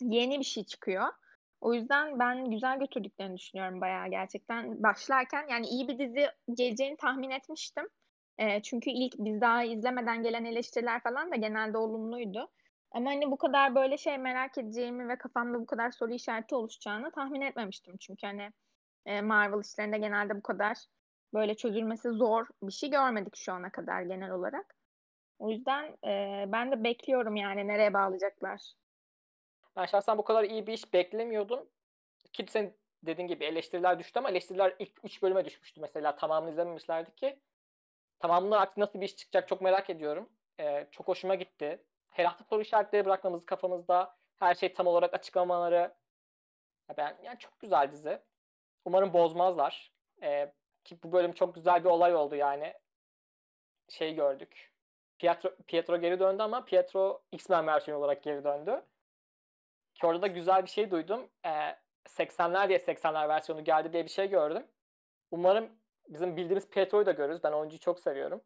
yeni 0.00 0.38
bir 0.38 0.44
şey 0.44 0.64
çıkıyor. 0.64 1.08
O 1.60 1.74
yüzden 1.74 2.18
ben 2.18 2.50
güzel 2.50 2.78
götürdüklerini 2.78 3.36
düşünüyorum 3.36 3.80
bayağı 3.80 4.08
gerçekten. 4.08 4.82
Başlarken 4.82 5.46
yani 5.50 5.66
iyi 5.66 5.88
bir 5.88 5.98
dizi 5.98 6.26
geleceğini 6.54 6.96
tahmin 6.96 7.30
etmiştim. 7.30 7.88
E, 8.38 8.62
çünkü 8.62 8.90
ilk 8.90 9.14
biz 9.18 9.40
daha 9.40 9.64
izlemeden 9.64 10.22
gelen 10.22 10.44
eleştiriler 10.44 11.02
falan 11.02 11.30
da 11.30 11.36
genelde 11.36 11.78
olumluydu. 11.78 12.50
Ama 12.90 13.10
hani 13.10 13.30
bu 13.30 13.36
kadar 13.36 13.74
böyle 13.74 13.98
şey 13.98 14.18
merak 14.18 14.58
edeceğimi 14.58 15.08
ve 15.08 15.18
kafamda 15.18 15.60
bu 15.60 15.66
kadar 15.66 15.90
soru 15.90 16.12
işareti 16.12 16.54
oluşacağını 16.54 17.10
tahmin 17.10 17.40
etmemiştim. 17.40 17.96
Çünkü 18.00 18.26
hani 18.26 18.52
e, 19.06 19.20
Marvel 19.20 19.60
işlerinde 19.60 19.98
genelde 19.98 20.36
bu 20.36 20.42
kadar 20.42 20.76
böyle 21.34 21.54
çözülmesi 21.54 22.10
zor 22.10 22.46
bir 22.62 22.72
şey 22.72 22.90
görmedik 22.90 23.36
şu 23.36 23.52
ana 23.52 23.70
kadar 23.70 24.02
genel 24.02 24.30
olarak. 24.30 24.74
O 25.38 25.50
yüzden 25.50 25.96
e, 26.06 26.44
ben 26.48 26.72
de 26.72 26.84
bekliyorum 26.84 27.36
yani 27.36 27.68
nereye 27.68 27.94
bağlayacaklar. 27.94 28.60
Ben 29.76 29.86
şahsen 29.86 30.18
bu 30.18 30.24
kadar 30.24 30.44
iyi 30.44 30.66
bir 30.66 30.72
iş 30.72 30.92
beklemiyordum. 30.92 31.68
Ki 32.32 32.46
senin 32.48 32.76
dediğin 33.02 33.28
gibi 33.28 33.44
eleştiriler 33.44 33.98
düştü 33.98 34.18
ama 34.18 34.30
eleştiriler 34.30 34.74
ilk 34.78 35.04
3 35.04 35.22
bölüme 35.22 35.44
düşmüştü 35.44 35.80
mesela. 35.80 36.16
Tamamını 36.16 36.50
izlememişlerdi 36.50 37.14
ki. 37.14 37.38
Tamamını 38.18 38.58
artık 38.58 38.76
nasıl 38.76 39.00
bir 39.00 39.06
iş 39.06 39.16
çıkacak 39.16 39.48
çok 39.48 39.60
merak 39.60 39.90
ediyorum. 39.90 40.28
Ee, 40.60 40.86
çok 40.90 41.08
hoşuma 41.08 41.34
gitti. 41.34 41.84
Her 42.10 42.24
hafta 42.24 42.44
soru 42.44 42.62
işaretleri 42.62 43.04
bırakmamızı 43.04 43.46
kafamızda. 43.46 44.16
Her 44.38 44.54
şey 44.54 44.72
tam 44.72 44.86
olarak 44.86 45.14
açıklamaları. 45.14 45.94
Ya 46.88 46.96
ben 46.96 47.18
yani 47.22 47.38
çok 47.38 47.60
güzel 47.60 47.92
dizi. 47.92 48.18
Umarım 48.84 49.12
bozmazlar. 49.12 49.92
Ee, 50.22 50.52
ki 50.84 50.98
bu 51.02 51.12
bölüm 51.12 51.32
çok 51.32 51.54
güzel 51.54 51.84
bir 51.84 51.88
olay 51.88 52.14
oldu 52.14 52.34
yani. 52.34 52.74
Şey 53.88 54.14
gördük. 54.14 54.72
Pietro, 55.18 55.56
Pietro 55.66 56.00
geri 56.00 56.20
döndü 56.20 56.42
ama 56.42 56.64
Pietro 56.64 57.22
X-Men 57.32 57.66
versiyonu 57.66 58.00
olarak 58.00 58.22
geri 58.22 58.44
döndü. 58.44 58.82
Ki 59.94 60.06
orada 60.06 60.22
da 60.22 60.26
güzel 60.26 60.62
bir 60.62 60.70
şey 60.70 60.90
duydum. 60.90 61.30
Ee, 61.46 61.76
80'ler 62.08 62.68
diye 62.68 62.78
80'ler 62.78 63.28
versiyonu 63.28 63.64
geldi 63.64 63.92
diye 63.92 64.04
bir 64.04 64.10
şey 64.10 64.28
gördüm. 64.28 64.66
Umarım 65.30 65.70
bizim 66.08 66.36
bildiğimiz 66.36 66.70
Pietro'yu 66.70 67.06
da 67.06 67.12
görürüz. 67.12 67.44
Ben 67.44 67.52
oyuncuyu 67.52 67.80
çok 67.80 68.00
seviyorum. 68.00 68.42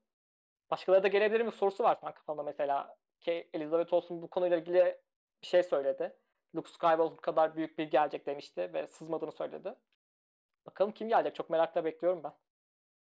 Başkaları 0.71 1.03
da 1.03 1.09
gelebilir 1.09 1.41
mi 1.41 1.53
sorusu 1.53 1.85
var 1.85 1.95
şu 1.95 2.01
kafamda 2.01 2.43
mesela. 2.43 2.97
Ki 3.21 3.51
Elizabeth 3.55 3.93
Olsen 3.93 4.23
bu 4.23 4.31
konuyla 4.31 4.57
ilgili 4.57 5.01
bir 5.43 5.47
şey 5.47 5.63
söyledi. 5.63 6.17
Luke 6.57 6.71
Skywalker 6.71 7.17
kadar 7.17 7.57
büyük 7.57 7.79
bir 7.79 7.91
gelecek 7.91 8.27
demişti 8.27 8.71
ve 8.75 8.87
sızmadığını 8.87 9.33
söyledi. 9.33 9.75
Bakalım 10.67 10.93
kim 10.93 11.09
gelecek? 11.09 11.35
Çok 11.35 11.51
merakla 11.51 11.85
bekliyorum 11.85 12.25
ben. 12.25 12.33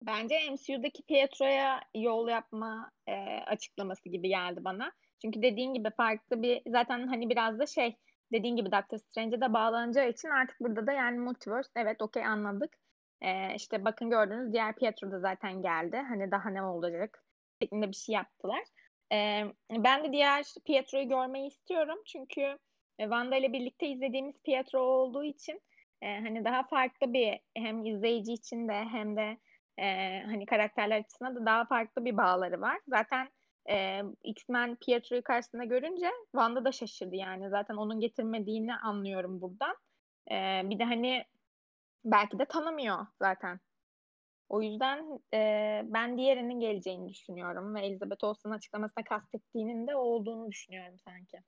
Bence 0.02 0.50
MCU'daki 0.50 1.02
Pietro'ya 1.02 1.80
yol 1.94 2.28
yapma 2.28 2.90
e, 3.06 3.12
açıklaması 3.46 4.08
gibi 4.08 4.28
geldi 4.28 4.64
bana. 4.64 4.92
Çünkü 5.22 5.42
dediğin 5.42 5.74
gibi 5.74 5.90
farklı 5.90 6.42
bir 6.42 6.62
zaten 6.66 7.06
hani 7.06 7.30
biraz 7.30 7.58
da 7.58 7.66
şey 7.66 7.96
dediğin 8.32 8.56
gibi 8.56 8.72
Doctor 8.72 8.98
Strange'e 8.98 9.40
de 9.40 9.52
bağlanacağı 9.52 10.08
için 10.08 10.28
artık 10.28 10.60
burada 10.60 10.86
da 10.86 10.92
yani 10.92 11.18
multiverse 11.18 11.70
evet 11.76 12.02
okey 12.02 12.24
anladık. 12.24 12.76
E, 13.20 13.54
işte 13.54 13.84
bakın 13.84 14.10
gördünüz 14.10 14.52
diğer 14.52 14.74
Pietro 14.74 15.10
da 15.10 15.20
zaten 15.20 15.62
geldi. 15.62 15.96
Hani 15.96 16.30
daha 16.30 16.50
ne 16.50 16.62
olacak 16.62 17.24
şeklinde 17.62 17.88
bir 17.88 17.96
şey 17.96 18.14
yaptılar. 18.14 18.62
E, 19.12 19.44
ben 19.70 20.04
de 20.04 20.12
diğer 20.12 20.44
Pietro'yu 20.66 21.08
görmeyi 21.08 21.48
istiyorum. 21.48 21.98
Çünkü 22.06 22.58
Wanda 22.98 23.36
ile 23.36 23.52
birlikte 23.52 23.88
izlediğimiz 23.88 24.42
Pietro 24.42 24.80
olduğu 24.80 25.24
için 25.24 25.60
e, 26.02 26.20
hani 26.20 26.44
daha 26.44 26.62
farklı 26.62 27.12
bir 27.12 27.40
hem 27.56 27.84
izleyici 27.84 28.32
için 28.32 28.68
de 28.68 28.84
hem 28.84 29.16
de 29.16 29.38
e, 29.78 30.20
hani 30.22 30.46
karakterler 30.46 31.00
açısından 31.00 31.36
da 31.36 31.46
daha 31.46 31.64
farklı 31.64 32.04
bir 32.04 32.16
bağları 32.16 32.60
var. 32.60 32.80
Zaten 32.88 33.28
e, 33.70 34.02
X-Men 34.24 34.76
Pietro'yu 34.76 35.22
karşısında 35.22 35.64
görünce 35.64 36.10
Wanda 36.32 36.64
da 36.64 36.72
şaşırdı 36.72 37.16
yani. 37.16 37.50
Zaten 37.50 37.74
onun 37.74 38.00
getirmediğini 38.00 38.74
anlıyorum 38.74 39.40
buradan. 39.40 39.76
E, 40.30 40.62
bir 40.70 40.78
de 40.78 40.84
hani 40.84 41.24
belki 42.04 42.38
de 42.38 42.44
tanımıyor 42.44 43.06
zaten. 43.18 43.60
O 44.48 44.62
yüzden 44.62 45.20
e, 45.34 45.82
ben 45.84 46.18
diğerinin 46.18 46.60
geleceğini 46.60 47.08
düşünüyorum 47.08 47.74
ve 47.74 47.86
Elizabeth 47.86 48.24
Olsen'ın 48.24 48.54
açıklamasına 48.54 49.04
kastettiğinin 49.04 49.86
de 49.86 49.96
olduğunu 49.96 50.50
düşünüyorum 50.50 50.98
sanki. 50.98 51.38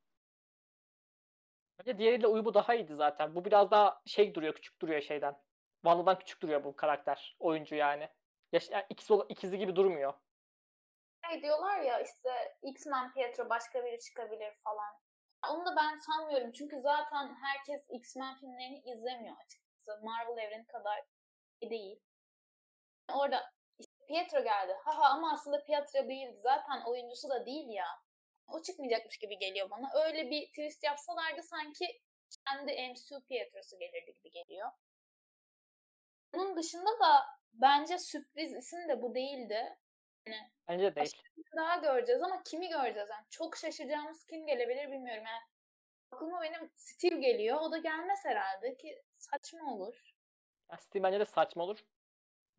Bence 1.79 1.99
diğeriyle 1.99 2.26
uyumu 2.26 2.55
daha 2.55 2.74
iyiydi 2.74 2.95
zaten. 2.95 3.35
Bu 3.35 3.45
biraz 3.45 3.70
daha 3.70 4.03
şey 4.07 4.35
duruyor, 4.35 4.55
küçük 4.55 4.81
duruyor 4.81 5.01
şeyden. 5.01 5.37
Wanda'dan 5.83 6.18
küçük 6.18 6.43
duruyor 6.43 6.64
bu 6.64 6.76
karakter, 6.76 7.37
oyuncu 7.39 7.74
yani. 7.74 8.09
Yaş, 8.53 8.70
yani 8.70 8.85
ikizi, 8.89 9.14
ikizi 9.29 9.59
gibi 9.59 9.76
durmuyor. 9.76 10.14
Şey 11.31 11.43
diyorlar 11.43 11.81
ya 11.81 12.01
işte 12.01 12.57
X-Men 12.62 13.12
Pietro 13.12 13.49
başka 13.49 13.85
biri 13.85 13.99
çıkabilir 13.99 14.55
falan. 14.64 14.95
Onu 15.51 15.66
da 15.66 15.76
ben 15.76 15.97
sanmıyorum 15.97 16.53
çünkü 16.53 16.81
zaten 16.81 17.35
herkes 17.43 17.87
X-Men 17.91 18.39
filmlerini 18.39 18.79
izlemiyor 18.79 19.37
açıkçası. 19.45 20.01
Marvel 20.03 20.43
evreni 20.43 20.66
kadar 20.66 21.01
değil. 21.62 22.01
Orada 23.12 23.53
işte 23.79 24.07
Pietro 24.09 24.43
geldi. 24.43 24.76
Haha 24.85 25.14
ama 25.14 25.33
aslında 25.33 25.64
Pietro 25.64 26.09
değildi. 26.09 26.39
Zaten 26.43 26.83
oyuncusu 26.87 27.29
da 27.29 27.47
değil 27.47 27.68
ya. 27.68 27.87
O 28.49 28.62
çıkmayacakmış 28.62 29.18
gibi 29.18 29.38
geliyor 29.38 29.70
bana. 29.70 29.90
Öyle 30.05 30.30
bir 30.30 30.46
twist 30.46 30.84
yapsalardı 30.84 31.42
sanki 31.42 32.01
kendi 32.46 32.72
MCU 32.72 33.26
Pietro'su 33.28 33.78
gelirdi 33.78 34.14
gibi 34.14 34.30
geliyor. 34.30 34.68
Bunun 36.34 36.57
dışında 36.57 36.90
da 37.01 37.26
bence 37.53 37.99
sürpriz 37.99 38.57
isim 38.57 38.88
de 38.88 39.03
bu 39.03 39.14
değildi. 39.14 39.78
Yani 40.26 40.51
Bence 40.68 40.94
değil. 40.94 41.12
daha 41.57 41.76
göreceğiz 41.76 42.22
ama 42.22 42.42
kimi 42.42 42.68
göreceğiz? 42.68 43.09
Yani 43.11 43.26
çok 43.30 43.57
şaşıracağımız 43.57 44.24
kim 44.24 44.46
gelebilir 44.46 44.90
bilmiyorum. 44.90 45.24
Yani 45.26 45.42
aklıma 46.12 46.42
benim 46.42 46.70
Steve 46.76 47.16
geliyor. 47.16 47.61
O 47.61 47.72
da 47.72 47.78
gelmez 47.78 48.24
herhalde 48.24 48.76
ki 48.76 49.03
saçma 49.16 49.74
olur. 49.74 50.14
Yani 50.70 50.80
Steve 50.80 51.03
bence 51.03 51.20
de 51.20 51.24
saçma 51.24 51.64
olur. 51.64 51.78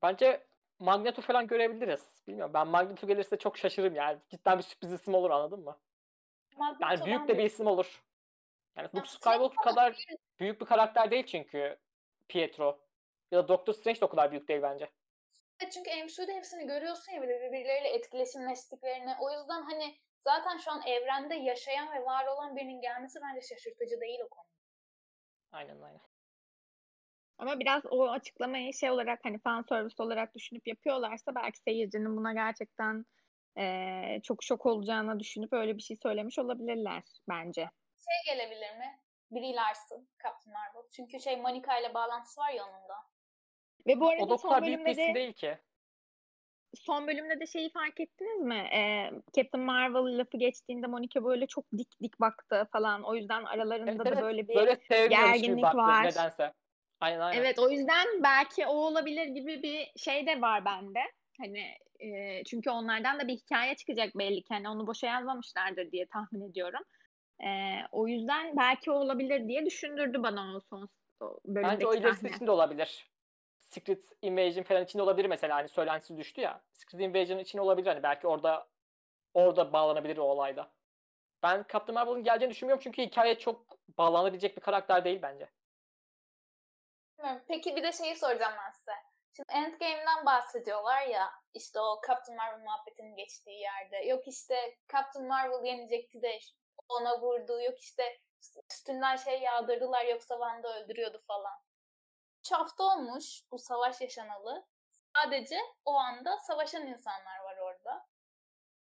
Bence 0.02 0.48
Magneto 0.80 1.22
falan 1.22 1.48
görebiliriz. 1.48 2.06
Bilmiyorum. 2.28 2.54
Ben 2.54 2.68
Magneto 2.68 3.08
gelirse 3.08 3.38
çok 3.38 3.58
şaşırırım 3.58 3.96
yani. 3.96 4.20
Cidden 4.30 4.58
bir 4.58 4.64
sürpriz 4.64 4.94
isim 4.94 5.14
olur 5.14 5.30
anladın 5.30 5.60
mı? 5.60 5.80
Magneto'dan 6.58 6.90
Yani 6.90 7.06
büyük 7.06 7.28
de 7.28 7.38
bir 7.38 7.44
isim 7.44 7.68
olur. 7.68 8.04
Yani 8.78 8.90
Ya 8.94 9.00
Luke 9.02 9.10
Skywalker 9.10 9.64
kadar 9.64 10.06
büyük 10.40 10.62
bir 10.62 10.66
karakter 10.66 11.12
değil 11.12 11.26
çünkü 11.26 11.78
Pietro. 12.28 12.80
Ya 13.32 13.44
da 13.44 13.48
Doctor 13.48 13.74
Strange 13.74 14.02
de 14.02 14.06
o 14.06 14.10
kadar 14.10 14.32
büyük 14.32 14.48
değil 14.48 14.62
bence. 14.62 14.90
Evet, 15.62 15.74
Çünkü 15.74 16.04
MCU'da 16.04 16.32
hepsini 16.32 16.68
görüyorsun 16.68 17.12
ya 17.12 17.22
böyle 17.22 17.42
birbirleriyle 17.42 17.90
etkileşimleştiklerini. 17.90 19.16
O 19.22 19.32
yüzden 19.32 19.62
hani 19.62 19.96
zaten 20.24 20.58
şu 20.58 20.72
an 20.72 20.82
evrende 20.88 21.36
yaşayan 21.36 21.92
ve 21.92 22.06
var 22.06 22.26
olan 22.28 22.56
birinin 22.56 22.82
gelmesi 22.82 23.20
bence 23.22 23.48
şaşırtıcı 23.48 24.02
değil 24.02 24.20
o 24.26 24.30
konuda. 24.30 24.50
Aynen 25.52 25.82
aynen. 25.82 26.02
Ama 27.40 27.60
biraz 27.60 27.84
o 27.92 28.10
açıklamayı 28.10 28.74
şey 28.74 28.92
olarak 28.92 29.20
hani 29.24 29.40
fan 29.40 29.62
service 29.70 30.04
olarak 30.04 30.36
düşünüp 30.36 30.68
yapıyorlarsa 30.68 31.36
belki 31.36 31.60
seyircinin 31.60 32.18
buna 32.18 32.34
gerçekten 32.34 33.06
eee, 33.58 34.22
çok 34.24 34.44
şok 34.44 34.66
olacağını 34.66 35.20
düşünüp 35.20 35.54
öyle 35.54 35.78
bir 35.78 35.82
şey 35.82 35.98
söylemiş 36.04 36.40
olabilirler 36.40 37.04
bence. 37.30 37.70
Şey 37.98 38.34
gelebilir 38.36 38.78
mi? 38.78 39.00
Brie 39.32 39.56
Larson, 39.56 40.08
Captain 40.24 40.54
Marvel. 40.54 40.90
Çünkü 40.96 41.20
şey 41.20 41.38
Monica 41.42 41.80
ile 41.80 41.94
bağlantısı 41.94 42.42
var 42.42 42.52
ya 42.52 42.64
onun 42.66 42.90
da. 42.90 42.96
Ve 43.88 44.00
bu 44.00 44.10
O 44.18 44.26
arada 44.26 44.30
da 44.30 44.34
o 44.34 44.38
son 44.38 44.62
bölümde 44.62 44.98
de 44.98 45.14
değil 45.14 45.34
ki. 45.34 45.60
son 46.76 47.08
bölümde 47.08 47.40
de 47.40 47.48
şeyi 47.48 47.70
fark 47.72 48.00
ettiniz 48.00 48.42
mi? 48.42 48.70
Eee, 48.74 49.12
Captain 49.36 49.64
Marvel 49.66 50.18
lafı 50.20 50.38
geçtiğinde 50.38 50.88
Monica 50.88 51.24
böyle 51.24 51.48
çok 51.48 51.66
dik 51.78 51.88
dik 52.04 52.20
baktı 52.20 52.68
falan. 52.72 53.04
O 53.04 53.16
yüzden 53.16 53.44
aralarında 53.46 54.04
Evet, 54.04 54.06
da 54.10 54.20
evet. 54.20 54.20
böyle 54.20 54.48
bir 54.48 54.56
Böyle 54.56 54.82
gerginlik 55.08 55.62
baktı 55.62 55.74
var. 55.74 56.04
nedense. 56.04 56.54
Aynen 57.02 57.20
aynen. 57.20 57.40
Evet 57.40 57.60
o 57.60 57.70
yüzden 57.70 58.08
belki 58.24 58.66
o 58.68 58.74
olabilir 58.74 59.26
gibi 59.26 59.64
bir 59.64 59.92
şey 60.00 60.28
de 60.28 60.42
var 60.42 60.66
bende. 60.66 61.00
Hani 61.38 61.64
e, 62.00 62.44
çünkü 62.44 62.70
onlardan 62.70 63.20
da 63.20 63.28
bir 63.28 63.34
hikaye 63.34 63.76
çıkacak 63.76 64.18
belli 64.18 64.44
ki. 64.44 64.54
Hani 64.54 64.70
onu 64.70 64.88
boşa 64.88 65.08
yazmamışlardır 65.08 65.92
diye 65.92 66.06
tahmin 66.06 66.50
ediyorum. 66.52 66.82
E, 67.40 67.48
o 67.92 68.08
yüzden 68.08 68.58
belki 68.58 68.92
o 68.92 68.94
olabilir 68.94 69.48
diye 69.48 69.66
düşündürdü 69.66 70.24
bana 70.24 70.56
o 70.56 70.60
son 70.60 70.90
o 71.22 71.40
Bence 71.46 71.88
o 71.88 71.90
bölümdeki 71.90 72.02
ilerisi 72.02 72.22
sahne. 72.22 72.36
için 72.36 72.48
de 72.48 72.52
olabilir. 72.52 73.10
Secret 73.62 74.04
Invasion 74.22 74.64
falan 74.64 74.84
için 74.84 75.00
olabilir 75.00 75.30
mesela 75.30 75.56
hani 75.56 75.70
söylentisi 75.70 76.18
düştü 76.18 76.42
ya. 76.42 76.62
Secret 76.72 77.02
Invasion 77.02 77.40
için 77.40 77.60
olabilir 77.60 77.88
hani 77.88 78.04
belki 78.04 78.28
orada 78.28 78.68
orada 79.34 79.74
bağlanabilir 79.74 80.18
o 80.18 80.24
olayda. 80.24 80.72
Ben 81.44 81.66
Captain 81.74 81.94
Marvel'ın 81.94 82.24
geleceğini 82.24 82.52
düşünmüyorum 82.52 82.82
çünkü 82.84 83.02
hikaye 83.02 83.40
çok 83.40 83.78
bağlanabilecek 83.98 84.58
bir 84.58 84.62
karakter 84.62 85.06
değil 85.06 85.20
bence. 85.22 85.50
Peki 87.48 87.76
bir 87.76 87.84
de 87.84 87.92
şeyi 87.92 88.16
soracağım 88.16 88.54
ben 88.66 88.72
size. 88.72 88.92
Şimdi 89.36 89.52
Endgame'den 89.52 90.26
bahsediyorlar 90.26 91.02
ya 91.08 91.32
işte 91.54 91.80
o 91.80 92.02
Captain 92.08 92.38
Marvel 92.38 92.64
muhabbetinin 92.64 93.16
geçtiği 93.16 93.60
yerde. 93.60 93.98
Yok 93.98 94.28
işte 94.28 94.78
Captain 94.92 95.28
Marvel 95.28 95.66
yenecekti 95.66 96.22
de 96.22 96.40
ona 96.90 97.22
vurdu. 97.22 97.62
Yok 97.62 97.80
işte 97.80 98.20
üstünden 98.72 99.16
şey 99.16 99.42
yağdırdılar 99.42 100.06
yoksa 100.06 100.36
Wanda 100.36 100.80
öldürüyordu 100.80 101.24
falan. 101.28 101.60
3 102.40 102.52
hafta 102.52 102.84
olmuş 102.84 103.44
bu 103.52 103.60
savaş 103.60 104.02
yaşanalı. 104.02 104.66
Sadece 105.16 105.60
o 105.86 105.94
anda 105.94 106.38
savaşan 106.38 106.88
insanlar 106.88 107.40
var 107.40 107.58
orada. 107.58 108.08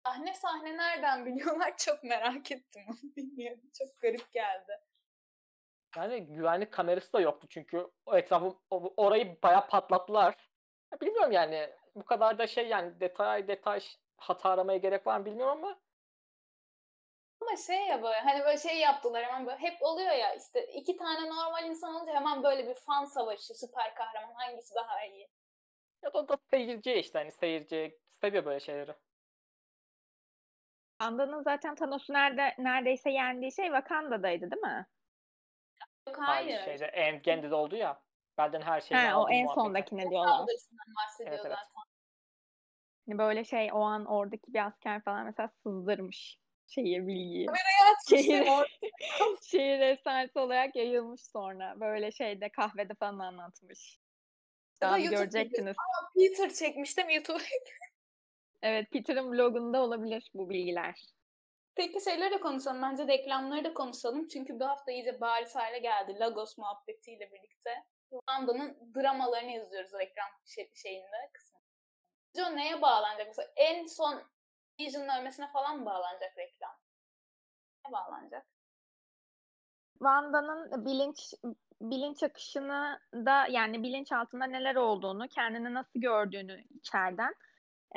Sahne 0.07 0.35
sahne 0.35 0.77
nereden 0.77 1.27
biliyorlar 1.27 1.77
çok 1.79 2.05
merak 2.05 2.53
ettim 2.53 2.87
bilmiyorum. 3.17 3.71
Çok 3.79 4.01
garip 4.01 4.33
geldi. 4.33 4.73
Yani 5.97 6.27
güvenlik 6.27 6.73
kamerası 6.73 7.13
da 7.13 7.21
yoktu 7.21 7.47
çünkü 7.51 7.91
o 8.07 8.17
etrafı 8.17 8.55
orayı 8.71 9.43
bayağı 9.43 9.67
patlattılar. 9.69 10.37
Ya 10.93 11.01
bilmiyorum 11.01 11.33
yani 11.33 11.71
bu 11.95 12.05
kadar 12.05 12.39
da 12.39 12.47
şey 12.47 12.69
yani 12.69 13.01
detay 13.01 13.49
detay 13.49 13.81
hata 14.17 14.51
aramaya 14.51 14.79
gerek 14.79 15.07
var 15.07 15.19
mı 15.19 15.27
bilmiyorum 15.27 15.59
ama 15.65 15.81
Ama 17.41 17.57
şey 17.57 17.87
ya 17.87 18.03
böyle 18.03 18.21
hani 18.21 18.45
böyle 18.45 18.59
şey 18.59 18.79
yaptılar 18.79 19.25
hemen 19.25 19.47
böyle 19.47 19.59
hep 19.59 19.83
oluyor 19.83 20.13
ya 20.13 20.35
işte 20.35 20.67
iki 20.67 20.97
tane 20.97 21.29
normal 21.29 21.65
insan 21.65 21.95
olunca 21.95 22.15
hemen 22.15 22.43
böyle 22.43 22.69
bir 22.69 22.75
fan 22.75 23.05
savaşı 23.05 23.55
süper 23.55 23.95
kahraman 23.95 24.35
hangisi 24.35 24.75
daha 24.75 25.05
iyi. 25.05 25.29
Ya 26.03 26.15
da 26.15 26.29
da 26.29 26.39
seyirci 26.51 26.93
işte 26.93 27.19
hani 27.19 27.33
seyirci 27.33 27.99
seviyor 28.21 28.45
böyle 28.45 28.61
şeyleri. 28.61 28.95
Wanda'nın 31.01 31.43
zaten 31.43 31.75
Thanos'u 31.75 32.13
nerede, 32.13 32.55
neredeyse 32.59 33.11
yendiği 33.11 33.53
şey 33.53 33.67
Wakanda'daydı 33.67 34.51
değil 34.51 34.63
mi? 34.63 34.87
Yok 36.09 36.19
Hayır. 36.19 36.47
hayır. 36.47 36.65
Şeyde 36.65 36.85
Endgame'de 36.85 37.55
oldu 37.55 37.77
ya. 37.77 38.03
Benden 38.39 38.61
her 38.61 38.81
şeyi 38.81 39.01
He, 39.01 39.15
o 39.15 39.19
aldım 39.19 39.33
en 39.33 39.43
muhabbeti. 39.45 39.61
sondakine 39.61 40.11
diyorlar. 40.11 40.29
Saldırısından 40.33 40.87
bahsediyor 40.97 41.35
Evet, 41.35 41.47
evet. 41.47 41.57
zaten. 41.59 41.83
Hani 43.07 43.19
böyle 43.19 43.45
şey 43.45 43.71
o 43.73 43.81
an 43.81 44.07
oradaki 44.07 44.55
bir 44.55 44.67
asker 44.67 45.03
falan 45.05 45.25
mesela 45.25 45.51
sızdırmış 45.63 46.39
şehir 46.67 47.07
bilgiyi. 47.07 47.47
Şehir. 48.09 48.25
Şehir, 48.45 48.79
şehir 49.43 49.81
efsanesi 49.81 50.39
olarak 50.39 50.77
yayılmış 50.77 51.21
sonra. 51.27 51.81
Böyle 51.81 52.13
şeyde 52.13 52.49
kahvede 52.49 52.95
falan 52.95 53.19
anlatmış. 53.19 53.99
Ya 54.83 54.89
da 54.89 54.91
Daha 54.91 54.99
YouTube 54.99 55.17
görecektiniz. 55.17 55.77
Peter 56.19 56.51
çekmiştim 56.55 57.11
YouTube. 57.11 57.43
Evet 58.65 58.91
Peter'ın 58.91 59.33
vlogunda 59.33 59.83
olabilir 59.83 60.31
bu 60.35 60.51
bilgiler. 60.51 61.03
Peki 61.75 62.01
şeyleri 62.05 62.31
de 62.35 62.41
konuşalım. 62.41 62.83
Bence 62.83 63.07
reklamları 63.07 63.65
da 63.65 63.75
konuşalım. 63.75 64.29
Çünkü 64.29 64.61
bu 64.61 64.65
hafta 64.65 64.93
iyice 64.93 65.21
bariz 65.21 65.57
hale 65.57 65.79
geldi. 65.79 66.17
Lagos 66.21 66.59
muhabbetiyle 66.59 67.33
birlikte. 67.33 67.85
Wanda'nın 68.11 68.93
dramalarını 68.95 69.51
izliyoruz 69.51 69.93
reklam 69.93 70.29
şey- 70.45 70.75
şeyinde 70.75 71.31
kısmı. 71.33 71.61
O 72.39 72.57
neye 72.57 72.83
bağlanacak? 72.83 73.27
Mesela 73.27 73.49
en 73.57 73.87
son 73.87 74.23
Vision'ın 74.81 75.21
ölmesine 75.21 75.49
falan 75.53 75.79
mı 75.79 75.87
bağlanacak 75.87 76.39
reklam? 76.39 76.73
Ne 77.87 77.93
bağlanacak? 77.93 78.47
Wanda'nın 79.99 80.85
bilinç 80.85 81.35
bilinç 81.81 82.23
akışını 82.23 83.01
da 83.15 83.47
yani 83.47 83.83
bilinç 83.83 84.13
altında 84.13 84.45
neler 84.45 84.75
olduğunu, 84.75 85.29
kendini 85.29 85.75
nasıl 85.75 86.01
gördüğünü 86.01 86.65
içeriden 86.71 87.31
e, 87.31 87.37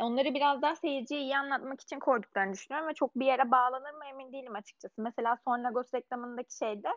onları 0.04 0.34
biraz 0.34 0.62
daha 0.62 0.76
seyirciye 0.76 1.22
iyi 1.22 1.38
anlatmak 1.38 1.82
için 1.82 2.00
koyduklarını 2.00 2.54
düşünüyorum 2.54 2.90
ve 2.90 2.94
çok 2.94 3.16
bir 3.16 3.26
yere 3.26 3.52
bağlanır 3.52 3.92
mı 3.94 4.06
emin 4.06 4.34
değilim 4.34 4.56
açıkçası. 4.56 5.02
Mesela 5.02 5.38
son 5.46 5.64
Lagos 5.64 5.94
reklamındaki 5.94 6.58
şeyde 6.58 6.90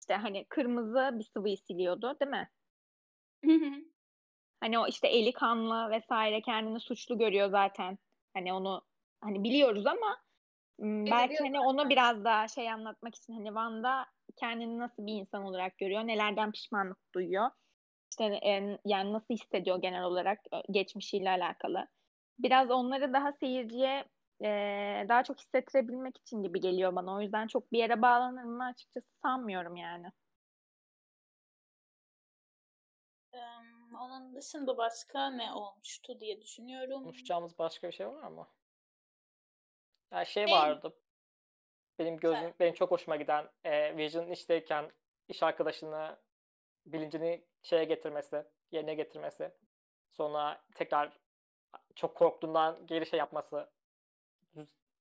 işte 0.00 0.14
hani 0.14 0.44
kırmızı 0.48 1.10
bir 1.12 1.24
sıvıyı 1.24 1.56
siliyordu 1.58 2.16
değil 2.20 2.30
mi? 2.30 2.50
Hani 4.60 4.78
o 4.78 4.86
işte 4.86 5.08
eli 5.08 5.32
kanlı 5.32 5.90
vesaire 5.90 6.40
kendini 6.42 6.80
suçlu 6.80 7.18
görüyor 7.18 7.48
zaten. 7.50 7.98
Hani 8.34 8.52
onu 8.52 8.82
hani 9.20 9.44
biliyoruz 9.44 9.86
ama 9.86 10.18
belki 11.10 11.42
hani 11.44 11.60
onu 11.60 11.90
biraz 11.90 12.24
daha 12.24 12.48
şey 12.48 12.70
anlatmak 12.72 13.14
için 13.14 13.32
hani 13.34 13.46
Wanda 13.48 14.06
kendini 14.36 14.78
nasıl 14.78 15.06
bir 15.06 15.12
insan 15.14 15.44
olarak 15.44 15.78
görüyor, 15.78 16.02
nelerden 16.06 16.52
pişmanlık 16.52 16.98
duyuyor. 17.14 17.50
İşte 18.12 18.24
en- 18.24 18.78
yani 18.84 19.12
nasıl 19.12 19.34
hissediyor 19.34 19.82
genel 19.82 20.04
olarak 20.04 20.38
e, 20.52 20.72
geçmişiyle 20.72 21.30
alakalı. 21.30 21.88
Biraz 22.38 22.70
onları 22.70 23.12
daha 23.12 23.32
seyirciye 23.32 24.04
e, 24.44 24.48
daha 25.08 25.24
çok 25.24 25.38
hissettirebilmek 25.38 26.16
için 26.18 26.42
gibi 26.42 26.60
geliyor 26.60 26.96
bana. 26.96 27.14
O 27.14 27.20
yüzden 27.20 27.46
çok 27.46 27.72
bir 27.72 27.78
yere 27.78 28.02
bağlanır 28.02 28.70
açıkçası 28.70 29.06
sanmıyorum 29.22 29.76
yani. 29.76 30.06
Eee, 33.34 33.40
onun 34.00 34.34
dışında 34.34 34.76
başka 34.76 35.30
ne 35.30 35.52
olmuştu 35.52 36.20
diye 36.20 36.42
düşünüyorum. 36.42 37.02
Konuşacağımız 37.02 37.58
başka 37.58 37.88
bir 37.88 37.92
şey 37.92 38.08
var 38.08 38.28
mı? 38.28 38.48
Ya 40.12 40.24
şey 40.24 40.46
Şey- 40.46 40.56
vardı. 40.56 40.94
Benim 41.98 42.16
gözüm, 42.16 42.40
Söyle. 42.40 42.54
benim 42.60 42.74
çok 42.74 42.90
hoşuma 42.90 43.16
giden 43.16 43.48
e, 43.64 43.96
Vision'ın 43.96 44.30
işteyken 44.30 44.92
iş 45.28 45.42
arkadaşını 45.42 46.16
bilincini 46.86 47.44
şeye 47.62 47.84
getirmesi, 47.84 48.44
yerine 48.70 48.94
getirmesi. 48.94 49.50
Sonra 50.10 50.64
tekrar 50.74 51.18
çok 51.96 52.14
korktuğundan 52.14 52.86
geri 52.86 53.06
şey 53.06 53.18
yapması, 53.18 53.70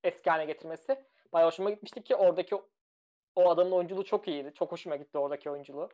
eski 0.03 0.29
haline 0.29 0.45
getirmesi. 0.45 1.05
Bayağı 1.33 1.47
hoşuma 1.47 1.69
gitmişti 1.69 2.03
ki 2.03 2.15
oradaki 2.15 2.55
o- 3.35 3.49
adamın 3.49 3.71
oyunculuğu 3.71 4.05
çok 4.05 4.27
iyiydi. 4.27 4.53
Çok 4.53 4.71
hoşuma 4.71 4.95
gitti 4.95 5.17
oradaki 5.17 5.49
oyunculuğu. 5.49 5.89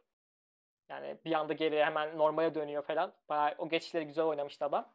Yani 0.90 1.18
bir 1.26 1.34
anda 1.34 1.54
geri 1.54 1.84
hemen 1.86 2.18
normale 2.18 2.56
dönüyor 2.56 2.84
falan. 2.84 3.14
Bayağı 3.30 3.56
o 3.58 3.70
geçişleri 3.70 4.08
güzel 4.08 4.26
oynamıştı 4.26 4.66
adam. 4.66 4.94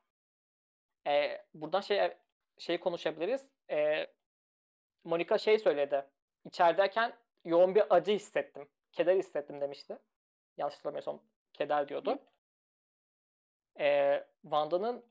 Ee, 1.07 1.45
buradan 1.55 1.81
şey 1.81 2.15
şey 2.59 2.81
konuşabiliriz. 2.81 3.47
Ee, 3.71 4.07
Monica 5.05 5.39
şey 5.39 5.59
söyledi. 5.59 6.07
İçerideyken 6.45 7.17
yoğun 7.45 7.75
bir 7.75 7.95
acı 7.97 8.13
hissettim. 8.13 8.69
Keder 8.93 9.17
hissettim 9.17 9.61
demişti. 9.61 9.99
Yanlış 10.57 10.75
hatırlamıyorsam 10.75 11.23
keder 11.53 11.89
diyordu. 11.89 12.19
Ee, 13.81 14.27
Wanda'nın 14.43 15.05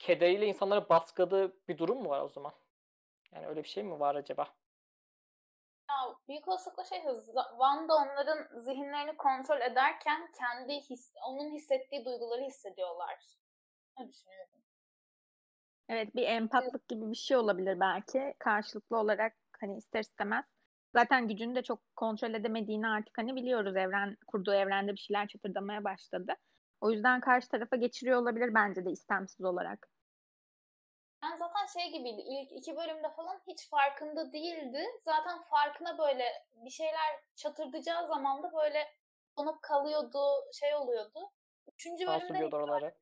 kederiyle 0.00 0.46
insanları 0.46 0.88
baskıladığı 0.88 1.68
bir 1.68 1.78
durum 1.78 2.02
mu 2.02 2.08
var 2.08 2.20
o 2.20 2.28
zaman? 2.28 2.52
Yani 3.32 3.46
öyle 3.46 3.62
bir 3.62 3.68
şey 3.68 3.82
mi 3.82 4.00
var 4.00 4.14
acaba? 4.14 4.48
Ya 5.90 5.96
büyük 6.28 6.48
olasılıkla 6.48 6.84
şey 6.84 7.04
hızlı. 7.04 7.46
Wanda 7.50 7.94
onların 7.94 8.60
zihinlerini 8.60 9.16
kontrol 9.16 9.60
ederken 9.60 10.32
kendi 10.38 10.74
his, 10.74 11.12
onun 11.28 11.50
hissettiği 11.50 12.04
duyguları 12.04 12.42
hissediyorlar. 12.42 13.18
Ne 13.98 14.08
düşünüyorum? 14.08 14.60
Evet 15.88 16.14
bir 16.14 16.22
empatlık 16.22 16.88
gibi 16.88 17.10
bir 17.10 17.16
şey 17.16 17.36
olabilir 17.36 17.80
belki. 17.80 18.34
Karşılıklı 18.38 18.96
olarak 18.96 19.36
hani 19.60 19.76
ister 19.76 20.00
istemez. 20.00 20.44
Zaten 20.92 21.28
gücünü 21.28 21.54
de 21.54 21.62
çok 21.62 21.96
kontrol 21.96 22.34
edemediğini 22.34 22.88
artık 22.88 23.18
hani 23.18 23.36
biliyoruz. 23.36 23.76
Evren 23.76 24.16
kurduğu 24.26 24.54
evrende 24.54 24.92
bir 24.92 24.98
şeyler 24.98 25.28
çatırdamaya 25.28 25.84
başladı. 25.84 26.36
O 26.80 26.90
yüzden 26.90 27.20
karşı 27.20 27.48
tarafa 27.48 27.76
geçiriyor 27.76 28.22
olabilir 28.22 28.54
bence 28.54 28.84
de 28.84 28.90
istemsiz 28.90 29.44
olarak. 29.44 29.88
Ben 31.22 31.36
zaten 31.36 31.66
şey 31.66 31.92
gibiydi. 31.92 32.20
İlk 32.20 32.52
iki 32.52 32.76
bölümde 32.76 33.10
falan 33.10 33.40
hiç 33.46 33.68
farkında 33.70 34.32
değildi. 34.32 34.84
Zaten 35.00 35.42
farkına 35.42 35.98
böyle 35.98 36.24
bir 36.52 36.70
şeyler 36.70 37.20
çatırdayacağı 37.36 38.06
zaman 38.06 38.42
da 38.42 38.52
böyle 38.52 38.88
donup 39.38 39.62
kalıyordu, 39.62 40.20
şey 40.52 40.74
oluyordu. 40.74 41.30
Üçüncü 41.74 42.06
bölümde 42.06 42.56
oraları. 42.56 42.94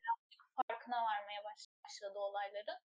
farkına 0.68 0.96
varmaya 0.96 1.44
baş- 1.44 1.70
başladı 1.84 2.18
olayları. 2.18 2.80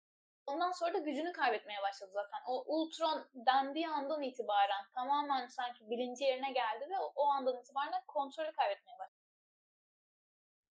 Ondan 0.48 0.72
sonra 0.72 0.94
da 0.94 0.98
gücünü 0.98 1.32
kaybetmeye 1.32 1.82
başladı 1.82 2.12
zaten. 2.14 2.39
O 2.48 2.64
Ultron 2.66 3.30
dendiği 3.34 3.88
andan 3.89 4.22
itibaren 4.22 4.86
tamamen 4.96 5.48
sanki 5.48 5.89
bilinci 5.89 6.24
yerine 6.24 6.52
geldi 6.52 6.89
ve 6.89 7.00
o, 7.00 7.12
o 7.16 7.26
andan 7.28 7.58
itibaren 7.60 8.04
kontrolü 8.08 8.52
kaybetmeye 8.52 9.00
başladı. 9.00 9.12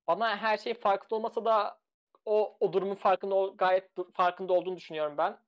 Bana 0.08 0.36
her 0.36 0.58
şey 0.58 0.74
farkında 0.74 1.14
olmasa 1.16 1.44
da 1.44 1.80
o 2.24 2.56
o 2.60 2.72
durumun 2.72 2.94
farkında 2.94 3.46
gayet 3.46 3.90
farkında 4.14 4.52
olduğunu 4.52 4.76
düşünüyorum 4.76 5.18
ben. 5.18 5.38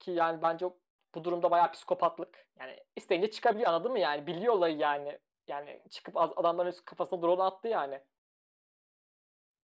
Ki 0.00 0.10
yani 0.10 0.42
bence 0.42 0.66
bu 1.14 1.24
durumda 1.24 1.50
bayağı 1.50 1.72
psikopatlık. 1.72 2.46
Yani 2.60 2.76
isteyince 2.96 3.30
çıkabiliyor 3.30 3.68
anladın 3.68 3.92
mı 3.92 3.98
yani? 3.98 4.26
Biliyor 4.26 4.54
olayı 4.54 4.76
yani. 4.78 5.18
Yani 5.48 5.82
çıkıp 5.90 6.16
adamların 6.16 6.68
üst 6.68 6.84
kafasına 6.84 7.22
drone 7.22 7.42
attı 7.42 7.68
yani. 7.68 8.02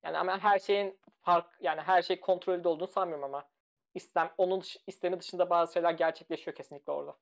Yani 0.04 0.18
ama 0.18 0.38
her 0.38 0.58
şeyin 0.58 1.00
fark 1.22 1.56
yani 1.60 1.80
her 1.80 2.02
şey 2.02 2.20
kontrolde 2.20 2.68
olduğunu 2.68 2.88
sanmıyorum 2.88 3.24
ama 3.24 3.48
istem 3.94 4.34
onun 4.38 4.62
istemi 4.86 5.20
dışında 5.20 5.50
bazı 5.50 5.72
şeyler 5.72 5.92
gerçekleşiyor 5.92 6.56
kesinlikle 6.56 6.92
orada. 6.92 7.18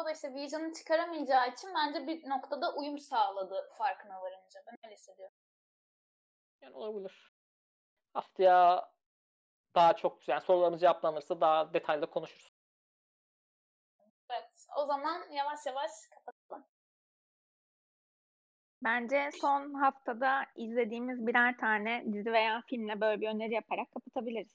O 0.00 0.04
da 0.04 0.10
işte 0.12 0.34
Vision'ı 0.34 0.72
çıkaramayacağı 0.72 1.48
için 1.48 1.70
bence 1.74 2.06
bir 2.06 2.28
noktada 2.28 2.74
uyum 2.74 2.98
sağladı 2.98 3.68
farkına 3.78 4.22
varınca. 4.22 4.60
Ben 4.66 4.76
öyle 4.84 4.94
hissediyorum. 4.94 5.34
Yani 6.62 6.74
olabilir. 6.74 7.32
Haftaya 8.14 8.92
daha 9.74 9.96
çok 9.96 10.28
yani 10.28 10.40
sorularımız 10.40 10.80
cevaplanırsa 10.80 11.40
daha 11.40 11.74
detaylı 11.74 12.10
konuşuruz. 12.10 12.52
Evet. 14.30 14.66
O 14.76 14.86
zaman 14.86 15.30
yavaş 15.32 15.66
yavaş 15.66 15.90
kapatalım. 16.10 16.66
Bence 18.82 19.30
son 19.40 19.74
haftada 19.74 20.46
izlediğimiz 20.56 21.26
birer 21.26 21.58
tane 21.58 22.04
dizi 22.12 22.32
veya 22.32 22.62
filmle 22.66 23.00
böyle 23.00 23.20
bir 23.20 23.28
öneri 23.28 23.54
yaparak 23.54 23.92
kapatabiliriz. 23.92 24.52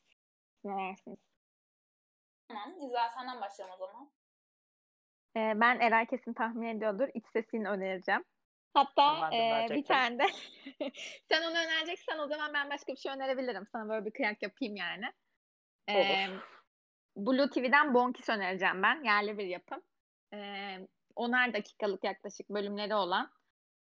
Siz 0.62 0.66
Ne 0.66 0.90
dersiniz? 0.90 1.20
Tamam. 2.48 2.82
İzler 2.82 3.10
senden 3.10 3.42
başlayalım 3.42 3.82
o 3.82 3.88
zaman. 3.88 4.15
Ee, 5.38 5.54
ben 5.56 5.80
Eray 5.80 6.06
kesin 6.06 6.34
tahmin 6.34 6.68
ediyordur. 6.68 7.08
İç 7.14 7.26
sesini 7.34 7.70
önereceğim. 7.70 8.24
Hatta 8.74 9.30
e, 9.36 9.68
bir 9.70 9.84
tane 9.84 10.20
de 10.20 10.24
sen 11.32 11.42
onu 11.42 11.58
önereceksen 11.58 12.20
o 12.20 12.28
zaman 12.28 12.54
ben 12.54 12.70
başka 12.70 12.94
bir 12.94 12.98
şey 12.98 13.12
önerebilirim. 13.12 13.68
Sana 13.72 13.90
böyle 13.90 14.06
bir 14.06 14.12
kıyak 14.12 14.44
yapayım 14.44 14.76
yani. 14.76 15.06
Ee, 15.88 15.98
Olur. 15.98 16.42
Blue 17.16 17.50
TV'den 17.50 17.94
Bonkis 17.94 18.30
önereceğim 18.30 18.84
ben. 18.84 19.04
Yerli 19.04 19.38
bir 19.38 19.46
yapım. 19.46 19.82
Ee, 20.34 20.78
onar 21.16 21.54
dakikalık 21.54 22.04
yaklaşık 22.04 22.50
bölümleri 22.50 22.96
olan 22.96 23.32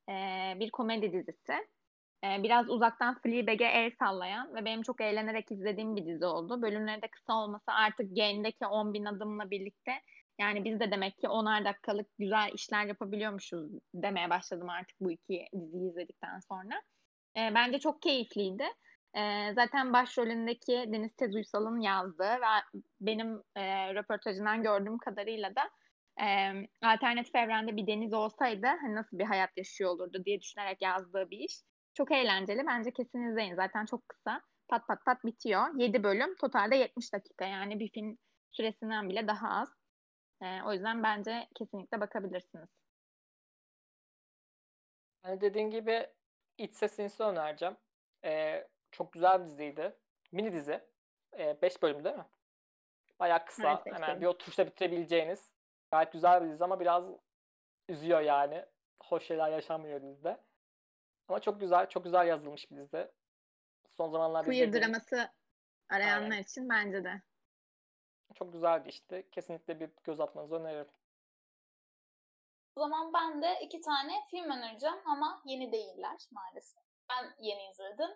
ee, 0.09 0.55
bir 0.61 0.70
komedi 0.70 1.12
dizisi. 1.12 1.53
Ee, 2.24 2.42
biraz 2.42 2.70
uzaktan 2.70 3.20
Fleabag'e 3.20 3.64
el 3.64 3.90
sallayan 3.99 4.55
ve 4.55 4.64
benim 4.64 4.82
çok 4.82 5.01
eğlenerek 5.01 5.53
izlediğim 5.53 5.97
bir 5.97 6.07
dizi 6.07 6.26
oldu. 6.26 6.62
Bölümleri 6.62 7.03
de 7.03 7.09
kısa 7.09 7.34
olması 7.34 7.72
artık 7.72 8.16
Gain'deki 8.16 8.66
10 8.66 8.94
bin 8.94 9.05
adımla 9.05 9.51
birlikte 9.51 9.92
Yani 10.39 10.64
biz 10.64 10.80
de 10.80 10.91
demek 10.91 11.18
ki 11.18 11.28
onar 11.28 11.64
dakikalık 11.64 12.07
güzel 12.18 12.51
işler 12.55 12.87
yapabiliyormuşuz 12.87 13.70
demeye 13.95 14.30
başladım 14.30 14.68
artık 14.68 15.01
bu 15.01 15.11
iki 15.11 15.47
diziyi 15.55 15.91
izledikten 15.91 16.41
sonra. 16.53 16.82
E, 17.37 17.55
bence 17.55 17.78
çok 17.78 18.03
keyifliydi. 18.03 18.64
E, 19.14 19.53
zaten 19.55 19.93
başrolündeki 19.93 20.84
Deniz 20.93 21.16
Tez 21.16 21.34
Uysal'ın 21.34 21.80
yazdığı 21.80 22.24
ve 22.24 22.80
benim 23.01 23.43
e, 23.57 23.95
röportajından 23.95 24.62
gördüğüm 24.62 24.99
kadarıyla 24.99 25.53
da 25.55 25.70
e, 26.20 26.26
alternatif 26.82 27.34
evrende 27.34 27.76
bir 27.76 27.87
deniz 27.87 28.12
olsaydı 28.12 28.66
hani 28.66 28.95
nasıl 28.95 29.18
bir 29.18 29.24
hayat 29.24 29.51
yaşıyor 29.57 29.91
olurdu 29.91 30.24
diye 30.24 30.41
düşünerek 30.41 30.82
yazdığı 30.82 31.30
bir 31.30 31.39
iş. 31.39 31.62
Çok 31.95 32.12
eğlenceli. 32.12 32.66
Bence 32.66 32.91
kesin 32.93 33.30
izleyin. 33.30 33.55
Zaten 33.55 33.87
çok 33.87 34.09
kısa. 34.09 34.41
Pat 34.68 34.87
pat 34.89 35.05
pat 35.05 35.24
bitiyor. 35.24 35.62
7 35.78 36.03
bölüm. 36.03 36.37
Totalde 36.37 36.76
70 36.76 37.12
dakika. 37.12 37.45
Yani 37.45 37.80
bir 37.80 37.91
film 37.91 38.18
süresinden 38.53 39.09
bile 39.09 39.26
daha 39.26 39.49
az. 39.49 39.68
E, 40.43 40.62
o 40.62 40.72
yüzden 40.72 41.03
bence 41.03 41.49
kesinlikle 41.55 42.01
bakabilirsiniz. 42.01 42.68
Hani 45.22 45.41
dediğin 45.41 45.70
gibi 45.70 46.07
İç 46.59 46.74
Sesinizi 46.74 47.22
önereceğim. 47.22 47.76
Ee, 48.24 48.68
çok 48.91 49.12
güzel 49.12 49.41
bir 49.41 49.47
diziydi. 49.47 49.97
Mini 50.32 50.53
dizi. 50.53 50.84
5 51.39 51.76
ee, 51.76 51.82
bölüm 51.82 52.05
değil 52.05 52.16
mi? 52.16 52.26
Bayağı 53.18 53.45
kısa. 53.45 53.82
Evet, 53.84 53.95
Hemen 53.95 54.20
bir 54.20 54.26
oturuşta 54.26 54.66
bitirebileceğiniz. 54.66 55.51
Gayet 55.91 56.12
güzel 56.12 56.45
bir 56.45 56.51
dizi 56.51 56.64
ama 56.64 56.80
biraz 56.80 57.05
üzüyor 57.89 58.20
yani. 58.20 58.64
Hoş 59.03 59.26
şeyler 59.26 59.51
yaşanmıyor 59.51 60.03
dizide. 60.03 60.41
Ama 61.28 61.41
çok 61.41 61.61
güzel, 61.61 61.89
çok 61.89 62.05
güzel 62.05 62.26
yazılmış 62.26 62.70
bir 62.70 62.76
dizi. 62.76 63.11
Son 63.97 64.11
zamanlarda 64.11 64.45
Queer 64.45 64.62
izlediğim... 64.62 64.84
draması 64.84 65.30
arayanlar 65.89 66.30
Aynen. 66.30 66.43
için 66.43 66.68
bence 66.68 67.05
de. 67.05 67.22
Çok 68.35 68.53
güzeldi 68.53 68.89
işte. 68.89 69.31
Kesinlikle 69.31 69.81
bir 69.81 69.91
göz 70.05 70.20
atmanızı 70.20 70.55
öneririm. 70.55 70.93
O 72.77 72.81
zaman 72.81 73.12
ben 73.12 73.43
de 73.43 73.61
iki 73.61 73.81
tane 73.81 74.24
film 74.31 74.51
önereceğim 74.51 75.01
ama 75.05 75.43
yeni 75.45 75.72
değiller 75.72 76.29
maalesef. 76.31 76.83
Ben 77.11 77.35
yeni 77.39 77.70
izledim. 77.70 78.11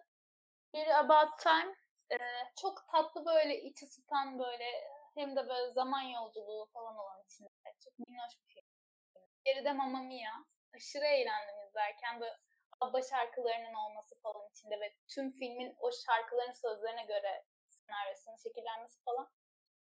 Biri 0.74 0.96
About 0.96 1.38
Time. 1.38 1.74
Ee, 2.12 2.18
çok 2.60 2.88
tatlı 2.88 3.26
böyle 3.26 3.62
iç 3.62 3.82
ısıtan 3.82 4.38
böyle 4.38 4.64
hem 5.14 5.36
de 5.36 5.48
böyle 5.48 5.70
zaman 5.70 6.00
yolculuğu 6.00 6.66
falan 6.72 6.96
olan 6.96 7.24
içinde. 7.24 7.48
Çok 7.84 7.98
minnoş 7.98 8.32
bir 8.42 8.54
film. 8.54 8.64
Geride 9.44 9.72
Mamma 9.72 10.02
Mia. 10.02 10.32
Aşırı 10.74 11.04
eğlendim 11.04 11.66
izlerken. 11.68 12.20
Böyle 12.20 12.36
ABBA 12.80 13.02
şarkılarının 13.02 13.74
olması 13.74 14.20
falan 14.22 14.50
içinde 14.50 14.80
ve 14.80 14.94
tüm 15.08 15.32
filmin 15.32 15.76
o 15.80 15.90
şarkıların 15.92 16.52
sözlerine 16.52 17.04
göre 17.04 17.44
senaryosunun 17.68 18.36
şekillenmesi 18.36 19.02
falan 19.02 19.28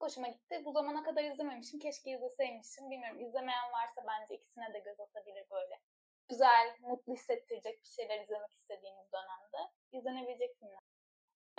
hoşuma 0.00 0.28
gitti. 0.28 0.62
Bu 0.64 0.72
zamana 0.72 1.02
kadar 1.02 1.24
izlememişim. 1.24 1.80
Keşke 1.80 2.10
izleseymişim. 2.10 2.90
Bilmiyorum. 2.90 3.20
İzlemeyen 3.20 3.72
varsa 3.72 4.04
bence 4.06 4.34
ikisine 4.34 4.74
de 4.74 4.78
göz 4.78 5.00
atabilir 5.00 5.50
böyle. 5.50 5.80
Güzel, 6.28 6.76
mutlu 6.80 7.12
hissettirecek 7.12 7.82
bir 7.82 7.88
şeyler 7.88 8.20
izlemek 8.20 8.52
istediğiniz 8.54 9.12
dönemde. 9.12 9.72
izlenebilecek 9.92 10.58
filmler. 10.58 10.80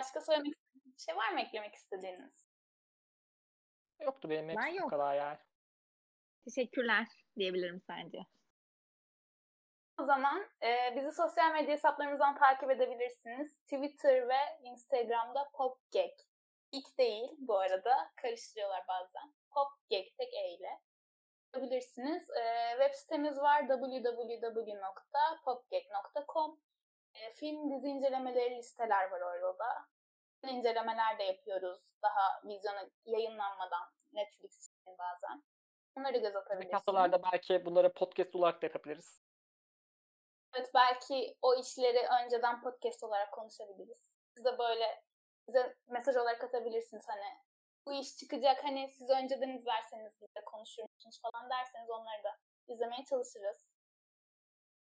Başka 0.00 0.20
söylemek 0.20 0.52
istediğiniz 0.56 0.98
bir 0.98 1.02
şey 1.02 1.16
var 1.16 1.32
mı 1.32 1.40
eklemek 1.40 1.74
istediğiniz? 1.74 2.48
Yoktu 4.00 4.30
benim 4.30 4.48
hepsi 4.48 4.82
bu 4.82 4.88
kadar 4.88 5.14
yani. 5.14 5.38
Teşekkürler 6.44 7.06
diyebilirim 7.36 7.82
sence. 7.86 8.18
O 10.00 10.04
zaman 10.04 10.46
e, 10.62 10.96
bizi 10.96 11.12
sosyal 11.12 11.52
medya 11.52 11.74
hesaplarımızdan 11.74 12.38
takip 12.38 12.70
edebilirsiniz. 12.70 13.60
Twitter 13.60 14.28
ve 14.28 14.38
Instagram'da 14.62 15.50
popgag. 15.52 16.10
İlk 16.72 16.98
değil 16.98 17.30
bu 17.38 17.58
arada. 17.58 18.12
Karıştırıyorlar 18.16 18.84
bazen. 18.88 19.34
Popgag 19.50 20.04
tek 20.18 20.34
E 20.34 20.48
ile. 20.48 20.80
Yapabilirsiniz. 21.54 22.30
E, 22.30 22.70
web 22.70 22.94
sitemiz 22.94 23.38
var 23.38 23.68
www.popgag.com 23.68 26.60
e, 27.14 27.32
Film 27.32 27.70
dizi 27.70 27.88
incelemeleri 27.88 28.56
listeler 28.56 29.10
var 29.10 29.20
orada 29.20 29.58
da. 29.58 29.88
İncelemeler 30.48 31.18
de 31.18 31.22
yapıyoruz. 31.22 31.80
Daha 32.02 32.42
vizyona 32.44 32.88
yayınlanmadan 33.04 33.90
Netflix 34.12 34.58
için 34.58 34.98
bazen. 34.98 35.44
Onları 35.96 36.18
göz 36.18 36.36
atabilirsiniz. 36.36 36.74
Haftalarda 36.74 37.22
belki 37.32 37.64
bunları 37.64 37.92
podcast 37.92 38.34
olarak 38.34 38.62
da 38.62 38.66
yapabiliriz. 38.66 39.22
Evet 40.54 40.70
belki 40.74 41.36
o 41.42 41.54
işleri 41.54 42.08
önceden 42.22 42.62
podcast 42.62 43.04
olarak 43.04 43.32
konuşabiliriz. 43.32 44.10
Siz 44.34 44.44
de 44.44 44.58
böyle 44.58 45.02
bize 45.48 45.76
mesaj 45.88 46.16
olarak 46.16 46.44
atabilirsiniz 46.44 47.04
hani 47.08 47.38
bu 47.86 47.92
iş 47.92 48.16
çıkacak 48.16 48.64
hani 48.64 48.90
siz 48.98 49.10
önceden 49.10 49.48
izlerseniz 49.48 50.12
biz 50.20 50.34
de 50.34 50.44
konuşur 50.46 50.82
musunuz 50.82 51.20
falan 51.22 51.50
derseniz 51.50 51.90
onları 51.90 52.24
da 52.24 52.38
izlemeye 52.68 53.04
çalışırız. 53.04 53.68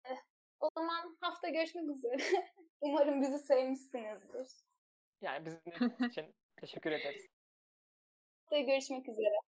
Eh, 0.05 0.18
o 0.61 0.68
zaman 0.76 1.16
hafta 1.20 1.49
görüşmek 1.49 1.88
üzere. 1.88 2.16
Umarım 2.80 3.22
bizi 3.22 3.38
sevmişsinizdir. 3.38 4.49
Yani 5.20 5.47
bizim 5.47 6.07
için 6.09 6.34
teşekkür 6.57 6.93
ederiz. 6.93 7.26
Haftaya 8.40 8.62
görüşmek 8.62 9.09
üzere. 9.09 9.51